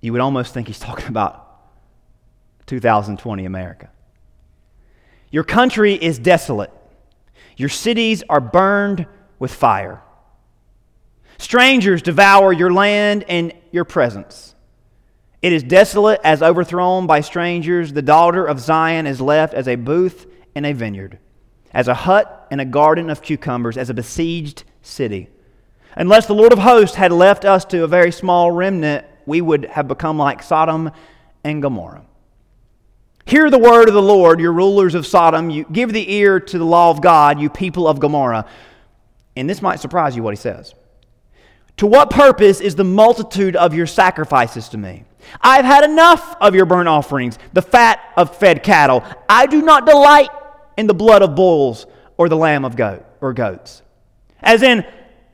You 0.02 0.12
would 0.12 0.20
almost 0.20 0.52
think 0.52 0.66
he's 0.66 0.78
talking 0.90 1.08
about 1.08 1.43
2020 2.66 3.44
America. 3.44 3.90
Your 5.30 5.44
country 5.44 5.94
is 5.94 6.18
desolate. 6.18 6.70
Your 7.56 7.68
cities 7.68 8.22
are 8.28 8.40
burned 8.40 9.06
with 9.38 9.52
fire. 9.52 10.02
Strangers 11.38 12.02
devour 12.02 12.52
your 12.52 12.72
land 12.72 13.24
and 13.28 13.52
your 13.72 13.84
presence. 13.84 14.54
It 15.42 15.52
is 15.52 15.62
desolate 15.62 16.20
as 16.24 16.42
overthrown 16.42 17.06
by 17.06 17.20
strangers. 17.20 17.92
The 17.92 18.02
daughter 18.02 18.46
of 18.46 18.60
Zion 18.60 19.06
is 19.06 19.20
left 19.20 19.52
as 19.54 19.68
a 19.68 19.74
booth 19.74 20.26
in 20.54 20.64
a 20.64 20.72
vineyard, 20.72 21.18
as 21.72 21.88
a 21.88 21.94
hut 21.94 22.46
in 22.50 22.60
a 22.60 22.64
garden 22.64 23.10
of 23.10 23.20
cucumbers, 23.20 23.76
as 23.76 23.90
a 23.90 23.94
besieged 23.94 24.64
city. 24.80 25.28
Unless 25.96 26.26
the 26.26 26.34
Lord 26.34 26.52
of 26.52 26.60
hosts 26.60 26.96
had 26.96 27.12
left 27.12 27.44
us 27.44 27.64
to 27.66 27.84
a 27.84 27.88
very 27.88 28.10
small 28.10 28.50
remnant, 28.50 29.04
we 29.26 29.40
would 29.40 29.66
have 29.66 29.86
become 29.86 30.16
like 30.16 30.42
Sodom 30.42 30.90
and 31.44 31.60
Gomorrah. 31.60 32.04
Hear 33.26 33.50
the 33.50 33.58
word 33.58 33.88
of 33.88 33.94
the 33.94 34.02
Lord, 34.02 34.40
you 34.40 34.50
rulers 34.50 34.94
of 34.94 35.06
Sodom. 35.06 35.48
You 35.48 35.64
give 35.64 35.92
the 35.92 36.12
ear 36.12 36.40
to 36.40 36.58
the 36.58 36.64
law 36.64 36.90
of 36.90 37.00
God, 37.00 37.40
you 37.40 37.48
people 37.48 37.88
of 37.88 37.98
Gomorrah. 37.98 38.46
And 39.36 39.48
this 39.48 39.62
might 39.62 39.80
surprise 39.80 40.14
you 40.14 40.22
what 40.22 40.34
he 40.34 40.40
says. 40.40 40.74
To 41.78 41.86
what 41.86 42.10
purpose 42.10 42.60
is 42.60 42.76
the 42.76 42.84
multitude 42.84 43.56
of 43.56 43.74
your 43.74 43.86
sacrifices 43.86 44.68
to 44.70 44.78
me? 44.78 45.04
I've 45.40 45.64
had 45.64 45.84
enough 45.84 46.36
of 46.40 46.54
your 46.54 46.66
burnt 46.66 46.88
offerings, 46.88 47.38
the 47.52 47.62
fat 47.62 48.00
of 48.16 48.36
fed 48.36 48.62
cattle. 48.62 49.02
I 49.28 49.46
do 49.46 49.62
not 49.62 49.86
delight 49.86 50.30
in 50.76 50.86
the 50.86 50.94
blood 50.94 51.22
of 51.22 51.34
bulls 51.34 51.86
or 52.16 52.28
the 52.28 52.36
lamb 52.36 52.64
of 52.64 52.76
goat 52.76 53.04
or 53.20 53.32
goats. 53.32 53.82
As 54.40 54.62
in, 54.62 54.84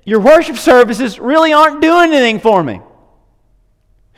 your 0.04 0.20
worship 0.20 0.56
services 0.56 1.18
really 1.18 1.52
aren't 1.52 1.82
doing 1.82 2.12
anything 2.12 2.40
for 2.40 2.62
me. 2.62 2.80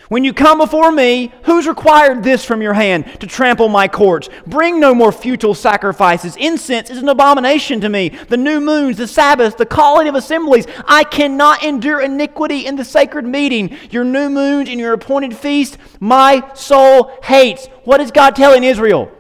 When 0.08 0.24
you 0.24 0.34
come 0.34 0.58
before 0.58 0.92
me, 0.92 1.32
who's 1.44 1.66
required 1.66 2.22
this 2.22 2.44
from 2.44 2.60
your 2.60 2.74
hand 2.74 3.20
to 3.20 3.26
trample 3.26 3.68
my 3.68 3.88
courts? 3.88 4.28
Bring 4.46 4.78
no 4.78 4.94
more 4.94 5.12
futile 5.12 5.54
sacrifices. 5.54 6.36
Incense 6.36 6.90
is 6.90 6.98
an 6.98 7.08
abomination 7.08 7.80
to 7.80 7.88
me. 7.88 8.10
The 8.10 8.36
new 8.36 8.60
moons, 8.60 8.98
the 8.98 9.06
Sabbath, 9.06 9.56
the 9.56 9.64
calling 9.64 10.08
of 10.08 10.14
assemblies. 10.14 10.66
I 10.86 11.04
cannot 11.04 11.64
endure 11.64 12.00
iniquity 12.00 12.66
in 12.66 12.76
the 12.76 12.84
sacred 12.84 13.24
meeting. 13.24 13.76
Your 13.90 14.04
new 14.04 14.28
moons 14.28 14.68
and 14.68 14.78
your 14.78 14.92
appointed 14.92 15.36
feast, 15.36 15.78
my 16.00 16.50
soul 16.54 17.16
hates. 17.22 17.66
What 17.84 18.00
is 18.00 18.10
God 18.10 18.36
telling 18.36 18.64
Israel? 18.64 19.10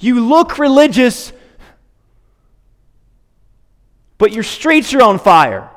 You 0.00 0.20
look 0.20 0.58
religious, 0.58 1.32
but 4.18 4.32
your 4.32 4.42
streets 4.42 4.92
are 4.92 5.02
on 5.02 5.18
fire. 5.18 5.70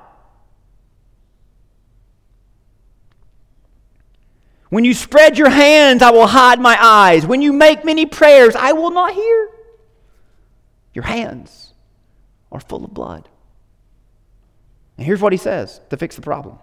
When 4.69 4.85
you 4.85 4.93
spread 4.93 5.37
your 5.37 5.49
hands, 5.49 6.01
I 6.01 6.11
will 6.11 6.27
hide 6.27 6.59
my 6.59 6.77
eyes. 6.79 7.25
When 7.25 7.41
you 7.41 7.51
make 7.51 7.83
many 7.83 8.05
prayers, 8.05 8.55
I 8.55 8.73
will 8.73 8.91
not 8.91 9.13
hear. 9.13 9.49
Your 10.93 11.03
hands 11.05 11.73
are 12.51 12.59
full 12.59 12.85
of 12.85 12.93
blood. 12.93 13.27
And 14.97 15.05
here's 15.05 15.21
what 15.21 15.33
he 15.33 15.37
says 15.37 15.81
to 15.89 15.97
fix 15.97 16.15
the 16.15 16.21
problem 16.21 16.59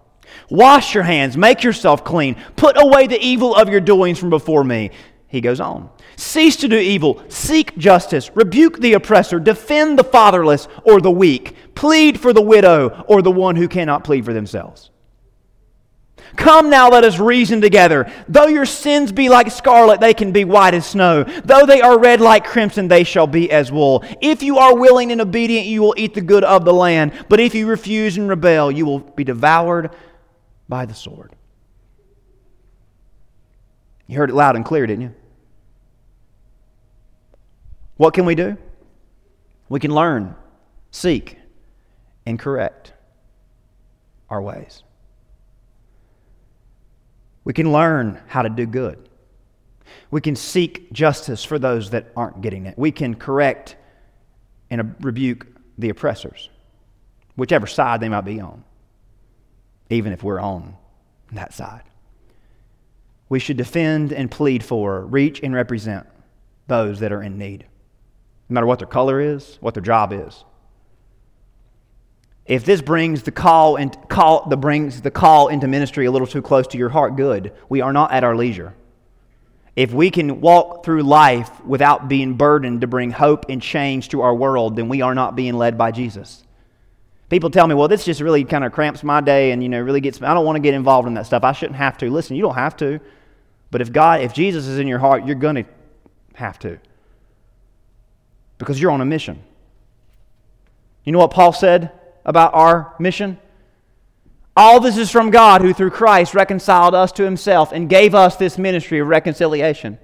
Wash 0.50 0.94
your 0.94 1.04
hands, 1.04 1.36
make 1.36 1.62
yourself 1.62 2.04
clean, 2.04 2.36
put 2.56 2.76
away 2.80 3.06
the 3.06 3.20
evil 3.20 3.54
of 3.54 3.68
your 3.68 3.80
doings 3.80 4.18
from 4.18 4.30
before 4.30 4.64
me. 4.64 4.90
He 5.28 5.40
goes 5.40 5.60
on. 5.60 5.90
Cease 6.14 6.56
to 6.56 6.68
do 6.68 6.78
evil, 6.78 7.22
seek 7.28 7.76
justice, 7.76 8.30
rebuke 8.34 8.78
the 8.78 8.92
oppressor, 8.92 9.40
defend 9.40 9.98
the 9.98 10.04
fatherless 10.04 10.68
or 10.84 11.00
the 11.00 11.10
weak, 11.10 11.54
plead 11.74 12.18
for 12.18 12.32
the 12.32 12.42
widow 12.42 13.04
or 13.08 13.22
the 13.22 13.30
one 13.30 13.56
who 13.56 13.68
cannot 13.68 14.04
plead 14.04 14.24
for 14.24 14.32
themselves. 14.32 14.90
Come 16.34 16.70
now, 16.70 16.90
let 16.90 17.04
us 17.04 17.18
reason 17.18 17.60
together. 17.60 18.10
Though 18.28 18.46
your 18.46 18.66
sins 18.66 19.12
be 19.12 19.28
like 19.28 19.50
scarlet, 19.50 20.00
they 20.00 20.14
can 20.14 20.32
be 20.32 20.44
white 20.44 20.74
as 20.74 20.86
snow. 20.86 21.22
Though 21.22 21.64
they 21.66 21.80
are 21.80 21.98
red 21.98 22.20
like 22.20 22.44
crimson, 22.44 22.88
they 22.88 23.04
shall 23.04 23.26
be 23.26 23.50
as 23.50 23.70
wool. 23.70 24.04
If 24.20 24.42
you 24.42 24.58
are 24.58 24.76
willing 24.76 25.12
and 25.12 25.20
obedient, 25.20 25.66
you 25.66 25.82
will 25.82 25.94
eat 25.96 26.14
the 26.14 26.20
good 26.20 26.44
of 26.44 26.64
the 26.64 26.74
land. 26.74 27.12
But 27.28 27.40
if 27.40 27.54
you 27.54 27.66
refuse 27.66 28.16
and 28.16 28.28
rebel, 28.28 28.70
you 28.72 28.84
will 28.84 28.98
be 28.98 29.24
devoured 29.24 29.90
by 30.68 30.86
the 30.86 30.94
sword. 30.94 31.34
You 34.06 34.18
heard 34.18 34.30
it 34.30 34.34
loud 34.34 34.56
and 34.56 34.64
clear, 34.64 34.86
didn't 34.86 35.02
you? 35.02 35.14
What 37.96 38.14
can 38.14 38.24
we 38.24 38.34
do? 38.34 38.56
We 39.68 39.80
can 39.80 39.92
learn, 39.92 40.36
seek, 40.90 41.38
and 42.24 42.38
correct 42.38 42.92
our 44.28 44.40
ways. 44.40 44.82
We 47.46 47.52
can 47.52 47.70
learn 47.70 48.20
how 48.26 48.42
to 48.42 48.48
do 48.48 48.66
good. 48.66 49.08
We 50.10 50.20
can 50.20 50.34
seek 50.34 50.92
justice 50.92 51.44
for 51.44 51.60
those 51.60 51.90
that 51.90 52.10
aren't 52.16 52.42
getting 52.42 52.66
it. 52.66 52.76
We 52.76 52.90
can 52.90 53.14
correct 53.14 53.76
and 54.68 54.96
rebuke 55.00 55.46
the 55.78 55.90
oppressors, 55.90 56.50
whichever 57.36 57.68
side 57.68 58.00
they 58.00 58.08
might 58.08 58.22
be 58.22 58.40
on, 58.40 58.64
even 59.90 60.12
if 60.12 60.24
we're 60.24 60.40
on 60.40 60.76
that 61.30 61.54
side. 61.54 61.84
We 63.28 63.38
should 63.38 63.56
defend 63.56 64.12
and 64.12 64.28
plead 64.28 64.64
for, 64.64 65.06
reach 65.06 65.40
and 65.40 65.54
represent 65.54 66.04
those 66.66 66.98
that 66.98 67.12
are 67.12 67.22
in 67.22 67.38
need, 67.38 67.64
no 68.48 68.54
matter 68.54 68.66
what 68.66 68.80
their 68.80 68.88
color 68.88 69.20
is, 69.20 69.58
what 69.60 69.74
their 69.74 69.84
job 69.84 70.12
is 70.12 70.44
if 72.46 72.64
this 72.64 72.80
brings 72.80 73.24
the 73.24 73.32
call 73.32 73.76
and 73.76 73.96
call 74.08 74.48
the 74.48 74.56
brings 74.56 75.00
the 75.00 75.10
call 75.10 75.48
into 75.48 75.66
ministry 75.66 76.06
a 76.06 76.10
little 76.10 76.28
too 76.28 76.42
close 76.42 76.66
to 76.68 76.78
your 76.78 76.88
heart, 76.88 77.16
good. 77.16 77.52
We 77.68 77.80
are 77.80 77.92
not 77.92 78.12
at 78.12 78.22
our 78.22 78.36
leisure. 78.36 78.74
If 79.74 79.92
we 79.92 80.10
can 80.10 80.40
walk 80.40 80.84
through 80.84 81.02
life 81.02 81.64
without 81.64 82.08
being 82.08 82.34
burdened 82.34 82.80
to 82.80 82.86
bring 82.86 83.10
hope 83.10 83.46
and 83.48 83.60
change 83.60 84.08
to 84.10 84.22
our 84.22 84.34
world, 84.34 84.76
then 84.76 84.88
we 84.88 85.02
are 85.02 85.14
not 85.14 85.36
being 85.36 85.54
led 85.54 85.76
by 85.76 85.90
Jesus. 85.90 86.44
People 87.28 87.50
tell 87.50 87.66
me, 87.66 87.74
well, 87.74 87.88
this 87.88 88.04
just 88.04 88.20
really 88.20 88.44
kind 88.44 88.64
of 88.64 88.72
cramps 88.72 89.02
my 89.02 89.20
day 89.20 89.50
and, 89.50 89.62
you 89.62 89.68
know, 89.68 89.80
really 89.80 90.00
gets 90.00 90.20
me. 90.20 90.28
I 90.28 90.32
don't 90.32 90.46
want 90.46 90.56
to 90.56 90.60
get 90.60 90.74
involved 90.74 91.08
in 91.08 91.14
that 91.14 91.26
stuff. 91.26 91.42
I 91.42 91.52
shouldn't 91.52 91.76
have 91.76 91.98
to. 91.98 92.08
Listen, 92.08 92.36
you 92.36 92.42
don't 92.42 92.54
have 92.54 92.76
to. 92.78 93.00
But 93.70 93.80
if 93.80 93.92
God, 93.92 94.20
if 94.20 94.32
Jesus 94.32 94.66
is 94.66 94.78
in 94.78 94.86
your 94.86 95.00
heart, 95.00 95.26
you're 95.26 95.34
going 95.34 95.56
to 95.56 95.64
have 96.34 96.58
to. 96.60 96.78
Because 98.58 98.80
you're 98.80 98.92
on 98.92 99.00
a 99.00 99.04
mission. 99.04 99.42
You 101.04 101.12
know 101.12 101.18
what 101.18 101.32
Paul 101.32 101.52
said? 101.52 101.90
About 102.26 102.52
our 102.52 102.94
mission? 102.98 103.38
All 104.54 104.80
this 104.80 104.98
is 104.98 105.10
from 105.10 105.30
God 105.30 105.62
who 105.62 105.72
through 105.72 105.90
Christ 105.90 106.34
reconciled 106.34 106.94
us 106.94 107.12
to 107.12 107.24
himself 107.24 107.72
and 107.72 107.88
gave 107.88 108.14
us 108.14 108.36
this 108.36 108.58
ministry 108.58 108.98
of 108.98 109.08
reconciliation. 109.08 109.98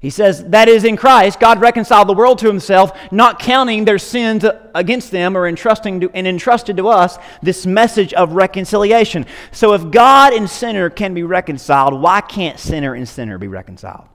He 0.00 0.10
says, 0.10 0.44
that 0.50 0.68
is 0.68 0.84
in 0.84 0.96
Christ, 0.96 1.40
God 1.40 1.60
reconciled 1.60 2.08
the 2.08 2.14
world 2.14 2.38
to 2.38 2.46
himself, 2.46 2.96
not 3.10 3.40
counting 3.40 3.84
their 3.84 3.98
sins 3.98 4.44
against 4.72 5.10
them 5.10 5.36
or 5.36 5.48
entrusting 5.48 6.00
to, 6.00 6.10
and 6.14 6.24
entrusted 6.24 6.76
to 6.76 6.86
us 6.88 7.18
this 7.42 7.66
message 7.66 8.14
of 8.14 8.34
reconciliation. 8.34 9.26
So 9.50 9.72
if 9.72 9.90
God 9.90 10.34
and 10.34 10.48
sinner 10.48 10.88
can 10.88 11.14
be 11.14 11.24
reconciled, 11.24 12.00
why 12.00 12.20
can't 12.20 12.60
sinner 12.60 12.94
and 12.94 13.08
sinner 13.08 13.38
be 13.38 13.48
reconciled? 13.48 14.06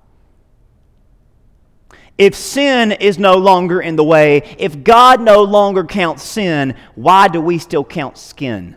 If 2.18 2.36
sin 2.36 2.92
is 2.92 3.18
no 3.18 3.38
longer 3.38 3.82
in 3.82 3.96
the 3.96 4.04
way, 4.04 4.56
if 4.60 4.84
God 4.84 5.20
no 5.20 5.44
longer 5.44 5.84
counts 5.84 6.24
sin, 6.24 6.76
why 6.96 7.28
do 7.28 7.42
we 7.42 7.58
still 7.58 7.84
count 7.84 8.18
skin? 8.18 8.76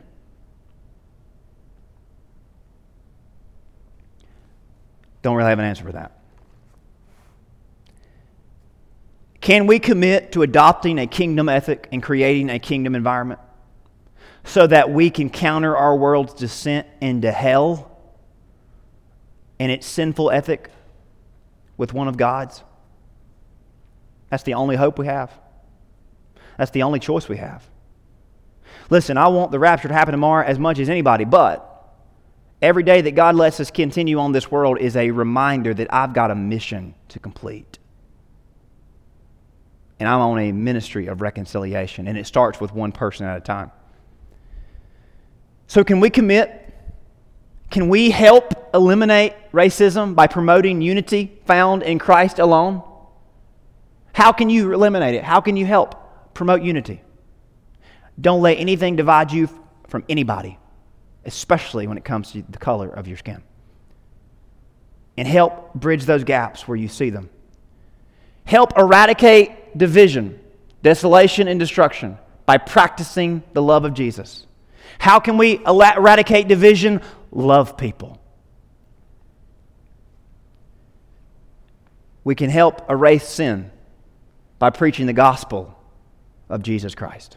Don't 5.20 5.36
really 5.36 5.50
have 5.50 5.58
an 5.58 5.64
answer 5.64 5.84
for 5.84 5.92
that. 5.92 6.12
Can 9.40 9.66
we 9.66 9.78
commit 9.78 10.32
to 10.32 10.42
adopting 10.42 10.98
a 10.98 11.06
kingdom 11.06 11.48
ethic 11.48 11.88
and 11.92 12.02
creating 12.02 12.48
a 12.48 12.58
kingdom 12.58 12.94
environment 12.94 13.40
so 14.44 14.66
that 14.66 14.90
we 14.90 15.10
can 15.10 15.28
counter 15.28 15.76
our 15.76 15.94
world's 15.94 16.32
descent 16.32 16.86
into 17.00 17.30
hell 17.30 17.90
and 19.58 19.70
its 19.70 19.86
sinful 19.86 20.30
ethic 20.30 20.70
with 21.76 21.92
one 21.92 22.08
of 22.08 22.16
God's? 22.16 22.64
That's 24.30 24.42
the 24.42 24.54
only 24.54 24.76
hope 24.76 24.98
we 24.98 25.06
have. 25.06 25.30
That's 26.58 26.70
the 26.70 26.82
only 26.82 27.00
choice 27.00 27.28
we 27.28 27.36
have. 27.36 27.68
Listen, 28.90 29.16
I 29.16 29.28
want 29.28 29.50
the 29.50 29.58
rapture 29.58 29.88
to 29.88 29.94
happen 29.94 30.12
tomorrow 30.12 30.46
as 30.46 30.58
much 30.58 30.78
as 30.78 30.88
anybody, 30.88 31.24
but 31.24 31.72
every 32.62 32.82
day 32.82 33.00
that 33.00 33.12
God 33.12 33.34
lets 33.34 33.60
us 33.60 33.70
continue 33.70 34.18
on 34.18 34.32
this 34.32 34.50
world 34.50 34.78
is 34.78 34.96
a 34.96 35.10
reminder 35.10 35.74
that 35.74 35.92
I've 35.92 36.12
got 36.12 36.30
a 36.30 36.34
mission 36.34 36.94
to 37.08 37.18
complete. 37.18 37.78
And 39.98 40.08
I'm 40.08 40.20
on 40.20 40.38
a 40.38 40.52
ministry 40.52 41.06
of 41.06 41.20
reconciliation, 41.20 42.06
and 42.06 42.18
it 42.18 42.26
starts 42.26 42.60
with 42.60 42.72
one 42.72 42.92
person 42.92 43.26
at 43.26 43.36
a 43.36 43.40
time. 43.40 43.70
So, 45.68 45.82
can 45.82 46.00
we 46.00 46.10
commit? 46.10 46.62
Can 47.70 47.88
we 47.88 48.10
help 48.10 48.70
eliminate 48.72 49.32
racism 49.52 50.14
by 50.14 50.26
promoting 50.26 50.80
unity 50.80 51.40
found 51.46 51.82
in 51.82 51.98
Christ 51.98 52.38
alone? 52.38 52.82
How 54.16 54.32
can 54.32 54.48
you 54.48 54.72
eliminate 54.72 55.14
it? 55.14 55.22
How 55.22 55.42
can 55.42 55.58
you 55.58 55.66
help 55.66 56.32
promote 56.32 56.62
unity? 56.62 57.02
Don't 58.18 58.40
let 58.40 58.54
anything 58.54 58.96
divide 58.96 59.30
you 59.30 59.46
from 59.88 60.04
anybody, 60.08 60.58
especially 61.26 61.86
when 61.86 61.98
it 61.98 62.04
comes 62.06 62.32
to 62.32 62.42
the 62.48 62.56
color 62.56 62.88
of 62.88 63.06
your 63.06 63.18
skin. 63.18 63.42
And 65.18 65.28
help 65.28 65.74
bridge 65.74 66.06
those 66.06 66.24
gaps 66.24 66.66
where 66.66 66.78
you 66.78 66.88
see 66.88 67.10
them. 67.10 67.28
Help 68.46 68.78
eradicate 68.78 69.76
division, 69.76 70.40
desolation, 70.82 71.46
and 71.46 71.60
destruction 71.60 72.16
by 72.46 72.56
practicing 72.56 73.42
the 73.52 73.60
love 73.60 73.84
of 73.84 73.92
Jesus. 73.92 74.46
How 74.98 75.20
can 75.20 75.36
we 75.36 75.62
eradicate 75.66 76.48
division? 76.48 77.02
Love 77.32 77.76
people. 77.76 78.18
We 82.24 82.34
can 82.34 82.48
help 82.48 82.90
erase 82.90 83.28
sin 83.28 83.72
by 84.58 84.70
preaching 84.70 85.06
the 85.06 85.12
gospel 85.12 85.78
of 86.48 86.62
Jesus 86.62 86.94
Christ. 86.94 87.36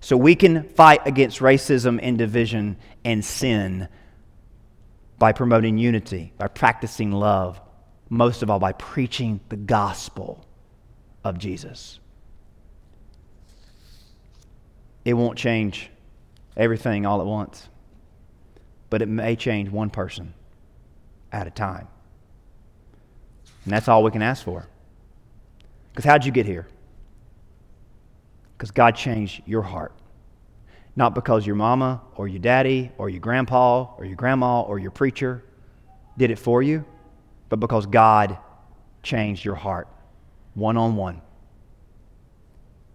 So 0.00 0.16
we 0.16 0.34
can 0.34 0.64
fight 0.64 1.06
against 1.06 1.38
racism 1.38 2.00
and 2.02 2.18
division 2.18 2.76
and 3.04 3.24
sin 3.24 3.88
by 5.18 5.32
promoting 5.32 5.78
unity, 5.78 6.32
by 6.38 6.48
practicing 6.48 7.12
love, 7.12 7.60
most 8.08 8.42
of 8.42 8.50
all 8.50 8.58
by 8.58 8.72
preaching 8.72 9.40
the 9.48 9.56
gospel 9.56 10.44
of 11.22 11.38
Jesus. 11.38 12.00
It 15.04 15.14
won't 15.14 15.38
change 15.38 15.90
everything 16.56 17.06
all 17.06 17.20
at 17.20 17.26
once, 17.26 17.68
but 18.90 19.02
it 19.02 19.08
may 19.08 19.36
change 19.36 19.70
one 19.70 19.90
person 19.90 20.34
at 21.30 21.46
a 21.46 21.50
time. 21.50 21.88
And 23.64 23.72
that's 23.72 23.88
all 23.88 24.02
we 24.02 24.10
can 24.10 24.22
ask 24.22 24.44
for. 24.44 24.66
Because 25.92 26.04
how'd 26.04 26.24
you 26.24 26.32
get 26.32 26.46
here? 26.46 26.66
Because 28.56 28.70
God 28.70 28.96
changed 28.96 29.42
your 29.46 29.62
heart. 29.62 29.92
Not 30.96 31.14
because 31.14 31.46
your 31.46 31.56
mama 31.56 32.02
or 32.16 32.28
your 32.28 32.38
daddy 32.38 32.90
or 32.98 33.08
your 33.08 33.20
grandpa 33.20 33.94
or 33.96 34.04
your 34.04 34.16
grandma 34.16 34.62
or 34.62 34.78
your 34.78 34.90
preacher 34.90 35.44
did 36.18 36.30
it 36.30 36.38
for 36.38 36.62
you, 36.62 36.84
but 37.48 37.60
because 37.60 37.86
God 37.86 38.38
changed 39.02 39.44
your 39.44 39.54
heart 39.54 39.88
one 40.54 40.76
on 40.76 40.96
one 40.96 41.22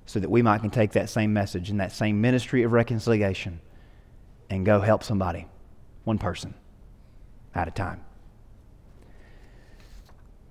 so 0.06 0.20
that 0.20 0.30
we 0.30 0.42
might 0.42 0.62
can 0.62 0.70
take 0.70 0.94
that 0.94 1.10
same 1.10 1.34
message 1.34 1.70
and 1.70 1.80
that 1.80 1.92
same 1.92 2.22
ministry 2.22 2.64
of 2.64 2.72
reconciliation 2.72 3.60
and 4.50 4.66
go 4.66 4.80
help 4.80 5.04
somebody, 5.04 5.48
one 6.06 6.18
person 6.18 6.54
at 7.54 7.68
a 7.68 7.72
time. 7.72 8.07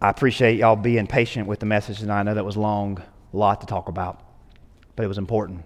I 0.00 0.10
appreciate 0.10 0.58
y'all 0.58 0.76
being 0.76 1.06
patient 1.06 1.46
with 1.46 1.60
the 1.60 1.66
message 1.66 2.00
tonight. 2.00 2.20
I 2.20 2.22
know 2.24 2.34
that 2.34 2.44
was 2.44 2.56
long, 2.56 3.02
a 3.32 3.36
lot 3.36 3.62
to 3.62 3.66
talk 3.66 3.88
about, 3.88 4.22
but 4.94 5.04
it 5.04 5.08
was 5.08 5.16
important 5.16 5.64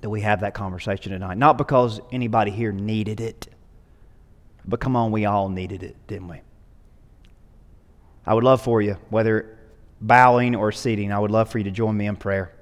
that 0.00 0.08
we 0.08 0.22
have 0.22 0.40
that 0.40 0.54
conversation 0.54 1.12
tonight. 1.12 1.36
Not 1.36 1.58
because 1.58 2.00
anybody 2.10 2.50
here 2.50 2.72
needed 2.72 3.20
it, 3.20 3.48
but 4.64 4.80
come 4.80 4.96
on, 4.96 5.12
we 5.12 5.26
all 5.26 5.48
needed 5.48 5.82
it, 5.82 5.96
didn't 6.06 6.28
we? 6.28 6.40
I 8.24 8.34
would 8.34 8.44
love 8.44 8.62
for 8.62 8.80
you, 8.80 8.96
whether 9.10 9.58
bowing 10.00 10.54
or 10.54 10.72
seating, 10.72 11.12
I 11.12 11.18
would 11.18 11.30
love 11.30 11.50
for 11.50 11.58
you 11.58 11.64
to 11.64 11.70
join 11.70 11.96
me 11.96 12.06
in 12.06 12.16
prayer 12.16 12.52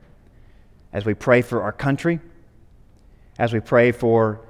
as 0.93 1.05
we 1.05 1.15
pray 1.15 1.43
for 1.43 1.63
our 1.63 1.73
country, 1.73 2.21
as 3.39 3.53
we 3.53 3.61
pray 3.61 3.93
for 3.93 4.41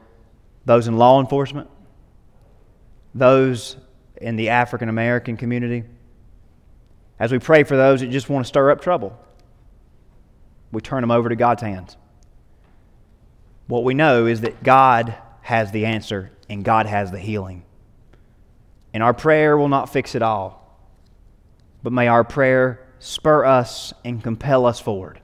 those 0.64 0.86
in 0.86 0.96
law 0.96 1.20
enforcement, 1.20 1.68
those 3.14 3.76
in 4.18 4.36
the 4.36 4.50
African 4.50 4.88
American 4.88 5.36
community, 5.36 5.84
as 7.18 7.32
we 7.32 7.38
pray 7.38 7.64
for 7.64 7.76
those 7.76 8.00
that 8.00 8.10
just 8.10 8.28
want 8.28 8.44
to 8.44 8.48
stir 8.48 8.70
up 8.70 8.80
trouble. 8.80 9.18
We 10.72 10.80
turn 10.80 11.00
them 11.00 11.10
over 11.10 11.28
to 11.28 11.36
God's 11.36 11.62
hands. 11.62 11.96
What 13.66 13.84
we 13.84 13.94
know 13.94 14.26
is 14.26 14.42
that 14.42 14.62
God 14.62 15.14
has 15.42 15.72
the 15.72 15.86
answer 15.86 16.32
and 16.48 16.64
God 16.64 16.86
has 16.86 17.10
the 17.10 17.18
healing. 17.18 17.64
And 18.92 19.02
our 19.02 19.14
prayer 19.14 19.56
will 19.56 19.68
not 19.68 19.92
fix 19.92 20.14
it 20.14 20.22
all, 20.22 20.80
but 21.82 21.92
may 21.92 22.08
our 22.08 22.24
prayer 22.24 22.86
spur 22.98 23.44
us 23.44 23.92
and 24.04 24.22
compel 24.22 24.66
us 24.66 24.80
forward 24.80 25.20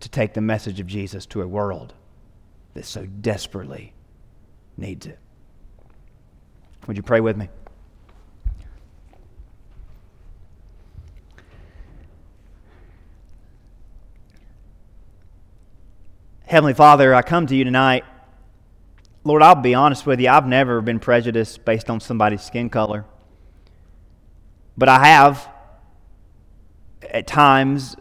to 0.00 0.08
take 0.08 0.34
the 0.34 0.40
message 0.40 0.80
of 0.80 0.86
Jesus 0.86 1.26
to 1.26 1.42
a 1.42 1.46
world 1.46 1.94
that 2.74 2.84
so 2.84 3.06
desperately 3.06 3.92
needs 4.76 5.06
it. 5.06 5.18
Would 6.86 6.96
you 6.96 7.02
pray 7.02 7.20
with 7.20 7.36
me? 7.36 7.48
Heavenly 16.52 16.74
Father, 16.74 17.14
I 17.14 17.22
come 17.22 17.46
to 17.46 17.56
you 17.56 17.64
tonight. 17.64 18.04
Lord, 19.24 19.40
I'll 19.40 19.54
be 19.54 19.74
honest 19.74 20.04
with 20.04 20.20
you, 20.20 20.28
I've 20.28 20.46
never 20.46 20.82
been 20.82 21.00
prejudiced 21.00 21.64
based 21.64 21.88
on 21.88 21.98
somebody's 21.98 22.42
skin 22.42 22.68
color. 22.68 23.06
But 24.76 24.90
I 24.90 25.02
have, 25.06 25.48
at 27.08 27.26
times, 27.26 27.96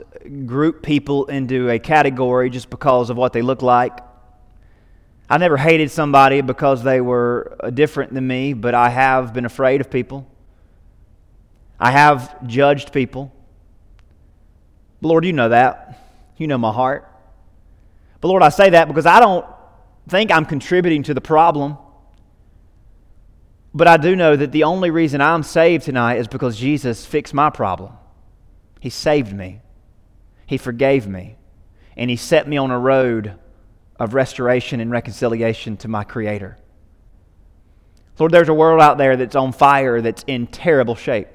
grouped 0.46 0.84
people 0.84 1.28
into 1.28 1.70
a 1.70 1.80
category 1.80 2.50
just 2.50 2.70
because 2.70 3.10
of 3.10 3.16
what 3.16 3.32
they 3.32 3.42
look 3.42 3.62
like. 3.62 3.98
I 5.30 5.38
never 5.38 5.56
hated 5.56 5.90
somebody 5.90 6.42
because 6.42 6.84
they 6.84 7.00
were 7.00 7.56
uh, 7.62 7.70
different 7.70 8.14
than 8.14 8.28
me, 8.28 8.52
but 8.52 8.74
I 8.74 8.90
have 8.90 9.34
been 9.34 9.46
afraid 9.46 9.80
of 9.80 9.90
people. 9.90 10.28
I 11.80 11.92
have 11.92 12.46
judged 12.46 12.92
people. 12.92 13.32
Lord, 15.00 15.24
you 15.24 15.32
know 15.32 15.48
that. 15.48 16.36
You 16.36 16.48
know 16.48 16.58
my 16.58 16.74
heart. 16.74 17.08
But 18.22 18.28
Lord, 18.28 18.44
I 18.44 18.50
say 18.50 18.70
that 18.70 18.88
because 18.88 19.06
I 19.06 19.20
don't 19.20 19.46
think 20.08 20.32
I'm 20.32 20.46
contributing 20.46 21.04
to 21.04 21.14
the 21.14 21.22
problem. 21.22 21.78
But 23.74 23.88
I 23.88 23.98
do 23.98 24.16
know 24.16 24.36
that 24.36 24.52
the 24.52 24.64
only 24.64 24.92
reason 24.92 25.22
I'm 25.22 25.44
saved 25.44 25.86
tonight 25.86 26.18
is 26.18 26.28
because 26.28 26.58
Jesus 26.58 27.06
fixed 27.06 27.34
my 27.34 27.50
problem. 27.50 27.94
He 28.80 28.90
saved 28.90 29.34
me, 29.34 29.62
He 30.46 30.58
forgave 30.58 31.08
me, 31.08 31.38
and 31.96 32.10
He 32.10 32.16
set 32.16 32.48
me 32.48 32.58
on 32.58 32.72
a 32.72 32.80
road 32.80 33.38
of 34.00 34.14
restoration 34.14 34.80
and 34.80 34.92
reconciliation 34.92 35.78
to 35.78 35.88
my 35.88 36.04
Creator. 36.04 36.58
Lord, 38.20 38.32
there's 38.32 38.50
a 38.50 38.54
world 38.54 38.82
out 38.82 39.00
there 39.00 39.18
that's 39.18 39.36
on 39.36 39.52
fire, 39.52 40.00
that's 40.02 40.24
in 40.28 40.46
terrible 40.46 40.94
shape. 40.94 41.28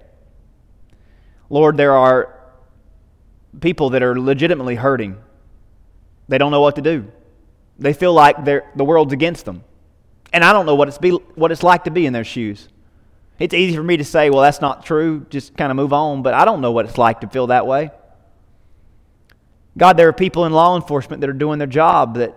Lord, 1.50 1.76
there 1.76 1.96
are 1.96 2.32
people 3.60 3.90
that 3.90 4.02
are 4.04 4.18
legitimately 4.20 4.76
hurting. 4.76 5.16
They 6.28 6.38
don't 6.38 6.50
know 6.50 6.60
what 6.60 6.76
to 6.76 6.82
do. 6.82 7.10
They 7.78 7.92
feel 7.92 8.12
like 8.12 8.44
the 8.44 8.84
world's 8.84 9.12
against 9.12 9.44
them. 9.44 9.62
And 10.32 10.44
I 10.44 10.52
don't 10.52 10.66
know 10.66 10.74
what 10.74 10.88
it's, 10.88 10.98
be, 10.98 11.10
what 11.10 11.52
it's 11.52 11.62
like 11.62 11.84
to 11.84 11.90
be 11.90 12.06
in 12.06 12.12
their 12.12 12.24
shoes. 12.24 12.68
It's 13.38 13.54
easy 13.54 13.76
for 13.76 13.82
me 13.82 13.98
to 13.98 14.04
say, 14.04 14.30
well, 14.30 14.40
that's 14.40 14.60
not 14.60 14.84
true, 14.84 15.26
just 15.30 15.56
kind 15.56 15.70
of 15.70 15.76
move 15.76 15.92
on, 15.92 16.22
but 16.22 16.34
I 16.34 16.44
don't 16.44 16.60
know 16.60 16.72
what 16.72 16.86
it's 16.86 16.98
like 16.98 17.20
to 17.20 17.28
feel 17.28 17.48
that 17.48 17.66
way. 17.66 17.90
God, 19.76 19.98
there 19.98 20.08
are 20.08 20.12
people 20.12 20.46
in 20.46 20.52
law 20.52 20.74
enforcement 20.74 21.20
that 21.20 21.28
are 21.28 21.34
doing 21.34 21.58
their 21.58 21.68
job 21.68 22.16
that 22.16 22.34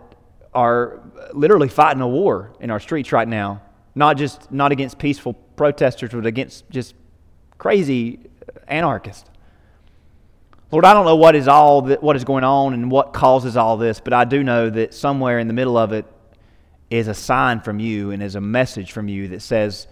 are 0.54 1.00
literally 1.34 1.70
fighting 1.70 2.02
a 2.02 2.08
war 2.08 2.52
in 2.60 2.70
our 2.70 2.82
streets 2.82 3.12
right 3.14 3.28
now. 3.28 3.62
Not 3.96 4.18
just 4.18 4.52
not 4.52 4.72
against 4.72 5.00
peaceful 5.00 5.34
protesters, 5.34 6.12
but 6.12 6.26
against 6.26 6.70
just 6.70 6.96
crazy 7.58 8.20
anarchists. 8.68 9.30
Lord, 10.72 10.86
I 10.86 10.94
don't 10.94 11.06
know 11.06 11.16
what 11.16 11.36
is 11.36 11.48
all 11.48 11.82
that, 11.84 12.04
what 12.04 12.16
is 12.16 12.24
going 12.24 12.44
on 12.44 12.74
and 12.74 12.92
what 12.92 13.12
causes 13.12 13.58
all 13.58 13.78
this, 13.78 14.00
but 14.00 14.14
I 14.14 14.24
do 14.24 14.44
know 14.44 14.70
that 14.70 14.94
somewhere 14.94 15.40
in 15.40 15.48
the 15.48 15.54
middle 15.54 15.78
of 15.78 15.94
it 15.94 16.06
is 16.92 17.08
a 17.08 17.14
sign 17.14 17.60
from 17.62 17.80
you 17.80 18.12
and 18.12 18.22
is 18.22 18.36
a 18.36 18.42
message 18.42 18.92
from 18.92 19.08
you 19.08 19.30
that 19.30 19.42
says 19.42 19.88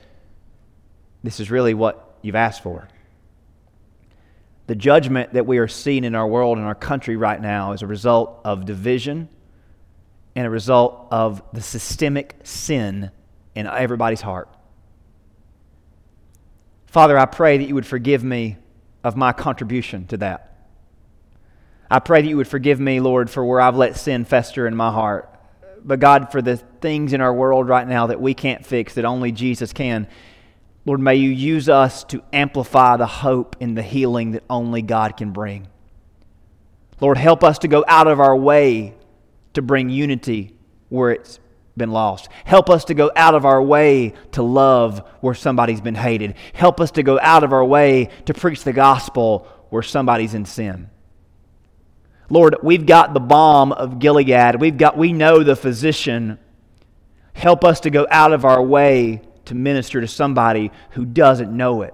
this 1.23 1.39
is 1.39 1.49
really 1.49 1.73
what 1.73 2.17
you've 2.21 2.35
asked 2.35 2.61
for. 2.61 2.87
The 4.67 4.75
judgment 4.75 5.33
that 5.33 5.47
we 5.47 5.57
are 5.57 5.67
seeing 5.67 6.03
in 6.03 6.13
our 6.13 6.27
world 6.27 6.57
and 6.57 6.67
our 6.67 6.75
country 6.75 7.15
right 7.15 7.41
now 7.41 7.71
is 7.71 7.81
a 7.81 7.87
result 7.87 8.41
of 8.43 8.65
division 8.65 9.29
and 10.35 10.45
a 10.45 10.49
result 10.49 11.07
of 11.09 11.41
the 11.53 11.61
systemic 11.61 12.35
sin 12.43 13.09
in 13.55 13.65
everybody's 13.65 14.21
heart. 14.21 14.49
Father, 16.85 17.17
I 17.17 17.25
pray 17.25 17.57
that 17.57 17.67
you 17.67 17.73
would 17.73 17.85
forgive 17.85 18.23
me 18.23 18.57
of 19.03 19.15
my 19.15 19.31
contribution 19.31 20.05
to 20.07 20.17
that. 20.17 20.56
I 21.89 21.99
pray 21.99 22.21
that 22.21 22.27
you 22.27 22.37
would 22.37 22.47
forgive 22.47 22.79
me, 22.79 22.99
Lord, 22.99 23.29
for 23.29 23.45
where 23.45 23.61
I've 23.61 23.77
let 23.77 23.97
sin 23.97 24.25
fester 24.25 24.67
in 24.67 24.75
my 24.75 24.91
heart. 24.91 25.33
But 25.83 25.99
God, 25.99 26.31
for 26.31 26.41
the 26.41 26.57
things 26.57 27.13
in 27.13 27.21
our 27.21 27.33
world 27.33 27.69
right 27.69 27.87
now 27.87 28.07
that 28.07 28.19
we 28.19 28.33
can't 28.33 28.65
fix, 28.65 28.95
that 28.95 29.05
only 29.05 29.31
Jesus 29.31 29.71
can, 29.71 30.07
Lord, 30.85 30.99
may 30.99 31.15
you 31.15 31.29
use 31.29 31.67
us 31.69 32.03
to 32.05 32.23
amplify 32.31 32.97
the 32.97 33.05
hope 33.05 33.57
and 33.59 33.77
the 33.77 33.81
healing 33.81 34.31
that 34.31 34.43
only 34.49 34.81
God 34.81 35.17
can 35.17 35.31
bring. 35.31 35.67
Lord, 36.99 37.17
help 37.17 37.43
us 37.43 37.59
to 37.59 37.67
go 37.67 37.83
out 37.87 38.07
of 38.07 38.19
our 38.19 38.35
way 38.35 38.95
to 39.53 39.61
bring 39.61 39.89
unity 39.89 40.55
where 40.89 41.11
it's 41.11 41.39
been 41.75 41.91
lost. 41.91 42.29
Help 42.45 42.69
us 42.69 42.85
to 42.85 42.93
go 42.93 43.11
out 43.15 43.35
of 43.35 43.45
our 43.45 43.61
way 43.61 44.13
to 44.31 44.41
love 44.41 44.99
where 45.21 45.35
somebody's 45.35 45.81
been 45.81 45.95
hated. 45.95 46.35
Help 46.53 46.79
us 46.81 46.91
to 46.91 47.03
go 47.03 47.19
out 47.21 47.43
of 47.43 47.53
our 47.53 47.65
way 47.65 48.09
to 48.25 48.33
preach 48.33 48.63
the 48.63 48.73
gospel 48.73 49.47
where 49.69 49.83
somebody's 49.83 50.33
in 50.33 50.45
sin. 50.45 50.89
Lord, 52.29 52.57
we've 52.61 52.85
got 52.85 53.13
the 53.13 53.19
balm 53.19 53.71
of 53.71 53.99
Gilead. 53.99 54.59
We've 54.59 54.77
got, 54.77 54.97
we 54.97 55.13
know 55.13 55.43
the 55.43 55.55
physician. 55.55 56.37
Help 57.33 57.63
us 57.63 57.81
to 57.81 57.89
go 57.89 58.05
out 58.09 58.33
of 58.33 58.43
our 58.43 58.61
way 58.61 59.21
to 59.45 59.55
minister 59.55 60.01
to 60.01 60.07
somebody 60.07 60.71
who 60.91 61.05
doesn't 61.05 61.55
know 61.55 61.83
it. 61.83 61.93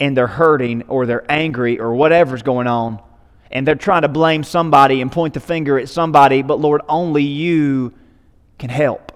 And 0.00 0.16
they're 0.16 0.26
hurting 0.26 0.82
or 0.82 1.06
they're 1.06 1.30
angry 1.30 1.78
or 1.78 1.94
whatever's 1.94 2.42
going 2.42 2.66
on. 2.66 3.02
And 3.50 3.66
they're 3.66 3.74
trying 3.74 4.02
to 4.02 4.08
blame 4.08 4.44
somebody 4.44 5.00
and 5.00 5.10
point 5.10 5.34
the 5.34 5.40
finger 5.40 5.78
at 5.78 5.88
somebody, 5.88 6.42
but 6.42 6.60
Lord, 6.60 6.82
only 6.88 7.22
you 7.22 7.94
can 8.58 8.70
help. 8.70 9.12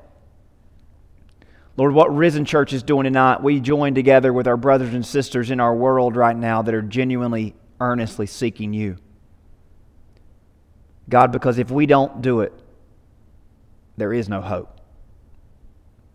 Lord, 1.77 1.95
what 1.95 2.15
Risen 2.15 2.45
Church 2.45 2.73
is 2.73 2.83
doing 2.83 3.05
tonight, 3.05 3.43
we 3.43 3.61
join 3.61 3.95
together 3.95 4.33
with 4.33 4.47
our 4.47 4.57
brothers 4.57 4.93
and 4.93 5.05
sisters 5.05 5.51
in 5.51 5.61
our 5.61 5.75
world 5.75 6.17
right 6.17 6.37
now 6.37 6.63
that 6.63 6.75
are 6.75 6.83
genuinely, 6.83 7.55
earnestly 7.81 8.27
seeking 8.27 8.73
you. 8.75 8.99
God, 11.09 11.33
because 11.33 11.59
if 11.59 11.71
we 11.71 11.87
don't 11.87 12.23
do 12.23 12.41
it, 12.41 12.53
there 13.97 14.13
is 14.13 14.29
no 14.29 14.41
hope. 14.41 14.81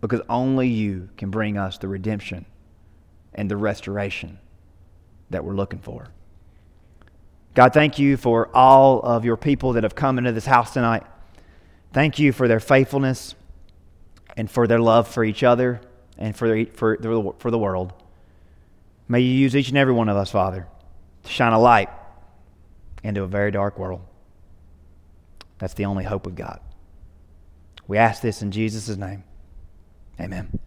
Because 0.01 0.21
only 0.29 0.67
you 0.67 1.09
can 1.17 1.29
bring 1.29 1.57
us 1.57 1.77
the 1.77 1.87
redemption 1.87 2.45
and 3.33 3.49
the 3.49 3.57
restoration 3.57 4.39
that 5.29 5.43
we're 5.43 5.55
looking 5.55 5.79
for. 5.79 6.07
God, 7.53 7.73
thank 7.73 7.97
you 7.97 8.17
for 8.17 8.49
all 8.55 8.99
of 9.01 9.25
your 9.25 9.37
people 9.37 9.73
that 9.73 9.83
have 9.83 9.95
come 9.95 10.17
into 10.17 10.31
this 10.31 10.45
house 10.45 10.73
tonight. 10.73 11.03
Thank 11.91 12.19
you 12.19 12.31
for 12.31 12.47
their 12.47 12.59
faithfulness 12.59 13.33
and 14.35 14.49
for 14.49 14.67
their 14.67 14.79
love 14.79 15.07
for 15.07 15.23
each 15.23 15.43
other 15.43 15.81
and 16.17 16.35
for, 16.35 16.65
for, 16.65 16.97
the, 16.99 17.33
for 17.39 17.49
the 17.49 17.57
world. 17.57 17.93
May 19.07 19.21
you 19.21 19.33
use 19.33 19.55
each 19.55 19.69
and 19.69 19.77
every 19.77 19.93
one 19.93 20.09
of 20.09 20.17
us, 20.17 20.29
Father, 20.29 20.67
to 21.23 21.31
shine 21.31 21.53
a 21.53 21.59
light 21.59 21.89
into 23.03 23.23
a 23.23 23.27
very 23.27 23.51
dark 23.51 23.79
world. 23.79 24.01
That's 25.59 25.73
the 25.73 25.85
only 25.85 26.03
hope 26.03 26.25
we've 26.25 26.35
got. 26.35 26.61
We 27.87 27.97
ask 27.97 28.21
this 28.21 28.41
in 28.41 28.51
Jesus' 28.51 28.95
name. 28.97 29.23
Amen. 30.19 30.59